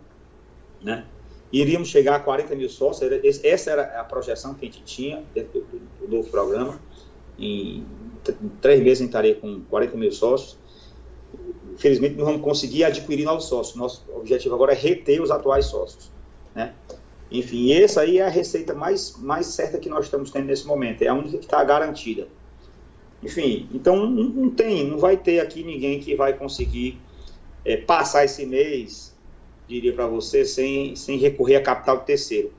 né? 0.82 1.04
Iríamos 1.52 1.88
chegar 1.88 2.16
a 2.16 2.20
40 2.20 2.56
mil 2.56 2.70
sócios, 2.70 3.10
essa 3.44 3.70
era 3.72 4.00
a 4.00 4.04
projeção 4.04 4.54
que 4.54 4.64
a 4.64 4.70
gente 4.70 4.82
tinha 4.84 5.22
dentro 5.34 5.60
do, 5.60 6.06
do 6.06 6.16
novo 6.16 6.30
programa. 6.30 6.80
Em 7.38 7.84
três 8.62 8.80
meses 8.80 9.00
a 9.00 9.04
gente 9.04 9.08
estaria 9.10 9.34
com 9.34 9.60
40 9.68 9.98
mil 9.98 10.10
sócios. 10.12 10.56
Infelizmente 11.74 12.16
não 12.16 12.24
vamos 12.24 12.40
conseguir 12.40 12.84
adquirir 12.84 13.26
novos 13.26 13.44
sócios. 13.44 13.76
Nosso 13.76 14.02
objetivo 14.14 14.54
agora 14.54 14.72
é 14.72 14.74
reter 14.74 15.20
os 15.20 15.30
atuais 15.30 15.66
sócios, 15.66 16.10
né? 16.54 16.72
Enfim, 17.32 17.72
essa 17.72 18.02
aí 18.02 18.18
é 18.18 18.26
a 18.26 18.28
receita 18.28 18.74
mais, 18.74 19.16
mais 19.18 19.46
certa 19.46 19.78
que 19.78 19.88
nós 19.88 20.04
estamos 20.04 20.30
tendo 20.30 20.46
nesse 20.46 20.66
momento, 20.66 21.02
é 21.02 21.08
a 21.08 21.14
única 21.14 21.38
que 21.38 21.44
está 21.44 21.64
garantida. 21.64 22.28
Enfim, 23.22 23.68
então 23.72 24.06
não, 24.06 24.24
não 24.24 24.50
tem, 24.50 24.86
não 24.86 24.98
vai 24.98 25.16
ter 25.16 25.40
aqui 25.40 25.62
ninguém 25.62 25.98
que 25.98 26.14
vai 26.14 26.36
conseguir 26.36 27.00
é, 27.64 27.76
passar 27.76 28.24
esse 28.24 28.44
mês, 28.44 29.16
diria 29.66 29.94
para 29.94 30.06
você, 30.06 30.44
sem, 30.44 30.94
sem 30.94 31.16
recorrer 31.16 31.56
a 31.56 31.62
capital 31.62 31.98
de 31.98 32.06
terceiro. 32.06 32.52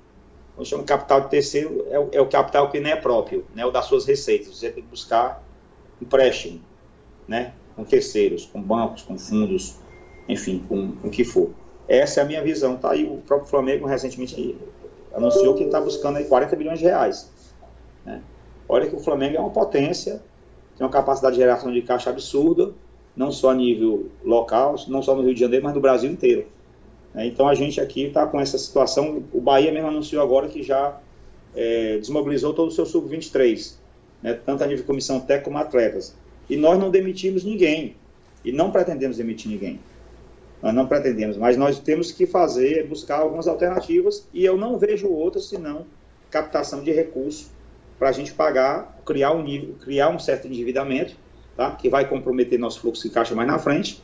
Quando 0.56 0.68
chama 0.68 0.84
capital 0.84 1.22
de 1.22 1.30
terceiro, 1.30 1.86
é 1.90 2.00
o, 2.00 2.10
é 2.12 2.22
o 2.22 2.28
capital 2.28 2.72
que 2.72 2.80
não 2.80 2.90
é 2.90 2.96
próprio, 2.96 3.46
né, 3.54 3.66
o 3.66 3.72
das 3.72 3.86
suas 3.86 4.06
receitas. 4.06 4.58
Você 4.58 4.72
tem 4.72 4.82
que 4.82 4.90
buscar 4.90 5.44
empréstimo, 6.02 6.62
né, 7.28 7.54
com 7.76 7.84
terceiros, 7.84 8.46
com 8.46 8.62
bancos, 8.62 9.04
com 9.04 9.20
fundos, 9.20 9.76
enfim, 10.28 10.64
com, 10.68 10.94
com 10.94 11.08
o 11.10 11.12
que 11.12 11.24
for. 11.24 11.52
Essa 11.94 12.22
é 12.22 12.24
a 12.24 12.26
minha 12.26 12.41
visão, 12.41 12.76
tá? 12.76 12.96
E 12.96 13.04
o 13.04 13.18
próprio 13.18 13.48
Flamengo 13.48 13.86
recentemente 13.86 14.58
anunciou 15.14 15.54
que 15.54 15.64
está 15.64 15.80
buscando 15.80 16.18
aí 16.18 16.26
40 16.26 16.56
bilhões 16.56 16.80
de 16.80 16.86
reais. 16.86 17.30
Né? 18.04 18.20
Olha 18.68 18.88
que 18.88 18.96
o 18.96 19.00
Flamengo 19.00 19.38
é 19.38 19.39
uma 19.39 19.52
potência, 19.52 20.20
tem 20.76 20.86
uma 20.86 20.89
capacidade 20.89 21.36
de 21.36 21.41
geração 21.41 21.72
de 21.72 21.84
caixa 21.84 22.10
absurda, 22.10 22.72
não 23.16 23.32
só 23.32 23.52
a 23.52 23.54
nível 23.54 24.10
local, 24.24 24.76
não 24.88 25.04
só 25.04 25.16
no 25.16 25.22
Rio 25.22 25.36
de 25.36 25.39
Janeiro, 25.39 25.64
mas 25.64 25.76
no 25.76 25.82
Brasil 25.82 26.10
inteiro. 26.10 26.48
É, 27.14 27.28
então 27.28 27.48
a 27.48 27.54
gente 27.54 27.80
aqui 27.80 28.06
está 28.06 28.26
com 28.26 28.41
essa 28.41 28.58
situação. 28.58 29.24
O 29.32 29.39
Bahia 29.39 29.72
mesmo 29.72 29.88
anunciou 29.88 30.24
agora 30.24 30.48
que 30.48 30.64
já 30.64 31.00
é, 31.56 32.00
desmobilizou 32.00 32.56
todo 32.56 32.70
o 32.70 32.72
seu 32.72 32.88
sub-23, 32.88 33.76
né, 34.24 34.34
tanto 34.34 34.64
a 34.64 34.68
nível 34.68 34.84
comissão 34.84 35.20
técnica 35.20 35.46
como 35.46 35.60
atletas. 35.60 36.16
E 36.50 36.58
nós 36.58 36.80
não 36.80 36.89
demitimos 36.89 37.44
ninguém. 37.44 37.96
E 38.44 38.52
não 38.52 38.72
pretendemos 38.72 39.18
demitir 39.18 39.52
ninguém. 39.52 39.80
Nós 40.64 40.74
não 40.74 40.88
pretendemos, 40.88 41.36
mas 41.36 41.57
nós 41.57 41.78
temos 41.78 42.09
que 42.09 42.26
fazer, 42.26 42.88
buscar 42.88 43.20
algumas 43.20 43.49
alternativas, 43.49 44.26
e 44.34 44.45
eu 44.45 44.57
não 44.57 44.78
vejo 44.78 45.09
outras 45.09 45.49
senão 45.49 45.86
captação 46.32 46.82
de 46.82 46.89
recursos 46.89 47.51
para 47.99 48.07
a 48.07 48.11
gente 48.14 48.34
pagar, 48.34 48.97
criar 49.05 49.34
um 49.34 49.43
nível, 49.43 49.76
criar 49.82 50.07
um 50.07 50.18
certo 50.18 50.47
endividamento 50.47 51.16
tá? 51.57 51.72
que 51.72 51.89
vai 51.89 52.07
comprometer 52.07 52.57
nosso 52.57 52.80
fluxo 52.80 53.03
de 53.03 53.14
caixa 53.14 53.36
mais 53.36 53.47
na 53.47 53.59
frente. 53.59 54.01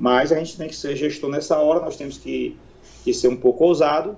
Mas 0.00 0.32
a 0.32 0.38
gente 0.38 0.56
tem 0.56 0.68
que 0.68 0.74
ser 0.74 0.96
gestor 0.96 1.30
nessa 1.30 1.56
hora, 1.58 1.80
nós 1.80 1.96
temos 1.96 2.18
que, 2.18 2.56
que 3.04 3.14
ser 3.14 3.28
um 3.28 3.36
pouco 3.36 3.64
ousado 3.64 4.16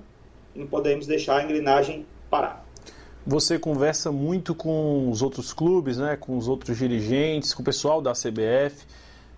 e 0.55 0.59
não 0.59 0.67
podemos 0.67 1.07
deixar 1.07 1.37
a 1.37 1.45
engrenagem 1.45 2.07
parar. 2.31 2.65
Você 3.27 3.59
conversa 3.59 4.11
muito 4.11 4.55
com 4.55 5.11
os 5.11 5.21
outros 5.21 5.53
clubes, 5.53 5.99
né, 5.99 6.17
com 6.17 6.39
os 6.39 6.49
outros 6.49 6.79
dirigentes, 6.79 7.53
com 7.53 7.61
o 7.61 7.65
pessoal 7.65 8.01
da 8.01 8.13
CBF. 8.13 8.87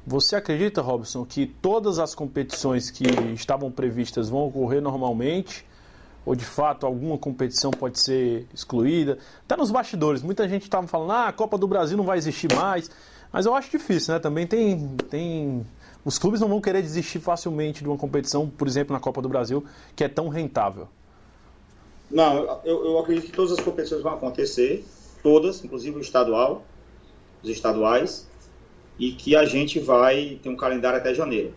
Você 0.07 0.35
acredita, 0.35 0.83
Robson, 0.83 1.25
que 1.25 1.47
todas 1.47 1.99
as 2.01 2.15
competições 2.15 2.91
que 2.91 3.05
estavam 3.35 3.71
previstas 3.71 4.29
vão 4.29 4.47
ocorrer 4.47 4.83
normalmente? 4.83 5.65
Ou 6.27 6.35
de 6.35 6.45
fato 6.45 6.87
alguma 6.87 7.17
competição 7.19 7.71
pode 7.71 8.01
ser 8.01 8.47
excluída? 8.53 9.19
Até 9.45 9.57
nos 9.57 9.71
bastidores, 9.71 10.23
muita 10.23 10.49
gente 10.49 10.63
estava 10.63 10.87
falando, 10.87 11.13
ah, 11.13 11.29
a 11.29 11.33
Copa 11.33 11.57
do 11.57 11.69
Brasil 11.69 11.97
não 11.97 12.05
vai 12.05 12.19
existir 12.19 12.53
mais. 12.53 12.91
Mas 13.33 13.47
eu 13.47 13.55
acho 13.55 13.71
difícil, 13.71 14.13
né? 14.13 14.21
Também 14.21 14.47
tem, 14.47 14.89
tem. 15.09 15.67
Os 16.05 16.19
clubes 16.19 16.41
não 16.41 16.49
vão 16.49 16.61
querer 16.61 16.83
desistir 16.83 17.19
facilmente 17.19 17.83
de 17.83 17.89
uma 17.89 17.97
competição, 17.97 18.49
por 18.49 18.69
exemplo, 18.69 18.93
na 18.93 19.01
Copa 19.01 19.23
do 19.23 19.29
Brasil, 19.29 19.65
que 19.97 20.05
é 20.05 20.09
tão 20.09 20.29
rentável. 20.29 20.89
Não, 22.11 22.61
eu, 22.65 22.85
eu 22.85 22.99
acredito 22.99 23.27
que 23.27 23.33
todas 23.33 23.53
as 23.53 23.61
competições 23.61 24.03
vão 24.03 24.13
acontecer, 24.13 24.85
todas, 25.23 25.65
inclusive 25.65 25.97
o 25.97 26.01
estadual, 26.01 26.63
os 27.43 27.49
estaduais, 27.49 28.29
e 29.03 29.11
que 29.11 29.35
a 29.35 29.45
gente 29.45 29.81
vai 29.81 30.39
ter 30.41 30.49
um 30.49 30.55
calendário 30.55 30.97
até 30.97 31.13
janeiro. 31.13 31.53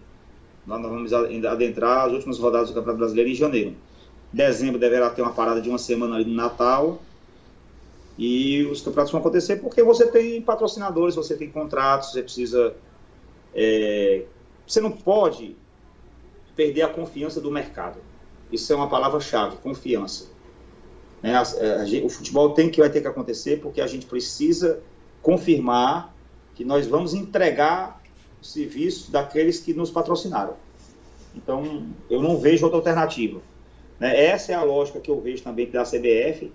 Nós 0.65 0.81
vamos 0.81 1.13
adentrar 1.13 2.07
as 2.07 2.11
últimas 2.11 2.39
rodadas 2.39 2.69
do 2.69 2.73
Campeonato 2.73 2.97
Brasileiro 2.97 3.29
em 3.29 3.35
janeiro. 3.35 3.75
Dezembro 4.33 4.79
deverá 4.79 5.11
ter 5.11 5.21
uma 5.21 5.31
parada 5.31 5.61
de 5.61 5.69
uma 5.69 5.77
semana 5.77 6.15
ali 6.15 6.25
no 6.25 6.33
Natal. 6.33 7.03
E 8.17 8.63
os 8.63 8.81
campeonatos 8.81 9.11
vão 9.11 9.21
acontecer 9.21 9.57
porque 9.57 9.83
você 9.83 10.07
tem 10.07 10.41
patrocinadores, 10.41 11.13
você 11.13 11.37
tem 11.37 11.51
contratos, 11.51 12.13
você 12.13 12.23
precisa. 12.23 12.73
É, 13.53 14.23
você 14.65 14.81
não 14.81 14.89
pode 14.89 15.55
perder 16.55 16.81
a 16.81 16.87
confiança 16.87 17.39
do 17.39 17.51
mercado. 17.51 17.99
Isso 18.51 18.73
é 18.73 18.75
uma 18.75 18.89
palavra-chave, 18.89 19.57
confiança. 19.57 20.31
Né? 21.21 21.35
A, 21.35 21.41
a, 21.41 21.43
a, 21.43 22.05
o 22.05 22.09
futebol 22.09 22.55
tem 22.55 22.71
que 22.71 22.79
vai 22.79 22.89
ter 22.89 23.01
que 23.01 23.07
acontecer 23.07 23.61
porque 23.61 23.81
a 23.81 23.87
gente 23.87 24.07
precisa 24.07 24.81
confirmar 25.21 26.14
que 26.55 26.63
nós 26.63 26.87
vamos 26.87 27.13
entregar 27.13 28.01
o 28.41 28.45
serviço 28.45 29.11
daqueles 29.11 29.59
que 29.59 29.73
nos 29.73 29.91
patrocinaram. 29.91 30.53
Então, 31.35 31.85
eu 32.09 32.21
não 32.21 32.37
vejo 32.37 32.63
outra 32.63 32.79
alternativa. 32.79 33.41
Né? 33.99 34.25
Essa 34.25 34.53
é 34.53 34.55
a 34.55 34.63
lógica 34.63 34.99
que 34.99 35.11
eu 35.11 35.19
vejo 35.19 35.43
também 35.43 35.69
da 35.69 35.83
CBF 35.83 36.51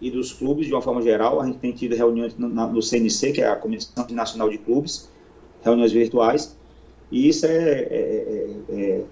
e 0.00 0.10
dos 0.10 0.32
clubes 0.32 0.66
de 0.66 0.72
uma 0.72 0.80
forma 0.80 1.02
geral. 1.02 1.40
A 1.40 1.46
gente 1.46 1.58
tem 1.58 1.72
tido 1.72 1.94
reuniões 1.94 2.36
no, 2.36 2.82
CNC, 2.82 3.32
que 3.32 3.42
é 3.42 3.48
a 3.48 3.56
Comissão 3.56 4.06
Nacional 4.10 4.48
de 4.48 4.58
Clubes, 4.58 5.08
reuniões 5.62 5.92
virtuais, 5.92 6.56
e 7.10 7.28
isso 7.28 7.44
é, 7.44 7.50
é, 7.50 8.66
é, 8.70 8.74
é, 8.74 9.04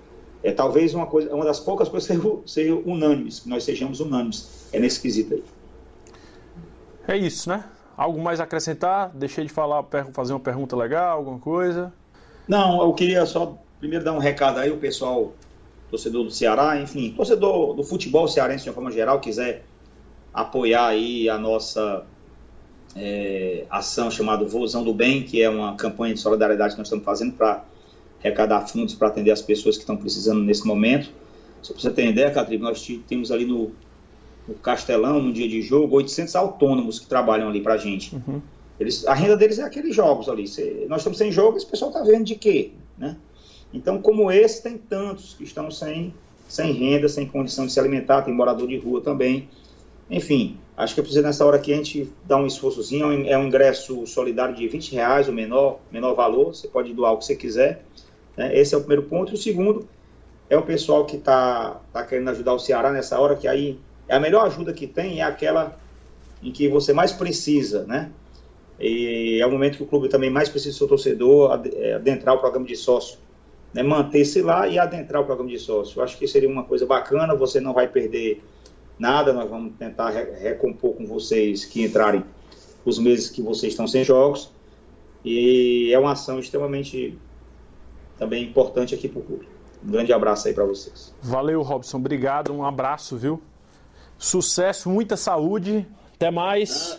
é 0.44 0.52
talvez 0.52 0.94
uma 0.94 1.06
coisa, 1.06 1.34
uma 1.34 1.44
das 1.44 1.58
poucas 1.58 1.88
coisas 1.88 2.08
que 2.08 2.50
sejam 2.50 2.82
unânimes, 2.86 3.40
que 3.40 3.48
nós 3.48 3.64
sejamos 3.64 4.00
unânimes, 4.00 4.68
é 4.72 4.78
nesse 4.78 5.00
quesito 5.00 5.34
aí. 5.34 5.42
É 7.08 7.16
isso, 7.16 7.48
né? 7.48 7.64
Algo 7.98 8.22
mais 8.22 8.38
a 8.38 8.44
acrescentar? 8.44 9.10
Deixei 9.12 9.44
de 9.44 9.50
falar, 9.50 9.84
fazer 10.12 10.32
uma 10.32 10.38
pergunta 10.38 10.76
legal, 10.76 11.18
alguma 11.18 11.40
coisa? 11.40 11.92
Não, 12.46 12.80
eu 12.80 12.92
queria 12.94 13.26
só 13.26 13.58
primeiro 13.80 14.04
dar 14.04 14.12
um 14.12 14.18
recado 14.18 14.60
aí, 14.60 14.70
o 14.70 14.76
pessoal 14.76 15.32
torcedor 15.90 16.22
do 16.22 16.30
Ceará, 16.30 16.80
enfim, 16.80 17.10
torcedor 17.10 17.74
do 17.74 17.82
futebol 17.82 18.28
cearense 18.28 18.62
de 18.62 18.70
uma 18.70 18.74
forma 18.74 18.92
geral, 18.92 19.18
quiser 19.18 19.64
apoiar 20.32 20.86
aí 20.86 21.28
a 21.28 21.36
nossa 21.36 22.04
é, 22.94 23.66
ação 23.68 24.12
chamada 24.12 24.44
Vozão 24.44 24.84
do 24.84 24.94
Bem, 24.94 25.24
que 25.24 25.42
é 25.42 25.50
uma 25.50 25.74
campanha 25.74 26.14
de 26.14 26.20
solidariedade 26.20 26.74
que 26.74 26.78
nós 26.78 26.86
estamos 26.86 27.04
fazendo 27.04 27.32
para 27.32 27.64
arrecadar 28.20 28.64
fundos 28.68 28.94
para 28.94 29.08
atender 29.08 29.32
as 29.32 29.42
pessoas 29.42 29.76
que 29.76 29.82
estão 29.82 29.96
precisando 29.96 30.40
nesse 30.40 30.64
momento. 30.64 31.10
Só 31.62 31.72
para 31.72 31.82
você 31.82 31.90
ter 31.90 32.06
ideia, 32.06 32.30
Catribe, 32.30 32.62
nós 32.62 32.86
temos 33.08 33.32
ali 33.32 33.44
no, 33.44 33.72
no, 34.48 34.54
Castelão, 34.54 35.22
no 35.22 35.32
dia 35.32 35.48
de 35.48 35.60
jogo, 35.62 35.96
800 35.96 36.34
autônomos 36.34 36.98
que 36.98 37.06
trabalham 37.06 37.48
ali 37.48 37.60
para 37.60 37.74
a 37.74 37.76
gente. 37.76 38.16
Uhum. 38.16 38.40
Eles, 38.80 39.06
a 39.06 39.14
renda 39.14 39.36
deles 39.36 39.58
é 39.58 39.62
aqueles 39.62 39.94
jogos 39.94 40.28
ali. 40.28 40.44
nós 40.88 41.00
estamos 41.00 41.18
sem 41.18 41.30
jogo, 41.30 41.56
esse 41.56 41.66
pessoal 41.66 41.90
está 41.90 42.02
vendo 42.02 42.24
de 42.24 42.36
quê? 42.36 42.72
Né? 42.96 43.16
Então, 43.72 44.00
como 44.00 44.30
esse, 44.30 44.62
tem 44.62 44.78
tantos 44.78 45.34
que 45.34 45.44
estão 45.44 45.70
sem, 45.70 46.14
sem 46.48 46.72
renda, 46.72 47.08
sem 47.08 47.26
condição 47.26 47.66
de 47.66 47.72
se 47.72 47.78
alimentar, 47.78 48.22
tem 48.22 48.32
morador 48.32 48.66
de 48.66 48.78
rua 48.78 49.00
também. 49.00 49.48
Enfim, 50.10 50.56
acho 50.76 50.94
que 50.94 51.00
é 51.00 51.02
preciso 51.02 51.22
nessa 51.22 51.44
hora 51.44 51.56
aqui 51.56 51.72
a 51.72 51.76
gente 51.76 52.10
dar 52.24 52.38
um 52.38 52.46
esforçozinho, 52.46 53.26
é 53.28 53.36
um 53.36 53.46
ingresso 53.46 54.06
solidário 54.06 54.54
de 54.54 54.66
20 54.66 54.94
reais, 54.94 55.28
o 55.28 55.32
menor, 55.32 55.80
menor 55.92 56.14
valor, 56.14 56.54
você 56.54 56.66
pode 56.66 56.94
doar 56.94 57.12
o 57.12 57.18
que 57.18 57.26
você 57.26 57.36
quiser. 57.36 57.84
Né? 58.36 58.56
Esse 58.56 58.74
é 58.74 58.78
o 58.78 58.80
primeiro 58.80 59.02
ponto. 59.02 59.34
O 59.34 59.36
segundo 59.36 59.86
é 60.48 60.56
o 60.56 60.62
pessoal 60.62 61.04
que 61.04 61.16
está 61.16 61.80
tá 61.92 62.04
querendo 62.04 62.30
ajudar 62.30 62.54
o 62.54 62.58
Ceará 62.58 62.90
nessa 62.90 63.18
hora, 63.20 63.36
que 63.36 63.46
aí 63.46 63.72
é 63.72 63.76
a 64.14 64.20
melhor 64.20 64.46
ajuda 64.46 64.72
que 64.72 64.86
tem, 64.86 65.20
é 65.20 65.22
aquela 65.22 65.78
em 66.42 66.52
que 66.52 66.68
você 66.68 66.92
mais 66.92 67.12
precisa, 67.12 67.84
né? 67.84 68.10
E 68.80 69.40
é 69.40 69.46
o 69.46 69.50
momento 69.50 69.76
que 69.76 69.82
o 69.82 69.86
clube 69.86 70.08
também 70.08 70.30
mais 70.30 70.48
precisa 70.48 70.74
do 70.74 70.78
seu 70.78 70.88
torcedor 70.88 71.60
é, 71.74 71.94
adentrar 71.94 72.36
o 72.36 72.38
programa 72.38 72.64
de 72.64 72.76
sócio, 72.76 73.18
né? 73.74 73.82
manter-se 73.82 74.40
lá 74.40 74.68
e 74.68 74.78
adentrar 74.78 75.22
o 75.22 75.24
programa 75.24 75.50
de 75.50 75.58
sócio. 75.58 75.98
Eu 75.98 76.04
acho 76.04 76.16
que 76.16 76.28
seria 76.28 76.48
uma 76.48 76.62
coisa 76.62 76.86
bacana, 76.86 77.34
você 77.34 77.60
não 77.60 77.74
vai 77.74 77.88
perder 77.88 78.40
nada, 78.96 79.32
nós 79.32 79.50
vamos 79.50 79.72
tentar 79.76 80.10
recompor 80.10 80.94
com 80.94 81.06
vocês 81.06 81.64
que 81.64 81.82
entrarem 81.82 82.22
os 82.84 82.98
meses 82.98 83.28
que 83.28 83.42
vocês 83.42 83.72
estão 83.72 83.86
sem 83.86 84.04
jogos. 84.04 84.50
E 85.24 85.90
é 85.92 85.98
uma 85.98 86.12
ação 86.12 86.38
extremamente 86.38 87.18
também 88.16 88.44
importante 88.44 88.94
aqui 88.94 89.08
para 89.08 89.20
o 89.20 89.22
clube. 89.22 89.48
Um 89.84 89.90
grande 89.90 90.12
abraço 90.12 90.46
aí 90.46 90.54
para 90.54 90.64
vocês. 90.64 91.14
Valeu, 91.20 91.62
Robson. 91.62 91.98
Obrigado. 91.98 92.52
Um 92.52 92.64
abraço, 92.64 93.16
viu? 93.16 93.40
Sucesso, 94.18 94.90
muita 94.90 95.16
saúde. 95.16 95.86
Até 96.14 96.30
mais. 96.30 96.98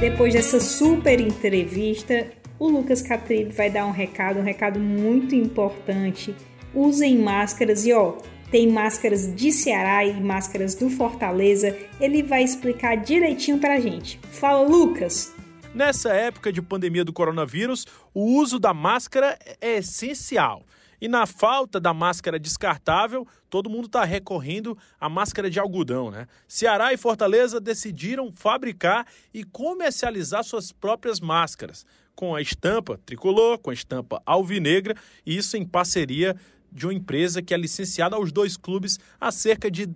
Depois 0.00 0.32
dessa 0.32 0.58
super 0.60 1.20
entrevista, 1.20 2.28
o 2.58 2.68
Lucas 2.68 3.02
Catribe 3.02 3.52
vai 3.52 3.68
dar 3.68 3.84
um 3.84 3.90
recado, 3.90 4.38
um 4.38 4.42
recado 4.42 4.80
muito 4.80 5.34
importante. 5.34 6.34
Usem 6.74 7.18
máscaras 7.18 7.84
e 7.84 7.92
ó, 7.92 8.14
tem 8.50 8.66
máscaras 8.70 9.34
de 9.34 9.52
Ceará 9.52 10.04
e 10.04 10.18
máscaras 10.20 10.74
do 10.74 10.88
Fortaleza. 10.88 11.76
Ele 12.00 12.22
vai 12.22 12.42
explicar 12.42 12.96
direitinho 12.96 13.58
pra 13.58 13.78
gente. 13.78 14.18
Fala, 14.30 14.66
Lucas! 14.66 15.34
Nessa 15.74 16.14
época 16.14 16.50
de 16.50 16.62
pandemia 16.62 17.04
do 17.04 17.12
coronavírus, 17.12 17.86
o 18.14 18.38
uso 18.40 18.58
da 18.58 18.72
máscara 18.72 19.38
é 19.60 19.76
essencial. 19.76 20.62
E 21.00 21.08
na 21.08 21.26
falta 21.26 21.78
da 21.78 21.94
máscara 21.94 22.38
descartável, 22.38 23.26
todo 23.48 23.70
mundo 23.70 23.86
está 23.86 24.04
recorrendo 24.04 24.76
à 25.00 25.08
máscara 25.08 25.48
de 25.48 25.60
algodão, 25.60 26.10
né? 26.10 26.26
Ceará 26.46 26.92
e 26.92 26.96
Fortaleza 26.96 27.60
decidiram 27.60 28.32
fabricar 28.32 29.06
e 29.32 29.44
comercializar 29.44 30.42
suas 30.42 30.72
próprias 30.72 31.20
máscaras, 31.20 31.86
com 32.14 32.34
a 32.34 32.42
estampa 32.42 32.98
tricolor, 33.06 33.58
com 33.58 33.70
a 33.70 33.74
estampa 33.74 34.20
alvinegra, 34.26 34.96
e 35.24 35.36
isso 35.36 35.56
em 35.56 35.64
parceria 35.64 36.34
de 36.70 36.86
uma 36.86 36.94
empresa 36.94 37.40
que 37.40 37.54
é 37.54 37.56
licenciada 37.56 38.16
aos 38.16 38.32
dois 38.32 38.56
clubes 38.56 38.98
há 39.20 39.30
cerca 39.30 39.70
de 39.70 39.88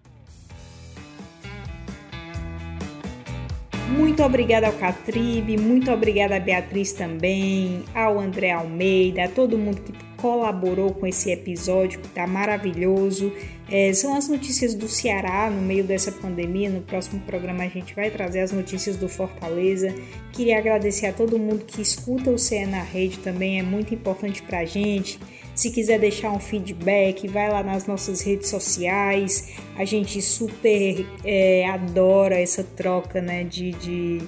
Muito 3.90 4.22
obrigada 4.22 4.66
ao 4.66 4.72
Catribe, 4.72 5.58
muito 5.58 5.90
obrigada 5.90 6.36
a 6.36 6.40
Beatriz 6.40 6.94
também, 6.94 7.84
ao 7.94 8.18
André 8.18 8.52
Almeida, 8.52 9.24
a 9.24 9.28
todo 9.28 9.58
mundo 9.58 9.82
que 9.82 9.92
colaborou 10.16 10.94
com 10.94 11.06
esse 11.06 11.30
episódio 11.30 12.00
que 12.00 12.06
está 12.06 12.26
maravilhoso. 12.26 13.30
É, 13.70 13.92
são 13.92 14.16
as 14.16 14.28
notícias 14.28 14.74
do 14.74 14.88
Ceará 14.88 15.48
no 15.48 15.62
meio 15.62 15.84
dessa 15.84 16.10
pandemia. 16.10 16.68
No 16.68 16.80
próximo 16.80 17.20
programa 17.20 17.62
a 17.62 17.68
gente 17.68 17.94
vai 17.94 18.10
trazer 18.10 18.40
as 18.40 18.50
notícias 18.50 18.96
do 18.96 19.08
Fortaleza. 19.08 19.94
Queria 20.32 20.58
agradecer 20.58 21.06
a 21.06 21.12
todo 21.12 21.38
mundo 21.38 21.64
que 21.64 21.80
escuta 21.80 22.30
o 22.30 22.38
CE 22.38 22.66
na 22.66 22.82
rede 22.82 23.18
também, 23.18 23.60
é 23.60 23.62
muito 23.62 23.94
importante 23.94 24.42
para 24.42 24.60
a 24.60 24.64
gente. 24.64 25.20
Se 25.54 25.70
quiser 25.70 26.00
deixar 26.00 26.32
um 26.32 26.40
feedback, 26.40 27.28
vai 27.28 27.50
lá 27.50 27.62
nas 27.62 27.86
nossas 27.86 28.22
redes 28.22 28.48
sociais. 28.48 29.52
A 29.76 29.84
gente 29.84 30.20
super 30.20 31.06
é, 31.24 31.68
adora 31.68 32.40
essa 32.40 32.64
troca 32.64 33.20
né, 33.20 33.44
de, 33.44 33.72
de 33.72 34.18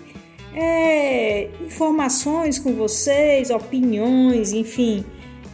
é, 0.54 1.48
informações 1.64 2.58
com 2.58 2.74
vocês, 2.74 3.50
opiniões, 3.50 4.52
enfim 4.52 5.04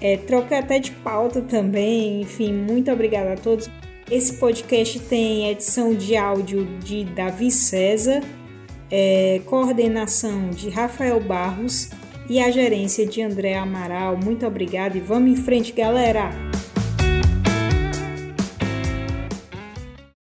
é, 0.01 0.17
troca 0.17 0.59
até 0.59 0.79
de 0.79 0.93
pauta 0.93 1.41
também. 1.41 2.23
Enfim, 2.23 2.53
muito 2.53 2.91
obrigada 2.91 3.33
a 3.33 3.37
todos. 3.37 3.69
Esse 4.11 4.33
podcast 4.35 5.01
tem 5.01 5.51
edição 5.51 5.95
de 5.95 6.17
áudio 6.17 6.65
de 6.79 7.05
Davi 7.05 7.51
César, 7.51 8.23
é, 8.91 9.43
coordenação 9.45 10.49
de 10.49 10.71
Rafael 10.71 11.21
Barros 11.21 11.91
e 12.27 12.41
a 12.41 12.51
gerência 12.51 13.07
de 13.07 13.21
André 13.21 13.55
Amaral. 13.55 14.17
Muito 14.17 14.47
obrigada 14.47 14.97
e 14.97 15.01
vamos 15.01 15.31
em 15.31 15.37
frente, 15.37 15.73
galera! 15.73 16.31